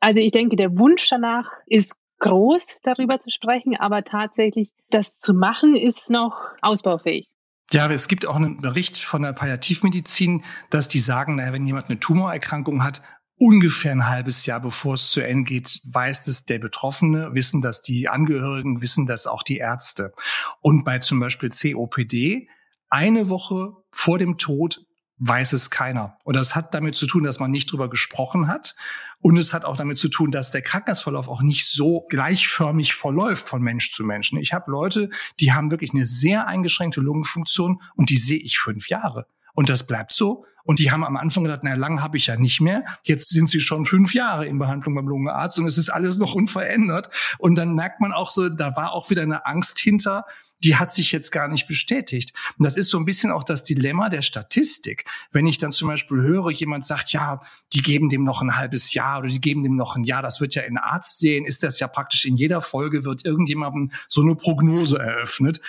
Also 0.00 0.20
ich 0.20 0.30
denke, 0.30 0.54
der 0.54 0.78
Wunsch 0.78 1.08
danach 1.08 1.50
ist 1.66 1.96
groß, 2.20 2.80
darüber 2.82 3.20
zu 3.20 3.30
sprechen, 3.30 3.76
aber 3.76 4.04
tatsächlich 4.04 4.70
das 4.90 5.18
zu 5.18 5.34
machen, 5.34 5.74
ist 5.74 6.10
noch 6.10 6.36
ausbaufähig. 6.62 7.28
Ja, 7.70 7.90
es 7.90 8.08
gibt 8.08 8.24
auch 8.24 8.36
einen 8.36 8.62
Bericht 8.62 8.96
von 8.96 9.22
der 9.22 9.34
Palliativmedizin, 9.34 10.42
dass 10.70 10.88
die 10.88 11.00
sagen, 11.00 11.36
naja, 11.36 11.52
wenn 11.52 11.66
jemand 11.66 11.90
eine 11.90 12.00
Tumorerkrankung 12.00 12.82
hat, 12.82 13.02
ungefähr 13.36 13.92
ein 13.92 14.08
halbes 14.08 14.46
Jahr 14.46 14.60
bevor 14.60 14.94
es 14.94 15.10
zu 15.10 15.20
Ende 15.20 15.44
geht, 15.44 15.80
weiß 15.84 16.26
es 16.28 16.44
der 16.44 16.58
Betroffene, 16.58 17.34
wissen 17.34 17.60
das 17.60 17.82
die 17.82 18.08
Angehörigen, 18.08 18.80
wissen 18.80 19.06
das 19.06 19.26
auch 19.26 19.42
die 19.42 19.58
Ärzte. 19.58 20.12
Und 20.60 20.84
bei 20.84 20.98
zum 20.98 21.20
Beispiel 21.20 21.50
COPD, 21.50 22.48
eine 22.88 23.28
Woche 23.28 23.72
vor 23.90 24.18
dem 24.18 24.38
Tod 24.38 24.86
weiß 25.18 25.52
es 25.52 25.70
keiner. 25.70 26.18
Und 26.24 26.36
das 26.36 26.54
hat 26.54 26.74
damit 26.74 26.96
zu 26.96 27.06
tun, 27.06 27.24
dass 27.24 27.40
man 27.40 27.50
nicht 27.50 27.70
drüber 27.70 27.90
gesprochen 27.90 28.46
hat. 28.46 28.76
Und 29.20 29.36
es 29.36 29.52
hat 29.52 29.64
auch 29.64 29.76
damit 29.76 29.98
zu 29.98 30.08
tun, 30.08 30.30
dass 30.30 30.52
der 30.52 30.62
Krankheitsverlauf 30.62 31.28
auch 31.28 31.42
nicht 31.42 31.66
so 31.68 32.06
gleichförmig 32.08 32.94
verläuft 32.94 33.48
von 33.48 33.62
Mensch 33.62 33.92
zu 33.92 34.04
Mensch. 34.04 34.32
Ich 34.34 34.52
habe 34.52 34.70
Leute, 34.70 35.10
die 35.40 35.52
haben 35.52 35.70
wirklich 35.70 35.92
eine 35.92 36.04
sehr 36.04 36.46
eingeschränkte 36.46 37.00
Lungenfunktion 37.00 37.82
und 37.96 38.10
die 38.10 38.16
sehe 38.16 38.38
ich 38.38 38.58
fünf 38.58 38.88
Jahre. 38.88 39.26
Und 39.54 39.68
das 39.68 39.86
bleibt 39.86 40.12
so. 40.12 40.44
Und 40.62 40.78
die 40.78 40.90
haben 40.92 41.02
am 41.02 41.16
Anfang 41.16 41.44
gedacht, 41.44 41.60
na 41.62 41.74
lang 41.74 42.02
habe 42.02 42.18
ich 42.18 42.26
ja 42.26 42.36
nicht 42.36 42.60
mehr. 42.60 42.84
Jetzt 43.02 43.30
sind 43.30 43.48
sie 43.48 43.58
schon 43.58 43.86
fünf 43.86 44.12
Jahre 44.12 44.46
in 44.46 44.58
Behandlung 44.58 44.94
beim 44.94 45.08
Lungenarzt 45.08 45.58
und 45.58 45.66
es 45.66 45.78
ist 45.78 45.88
alles 45.88 46.18
noch 46.18 46.34
unverändert. 46.34 47.08
Und 47.38 47.56
dann 47.56 47.74
merkt 47.74 48.00
man 48.00 48.12
auch 48.12 48.30
so, 48.30 48.50
da 48.50 48.76
war 48.76 48.92
auch 48.92 49.08
wieder 49.08 49.22
eine 49.22 49.46
Angst 49.46 49.78
hinter, 49.78 50.26
die 50.64 50.76
hat 50.76 50.92
sich 50.92 51.12
jetzt 51.12 51.30
gar 51.30 51.48
nicht 51.48 51.66
bestätigt. 51.66 52.32
Und 52.58 52.64
das 52.64 52.76
ist 52.76 52.90
so 52.90 52.98
ein 52.98 53.04
bisschen 53.04 53.30
auch 53.30 53.44
das 53.44 53.62
Dilemma 53.62 54.08
der 54.08 54.22
Statistik. 54.22 55.04
Wenn 55.30 55.46
ich 55.46 55.58
dann 55.58 55.72
zum 55.72 55.88
Beispiel 55.88 56.18
höre, 56.18 56.50
jemand 56.50 56.84
sagt, 56.84 57.12
ja, 57.12 57.40
die 57.72 57.82
geben 57.82 58.08
dem 58.08 58.24
noch 58.24 58.42
ein 58.42 58.56
halbes 58.56 58.94
Jahr 58.94 59.20
oder 59.20 59.28
die 59.28 59.40
geben 59.40 59.62
dem 59.62 59.76
noch 59.76 59.96
ein 59.96 60.04
Jahr, 60.04 60.22
das 60.22 60.40
wird 60.40 60.54
ja 60.54 60.62
in 60.62 60.78
Arzt 60.78 61.18
sehen, 61.20 61.44
ist 61.44 61.62
das 61.62 61.78
ja 61.78 61.88
praktisch 61.88 62.24
in 62.24 62.36
jeder 62.36 62.60
Folge 62.60 63.04
wird 63.04 63.24
irgendjemandem 63.24 63.92
so 64.08 64.22
eine 64.22 64.34
Prognose 64.34 64.98
eröffnet. 64.98 65.60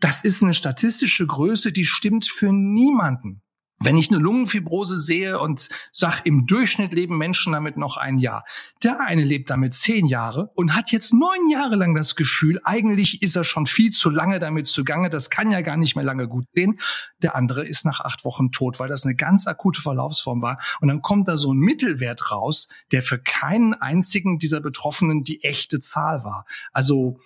Das 0.00 0.24
ist 0.24 0.42
eine 0.42 0.54
statistische 0.54 1.26
Größe, 1.26 1.72
die 1.72 1.84
stimmt 1.84 2.26
für 2.26 2.52
niemanden. 2.52 3.42
Wenn 3.84 3.98
ich 3.98 4.10
eine 4.10 4.18
Lungenfibrose 4.18 4.96
sehe 4.96 5.38
und 5.38 5.68
sag, 5.92 6.22
im 6.24 6.46
Durchschnitt 6.46 6.94
leben 6.94 7.18
Menschen 7.18 7.52
damit 7.52 7.76
noch 7.76 7.98
ein 7.98 8.16
Jahr. 8.16 8.44
Der 8.82 9.00
eine 9.00 9.22
lebt 9.22 9.50
damit 9.50 9.74
zehn 9.74 10.06
Jahre 10.06 10.50
und 10.54 10.74
hat 10.74 10.90
jetzt 10.90 11.12
neun 11.12 11.50
Jahre 11.50 11.76
lang 11.76 11.94
das 11.94 12.16
Gefühl, 12.16 12.58
eigentlich 12.64 13.20
ist 13.20 13.36
er 13.36 13.44
schon 13.44 13.66
viel 13.66 13.90
zu 13.90 14.08
lange 14.08 14.38
damit 14.38 14.68
zugange, 14.68 15.10
das 15.10 15.28
kann 15.28 15.50
ja 15.50 15.60
gar 15.60 15.76
nicht 15.76 15.96
mehr 15.96 16.04
lange 16.04 16.28
gut 16.28 16.46
gehen. 16.54 16.80
Der 17.22 17.36
andere 17.36 17.66
ist 17.66 17.84
nach 17.84 18.00
acht 18.00 18.24
Wochen 18.24 18.50
tot, 18.52 18.80
weil 18.80 18.88
das 18.88 19.04
eine 19.04 19.16
ganz 19.16 19.46
akute 19.46 19.82
Verlaufsform 19.82 20.40
war. 20.40 20.58
Und 20.80 20.88
dann 20.88 21.02
kommt 21.02 21.28
da 21.28 21.36
so 21.36 21.52
ein 21.52 21.58
Mittelwert 21.58 22.30
raus, 22.30 22.70
der 22.90 23.02
für 23.02 23.18
keinen 23.18 23.74
einzigen 23.74 24.38
dieser 24.38 24.60
Betroffenen 24.60 25.24
die 25.24 25.44
echte 25.44 25.78
Zahl 25.78 26.24
war. 26.24 26.46
Also 26.72 27.20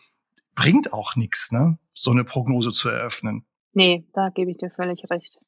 bringt 0.57 0.93
auch 0.93 1.15
nichts, 1.15 1.53
ne, 1.53 1.79
so 1.95 2.11
eine 2.11 2.25
Prognose 2.25 2.71
zu 2.73 2.89
eröffnen. 2.89 3.45
Nee, 3.75 4.09
da 4.13 4.31
gebe 4.31 4.51
ich 4.51 4.57
dir 4.57 4.71
völlig 4.71 5.09
recht. 5.09 5.39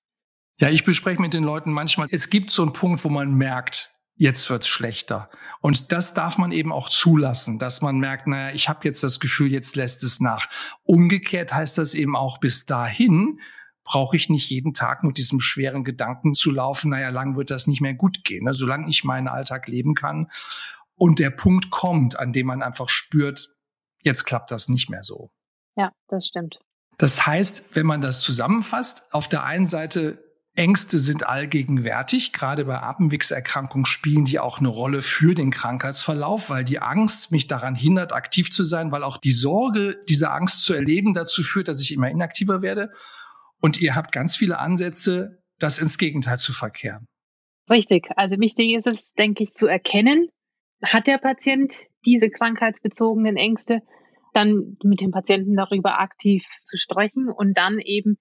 Ja, 0.60 0.68
ich 0.68 0.84
bespreche 0.84 1.22
mit 1.22 1.32
den 1.32 1.42
Leuten 1.42 1.72
manchmal, 1.72 2.06
es 2.10 2.28
gibt 2.28 2.50
so 2.50 2.60
einen 2.60 2.74
Punkt, 2.74 3.02
wo 3.02 3.08
man 3.08 3.32
merkt, 3.32 3.98
jetzt 4.16 4.50
wird's 4.50 4.68
schlechter. 4.68 5.30
Und 5.62 5.90
das 5.90 6.12
darf 6.12 6.36
man 6.36 6.52
eben 6.52 6.70
auch 6.70 6.90
zulassen, 6.90 7.58
dass 7.58 7.80
man 7.80 7.98
merkt, 7.98 8.26
naja, 8.26 8.54
ich 8.54 8.68
habe 8.68 8.80
jetzt 8.84 9.02
das 9.02 9.20
Gefühl, 9.20 9.50
jetzt 9.50 9.74
lässt 9.74 10.04
es 10.04 10.20
nach. 10.20 10.50
Umgekehrt 10.82 11.54
heißt 11.54 11.78
das 11.78 11.94
eben 11.94 12.14
auch, 12.14 12.38
bis 12.38 12.66
dahin 12.66 13.40
brauche 13.84 14.16
ich 14.16 14.28
nicht 14.28 14.50
jeden 14.50 14.74
Tag 14.74 15.02
mit 15.02 15.16
diesem 15.16 15.40
schweren 15.40 15.82
Gedanken 15.82 16.34
zu 16.34 16.50
laufen, 16.50 16.90
naja, 16.90 17.08
lang 17.08 17.38
wird 17.38 17.50
das 17.50 17.66
nicht 17.66 17.80
mehr 17.80 17.94
gut 17.94 18.22
gehen. 18.22 18.44
Ne? 18.44 18.52
Solange 18.52 18.90
ich 18.90 19.02
meinen 19.02 19.28
Alltag 19.28 19.66
leben 19.66 19.94
kann 19.94 20.30
und 20.94 21.20
der 21.20 21.30
Punkt 21.30 21.70
kommt, 21.70 22.18
an 22.18 22.34
dem 22.34 22.46
man 22.46 22.60
einfach 22.60 22.90
spürt, 22.90 23.56
jetzt 24.02 24.24
klappt 24.24 24.50
das 24.50 24.68
nicht 24.68 24.90
mehr 24.90 25.04
so. 25.04 25.30
Ja, 25.74 25.92
das 26.08 26.26
stimmt. 26.26 26.58
Das 26.98 27.26
heißt, 27.26 27.74
wenn 27.74 27.86
man 27.86 28.02
das 28.02 28.20
zusammenfasst, 28.20 29.14
auf 29.14 29.26
der 29.26 29.44
einen 29.44 29.66
Seite 29.66 30.29
Ängste 30.54 30.98
sind 30.98 31.26
allgegenwärtig. 31.26 32.32
Gerade 32.32 32.64
bei 32.64 32.80
Atemwegserkrankungen 32.82 33.86
spielen 33.86 34.24
die 34.24 34.38
auch 34.38 34.58
eine 34.58 34.68
Rolle 34.68 35.02
für 35.02 35.34
den 35.34 35.50
Krankheitsverlauf, 35.50 36.50
weil 36.50 36.64
die 36.64 36.80
Angst 36.80 37.30
mich 37.30 37.46
daran 37.46 37.74
hindert, 37.74 38.12
aktiv 38.12 38.50
zu 38.50 38.64
sein, 38.64 38.90
weil 38.90 39.04
auch 39.04 39.16
die 39.16 39.30
Sorge, 39.30 39.96
diese 40.08 40.30
Angst 40.30 40.64
zu 40.64 40.74
erleben, 40.74 41.14
dazu 41.14 41.42
führt, 41.42 41.68
dass 41.68 41.80
ich 41.80 41.92
immer 41.92 42.10
inaktiver 42.10 42.62
werde. 42.62 42.90
Und 43.60 43.80
ihr 43.80 43.94
habt 43.94 44.12
ganz 44.12 44.36
viele 44.36 44.58
Ansätze, 44.58 45.42
das 45.58 45.78
ins 45.78 45.98
Gegenteil 45.98 46.38
zu 46.38 46.52
verkehren. 46.52 47.06
Richtig. 47.68 48.08
Also 48.16 48.38
wichtig 48.40 48.74
ist 48.74 48.86
es, 48.86 49.12
denke 49.12 49.44
ich, 49.44 49.54
zu 49.54 49.66
erkennen, 49.68 50.28
hat 50.82 51.06
der 51.06 51.18
Patient 51.18 51.72
diese 52.04 52.30
krankheitsbezogenen 52.30 53.36
Ängste, 53.36 53.82
dann 54.32 54.76
mit 54.82 55.00
dem 55.00 55.10
Patienten 55.10 55.56
darüber 55.56 56.00
aktiv 56.00 56.44
zu 56.64 56.76
sprechen 56.76 57.28
und 57.28 57.56
dann 57.56 57.78
eben 57.78 58.18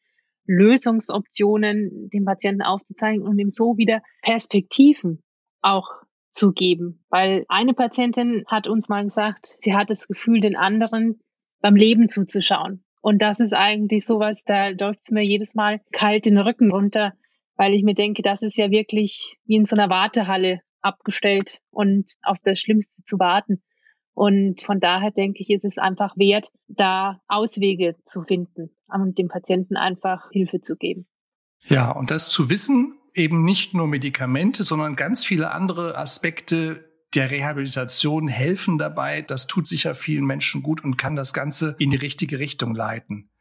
Lösungsoptionen 0.50 2.10
dem 2.10 2.26
Patienten 2.26 2.64
aufzuzeigen 2.64 3.22
und 3.22 3.38
ihm 3.38 3.52
so 3.52 3.78
wieder 3.78 4.02
Perspektiven 4.24 5.22
auch 5.62 5.88
zu 6.32 6.52
geben. 6.52 7.06
Weil 7.10 7.46
eine 7.50 7.76
Patientin 7.76 8.44
hat 8.48 8.68
uns 8.68 8.90
mal 8.90 9.04
gesagt, 9.04 9.56
sie 9.62 9.76
hat 9.76 9.92
das 9.92 10.08
Gefühl, 10.08 10.40
den 10.40 10.56
anderen 10.56 11.20
beim 11.62 11.76
Leben 11.76 12.10
zuzuschauen. 12.10 12.84
Und 13.02 13.22
das 13.22 13.40
ist 13.40 13.54
eigentlich 13.54 14.06
sowas, 14.06 14.42
da 14.46 14.70
läuft 14.70 15.02
es 15.02 15.12
mir 15.12 15.24
jedes 15.24 15.54
Mal 15.54 15.82
kalt 15.92 16.26
den 16.26 16.40
Rücken 16.40 16.72
runter, 16.72 17.14
weil 17.56 17.76
ich 17.76 17.84
mir 17.84 17.94
denke, 17.94 18.24
das 18.24 18.42
ist 18.42 18.58
ja 18.58 18.72
wirklich 18.72 19.38
wie 19.46 19.56
in 19.56 19.66
so 19.66 19.76
einer 19.76 19.90
Wartehalle 19.90 20.62
abgestellt 20.82 21.60
und 21.70 22.14
auf 22.24 22.38
das 22.44 22.60
Schlimmste 22.60 23.04
zu 23.04 23.20
warten. 23.20 23.62
Und 24.14 24.62
von 24.62 24.80
daher 24.80 25.12
denke 25.12 25.42
ich, 25.42 25.50
ist 25.50 25.66
es 25.66 25.78
einfach 25.78 26.18
wert, 26.18 26.52
da 26.68 27.22
Auswege 27.28 27.96
zu 28.06 28.24
finden 28.24 28.70
und 28.88 29.18
dem 29.18 29.28
Patienten 29.28 29.78
einfach 29.78 30.30
Hilfe 30.32 30.62
zu 30.62 30.76
geben. 30.76 31.08
Ja, 31.66 31.92
und 31.92 32.12
das 32.12 32.30
zu 32.30 32.50
wissen, 32.50 32.98
eben 33.14 33.44
nicht 33.44 33.74
nur 33.74 33.88
Medikamente, 33.88 34.64
sondern 34.64 34.96
ganz 34.96 35.26
viele 35.26 35.52
andere 35.52 35.98
Aspekte 35.98 36.90
der 37.16 37.32
Rehabilitation 37.32 38.28
helfen 38.28 38.78
dabei. 38.78 39.22
Das 39.22 39.48
tut 39.48 39.68
sicher 39.68 39.96
vielen 39.96 40.26
Menschen 40.26 40.62
gut 40.64 40.84
und 40.84 40.98
kann 40.98 41.16
das 41.16 41.34
Ganze 41.34 41.76
in 41.80 41.90
die 41.90 41.98
richtige 41.98 42.40
Richtung 42.40 42.76
leiten. 42.76 43.32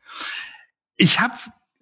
Ich 0.96 1.20
habe 1.20 1.34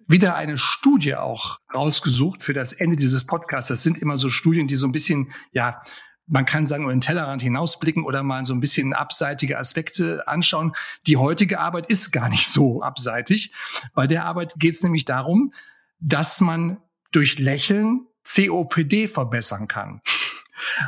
wieder 0.07 0.35
eine 0.35 0.57
Studie 0.57 1.15
auch 1.15 1.59
rausgesucht 1.73 2.43
für 2.43 2.53
das 2.53 2.73
Ende 2.73 2.95
dieses 2.95 3.25
Podcasts. 3.25 3.67
Das 3.67 3.83
sind 3.83 3.97
immer 3.97 4.19
so 4.19 4.29
Studien, 4.29 4.67
die 4.67 4.75
so 4.75 4.87
ein 4.87 4.91
bisschen, 4.91 5.31
ja, 5.51 5.81
man 6.27 6.45
kann 6.45 6.65
sagen, 6.65 6.83
über 6.83 6.93
den 6.93 7.01
Tellerrand 7.01 7.41
hinausblicken 7.41 8.03
oder 8.03 8.21
mal 8.21 8.45
so 8.45 8.53
ein 8.53 8.59
bisschen 8.59 8.93
abseitige 8.93 9.57
Aspekte 9.57 10.27
anschauen. 10.27 10.73
Die 11.07 11.17
heutige 11.17 11.59
Arbeit 11.59 11.87
ist 11.87 12.11
gar 12.11 12.29
nicht 12.29 12.47
so 12.49 12.81
abseitig. 12.81 13.51
Bei 13.93 14.07
der 14.07 14.25
Arbeit 14.25 14.55
geht 14.57 14.73
es 14.73 14.83
nämlich 14.83 15.05
darum, 15.05 15.53
dass 15.99 16.41
man 16.41 16.77
durch 17.11 17.39
Lächeln 17.39 18.05
COPD 18.25 19.07
verbessern 19.07 19.67
kann. 19.67 20.01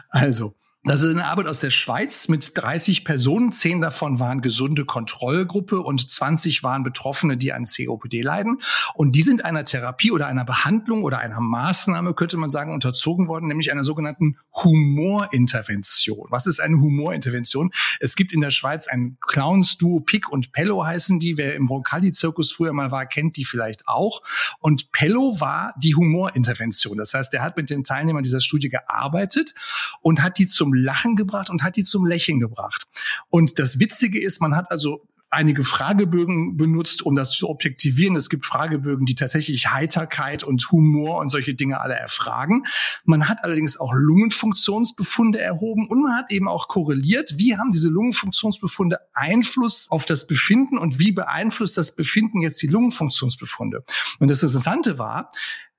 Also, 0.09 0.55
Das 0.85 1.01
ist 1.01 1.09
eine 1.09 1.25
Arbeit 1.25 1.47
aus 1.47 1.59
der 1.59 1.71
Schweiz 1.71 2.29
mit 2.29 2.57
30 2.57 3.03
Personen. 3.03 3.51
Zehn 3.51 3.81
davon 3.81 4.21
waren 4.21 4.39
gesunde 4.39 4.85
Kontrollgruppe 4.85 5.81
und 5.81 6.09
20 6.09 6.63
waren 6.63 6.83
Betroffene, 6.83 7.35
die 7.35 7.51
an 7.51 7.65
COPD 7.65 8.21
leiden. 8.21 8.61
Und 8.93 9.13
die 9.13 9.21
sind 9.21 9.43
einer 9.43 9.65
Therapie 9.65 10.13
oder 10.13 10.27
einer 10.27 10.45
Behandlung 10.45 11.03
oder 11.03 11.19
einer 11.19 11.41
Maßnahme, 11.41 12.13
könnte 12.13 12.37
man 12.37 12.47
sagen, 12.47 12.73
unterzogen 12.73 13.27
worden, 13.27 13.49
nämlich 13.49 13.73
einer 13.73 13.83
sogenannten 13.83 14.37
Humorintervention. 14.55 16.27
Was 16.29 16.47
ist 16.47 16.61
eine 16.61 16.79
Humorintervention? 16.79 17.71
Es 17.99 18.15
gibt 18.15 18.31
in 18.31 18.39
der 18.39 18.51
Schweiz 18.51 18.87
ein 18.87 19.17
Clowns-Duo, 19.27 19.99
Pick 19.99 20.29
und 20.29 20.53
Pello 20.53 20.85
heißen 20.85 21.19
die. 21.19 21.35
Wer 21.35 21.55
im 21.55 21.67
Roncalli-Zirkus 21.67 22.53
früher 22.53 22.71
mal 22.71 22.89
war, 22.89 23.05
kennt 23.05 23.35
die 23.35 23.43
vielleicht 23.43 23.85
auch. 23.89 24.21
Und 24.59 24.93
Pello 24.93 25.41
war 25.41 25.73
die 25.83 25.93
Humorintervention. 25.95 26.97
Das 26.97 27.13
heißt, 27.13 27.33
er 27.33 27.41
hat 27.41 27.57
mit 27.57 27.69
den 27.69 27.83
Teilnehmern 27.83 28.23
dieser 28.23 28.39
Studie 28.39 28.69
gearbeitet 28.69 29.53
und 29.99 30.23
hat 30.23 30.37
die 30.37 30.45
zum 30.45 30.68
zum 30.69 30.73
Lachen 30.73 31.15
gebracht 31.15 31.49
und 31.49 31.63
hat 31.63 31.75
die 31.75 31.83
zum 31.83 32.05
Lächeln 32.05 32.39
gebracht. 32.39 32.85
Und 33.29 33.59
das 33.59 33.79
Witzige 33.79 34.21
ist, 34.21 34.41
man 34.41 34.55
hat 34.55 34.71
also 34.71 35.07
einige 35.31 35.63
Fragebögen 35.63 36.57
benutzt, 36.57 37.03
um 37.03 37.15
das 37.15 37.31
zu 37.31 37.49
objektivieren. 37.49 38.15
Es 38.15 38.29
gibt 38.29 38.47
Fragebögen, 38.47 39.05
die 39.05 39.13
tatsächlich 39.13 39.71
Heiterkeit 39.71 40.43
und 40.43 40.71
Humor 40.71 41.19
und 41.19 41.29
solche 41.29 41.53
Dinge 41.53 41.79
alle 41.81 41.93
erfragen. 41.93 42.65
Man 43.03 43.27
hat 43.27 43.43
allerdings 43.43 43.77
auch 43.77 43.93
Lungenfunktionsbefunde 43.93 45.39
erhoben 45.39 45.87
und 45.87 46.01
man 46.01 46.17
hat 46.17 46.31
eben 46.31 46.47
auch 46.47 46.67
korreliert, 46.67 47.35
wie 47.37 47.55
haben 47.55 47.71
diese 47.71 47.89
Lungenfunktionsbefunde 47.89 48.97
Einfluss 49.13 49.87
auf 49.91 50.05
das 50.05 50.25
Befinden 50.25 50.79
und 50.79 50.97
wie 50.97 51.11
beeinflusst 51.11 51.77
das 51.77 51.95
Befinden 51.95 52.41
jetzt 52.41 52.61
die 52.63 52.67
Lungenfunktionsbefunde. 52.67 53.83
Und 54.19 54.31
das 54.31 54.41
Interessante 54.41 54.97
war, 54.97 55.29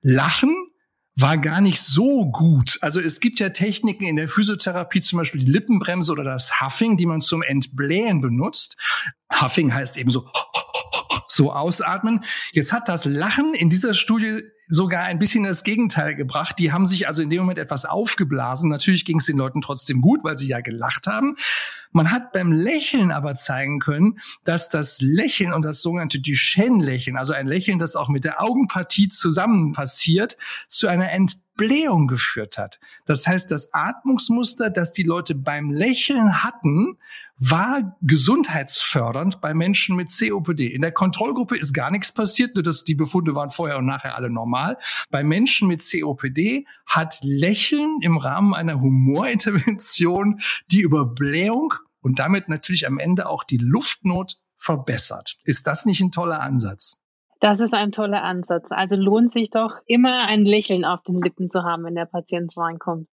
Lachen 0.01 0.70
war 1.15 1.37
gar 1.37 1.61
nicht 1.61 1.81
so 1.81 2.31
gut. 2.31 2.77
Also 2.81 2.99
es 3.01 3.19
gibt 3.19 3.39
ja 3.39 3.49
Techniken 3.49 4.05
in 4.05 4.15
der 4.15 4.29
Physiotherapie, 4.29 5.01
zum 5.01 5.17
Beispiel 5.17 5.41
die 5.41 5.51
Lippenbremse 5.51 6.11
oder 6.11 6.23
das 6.23 6.61
Huffing, 6.61 6.97
die 6.97 7.05
man 7.05 7.21
zum 7.21 7.43
Entblähen 7.43 8.21
benutzt. 8.21 8.77
Huffing 9.31 9.73
heißt 9.73 9.97
eben 9.97 10.09
so 10.09 10.29
so 11.31 11.51
ausatmen. 11.51 12.23
Jetzt 12.51 12.73
hat 12.73 12.87
das 12.87 13.05
Lachen 13.05 13.53
in 13.53 13.69
dieser 13.69 13.93
Studie 13.93 14.41
sogar 14.67 15.03
ein 15.03 15.19
bisschen 15.19 15.43
das 15.43 15.63
Gegenteil 15.63 16.15
gebracht. 16.15 16.57
Die 16.59 16.71
haben 16.71 16.85
sich 16.85 17.07
also 17.07 17.21
in 17.21 17.29
dem 17.29 17.39
Moment 17.39 17.59
etwas 17.59 17.85
aufgeblasen. 17.85 18.69
Natürlich 18.69 19.03
ging 19.03 19.17
es 19.17 19.25
den 19.25 19.37
Leuten 19.37 19.61
trotzdem 19.61 20.01
gut, 20.01 20.23
weil 20.23 20.37
sie 20.37 20.47
ja 20.47 20.61
gelacht 20.61 21.07
haben. 21.07 21.35
Man 21.91 22.11
hat 22.11 22.31
beim 22.31 22.51
Lächeln 22.53 23.11
aber 23.11 23.35
zeigen 23.35 23.79
können, 23.79 24.19
dass 24.45 24.69
das 24.69 25.01
Lächeln 25.01 25.53
und 25.53 25.65
das 25.65 25.81
sogenannte 25.81 26.21
Duchenne-Lächeln, 26.21 27.17
also 27.17 27.33
ein 27.33 27.47
Lächeln, 27.47 27.79
das 27.79 27.97
auch 27.97 28.07
mit 28.07 28.23
der 28.23 28.41
Augenpartie 28.41 29.09
zusammen 29.09 29.73
passiert, 29.73 30.37
zu 30.69 30.87
einer 30.87 31.11
Entblähung 31.61 32.07
geführt 32.07 32.57
hat. 32.57 32.79
Das 33.05 33.27
heißt, 33.27 33.51
das 33.51 33.73
Atmungsmuster, 33.73 34.69
das 34.69 34.93
die 34.93 35.03
Leute 35.03 35.35
beim 35.35 35.71
Lächeln 35.71 36.43
hatten, 36.43 36.97
war 37.37 37.97
gesundheitsfördernd 38.01 39.41
bei 39.41 39.53
Menschen 39.53 39.95
mit 39.95 40.09
COPD. 40.09 40.67
In 40.67 40.81
der 40.81 40.91
Kontrollgruppe 40.91 41.55
ist 41.57 41.73
gar 41.73 41.91
nichts 41.91 42.11
passiert, 42.11 42.55
nur 42.55 42.63
dass 42.63 42.83
die 42.83 42.95
Befunde 42.95 43.35
waren 43.35 43.51
vorher 43.51 43.77
und 43.77 43.85
nachher 43.85 44.15
alle 44.15 44.31
normal. 44.31 44.77
Bei 45.09 45.23
Menschen 45.23 45.67
mit 45.67 45.83
COPD 45.83 46.65
hat 46.85 47.19
Lächeln 47.21 47.99
im 48.01 48.17
Rahmen 48.17 48.53
einer 48.53 48.79
Humorintervention 48.81 50.41
die 50.71 50.81
Überblähung 50.81 51.73
und 52.01 52.19
damit 52.19 52.49
natürlich 52.49 52.87
am 52.87 52.99
Ende 52.99 53.27
auch 53.27 53.43
die 53.43 53.57
Luftnot 53.57 54.37
verbessert. 54.57 55.37
Ist 55.43 55.67
das 55.67 55.85
nicht 55.85 56.01
ein 56.01 56.11
toller 56.11 56.41
Ansatz? 56.41 57.00
Das 57.41 57.59
ist 57.59 57.73
ein 57.73 57.91
toller 57.91 58.23
Ansatz. 58.23 58.67
Also 58.69 58.95
lohnt 58.95 59.31
sich 59.31 59.49
doch 59.49 59.79
immer 59.87 60.27
ein 60.27 60.45
Lächeln 60.45 60.85
auf 60.85 61.01
den 61.01 61.19
Lippen 61.21 61.49
zu 61.49 61.63
haben, 61.63 61.83
wenn 61.83 61.95
der 61.95 62.05
Patient 62.05 62.55
reinkommt. 62.55 63.07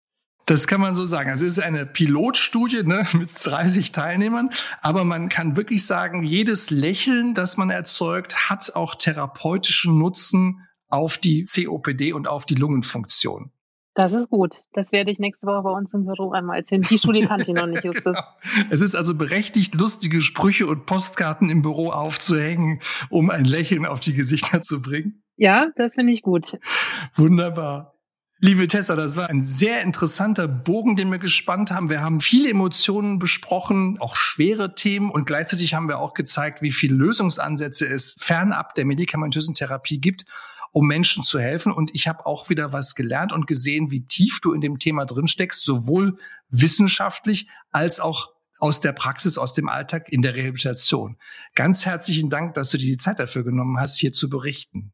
Das 0.44 0.66
kann 0.66 0.82
man 0.82 0.94
so 0.94 1.06
sagen. 1.06 1.30
Also 1.30 1.46
es 1.46 1.52
ist 1.52 1.64
eine 1.64 1.86
Pilotstudie 1.86 2.82
ne, 2.82 3.06
mit 3.14 3.30
30 3.34 3.90
Teilnehmern, 3.90 4.50
aber 4.82 5.04
man 5.04 5.30
kann 5.30 5.56
wirklich 5.56 5.84
sagen, 5.84 6.22
jedes 6.22 6.70
Lächeln, 6.70 7.32
das 7.32 7.56
man 7.56 7.70
erzeugt, 7.70 8.50
hat 8.50 8.76
auch 8.76 8.94
therapeutischen 8.94 9.98
Nutzen 9.98 10.66
auf 10.88 11.16
die 11.16 11.44
COPD 11.44 12.12
und 12.12 12.28
auf 12.28 12.44
die 12.44 12.54
Lungenfunktion. 12.54 13.50
Das 13.98 14.12
ist 14.12 14.30
gut. 14.30 14.60
Das 14.74 14.92
werde 14.92 15.10
ich 15.10 15.18
nächste 15.18 15.44
Woche 15.44 15.60
bei 15.64 15.72
uns 15.72 15.92
im 15.92 16.04
Büro 16.04 16.30
einmal 16.30 16.58
erzählen. 16.58 16.82
Die 16.82 16.98
Studie 16.98 17.22
kannte 17.22 17.50
ich 17.50 17.56
noch 17.56 17.66
nicht, 17.66 17.82
Justus. 17.84 18.04
Genau. 18.04 18.68
Es 18.70 18.80
ist 18.80 18.94
also 18.94 19.16
berechtigt, 19.16 19.74
lustige 19.74 20.20
Sprüche 20.20 20.68
und 20.68 20.86
Postkarten 20.86 21.50
im 21.50 21.62
Büro 21.62 21.90
aufzuhängen, 21.90 22.80
um 23.10 23.28
ein 23.28 23.44
Lächeln 23.44 23.86
auf 23.86 23.98
die 23.98 24.12
Gesichter 24.12 24.60
zu 24.60 24.80
bringen. 24.80 25.24
Ja, 25.34 25.72
das 25.74 25.94
finde 25.94 26.12
ich 26.12 26.22
gut. 26.22 26.58
Wunderbar. 27.16 27.96
Liebe 28.38 28.68
Tessa, 28.68 28.94
das 28.94 29.16
war 29.16 29.30
ein 29.30 29.44
sehr 29.44 29.82
interessanter 29.82 30.46
Bogen, 30.46 30.94
den 30.94 31.10
wir 31.10 31.18
gespannt 31.18 31.72
haben. 31.72 31.90
Wir 31.90 32.00
haben 32.00 32.20
viele 32.20 32.50
Emotionen 32.50 33.18
besprochen, 33.18 33.98
auch 33.98 34.14
schwere 34.14 34.76
Themen 34.76 35.10
und 35.10 35.26
gleichzeitig 35.26 35.74
haben 35.74 35.88
wir 35.88 35.98
auch 35.98 36.14
gezeigt, 36.14 36.62
wie 36.62 36.70
viele 36.70 36.94
Lösungsansätze 36.94 37.84
es 37.88 38.16
fernab 38.20 38.76
der 38.76 38.84
medikamentösen 38.84 39.56
Therapie 39.56 39.98
gibt, 39.98 40.24
um 40.72 40.86
Menschen 40.86 41.22
zu 41.22 41.38
helfen. 41.38 41.72
Und 41.72 41.94
ich 41.94 42.08
habe 42.08 42.26
auch 42.26 42.48
wieder 42.50 42.72
was 42.72 42.94
gelernt 42.94 43.32
und 43.32 43.46
gesehen, 43.46 43.90
wie 43.90 44.04
tief 44.04 44.40
du 44.40 44.52
in 44.52 44.60
dem 44.60 44.78
Thema 44.78 45.04
drin 45.04 45.28
steckst, 45.28 45.64
sowohl 45.64 46.18
wissenschaftlich 46.48 47.48
als 47.70 48.00
auch 48.00 48.32
aus 48.60 48.80
der 48.80 48.92
Praxis, 48.92 49.38
aus 49.38 49.54
dem 49.54 49.68
Alltag 49.68 50.08
in 50.08 50.22
der 50.22 50.34
Rehabilitation. 50.34 51.16
Ganz 51.54 51.86
herzlichen 51.86 52.28
Dank, 52.28 52.54
dass 52.54 52.70
du 52.70 52.78
dir 52.78 52.86
die 52.86 52.96
Zeit 52.96 53.18
dafür 53.18 53.44
genommen 53.44 53.78
hast, 53.78 53.98
hier 53.98 54.12
zu 54.12 54.28
berichten. 54.28 54.92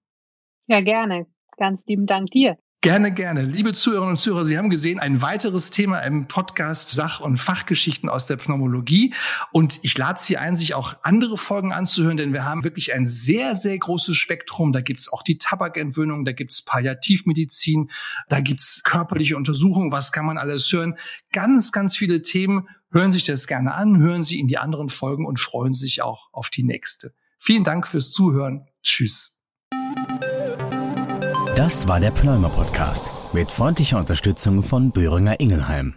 Ja, 0.66 0.80
gerne. 0.80 1.26
Ganz 1.56 1.84
lieben 1.86 2.06
Dank 2.06 2.30
dir. 2.30 2.58
Gerne, 2.84 3.12
gerne. 3.12 3.40
Liebe 3.40 3.72
Zuhörerinnen 3.72 4.10
und 4.10 4.16
Zuhörer, 4.18 4.44
Sie 4.44 4.58
haben 4.58 4.68
gesehen, 4.68 5.00
ein 5.00 5.22
weiteres 5.22 5.70
Thema 5.70 6.00
im 6.00 6.28
Podcast 6.28 6.90
Sach- 6.90 7.20
und 7.20 7.38
Fachgeschichten 7.38 8.10
aus 8.10 8.26
der 8.26 8.36
Pneumologie. 8.36 9.14
Und 9.52 9.78
ich 9.80 9.96
lade 9.96 10.20
Sie 10.20 10.36
ein, 10.36 10.54
sich 10.54 10.74
auch 10.74 10.94
andere 11.00 11.38
Folgen 11.38 11.72
anzuhören, 11.72 12.18
denn 12.18 12.34
wir 12.34 12.44
haben 12.44 12.62
wirklich 12.62 12.92
ein 12.92 13.06
sehr, 13.06 13.56
sehr 13.56 13.78
großes 13.78 14.14
Spektrum. 14.18 14.74
Da 14.74 14.82
gibt's 14.82 15.10
auch 15.10 15.22
die 15.22 15.38
Tabakentwöhnung, 15.38 16.26
da 16.26 16.32
gibt's 16.32 16.60
Palliativmedizin, 16.60 17.90
da 18.28 18.40
gibt's 18.40 18.82
körperliche 18.84 19.38
Untersuchungen, 19.38 19.90
was 19.90 20.12
kann 20.12 20.26
man 20.26 20.36
alles 20.36 20.70
hören. 20.70 20.98
Ganz, 21.32 21.72
ganz 21.72 21.96
viele 21.96 22.20
Themen. 22.20 22.68
Hören 22.90 23.12
Sie 23.12 23.16
sich 23.16 23.26
das 23.26 23.46
gerne 23.46 23.72
an, 23.72 23.96
hören 23.96 24.22
Sie 24.22 24.38
in 24.38 24.46
die 24.46 24.58
anderen 24.58 24.90
Folgen 24.90 25.24
und 25.24 25.40
freuen 25.40 25.72
sich 25.72 26.02
auch 26.02 26.28
auf 26.32 26.50
die 26.50 26.64
nächste. 26.64 27.14
Vielen 27.38 27.64
Dank 27.64 27.88
fürs 27.88 28.12
Zuhören. 28.12 28.66
Tschüss. 28.82 29.40
Das 31.56 31.86
war 31.86 32.00
der 32.00 32.10
Pneumer 32.10 32.48
Podcast 32.48 33.32
mit 33.32 33.48
freundlicher 33.48 33.98
Unterstützung 33.98 34.64
von 34.64 34.90
Böhringer 34.90 35.38
Ingelheim. 35.38 35.94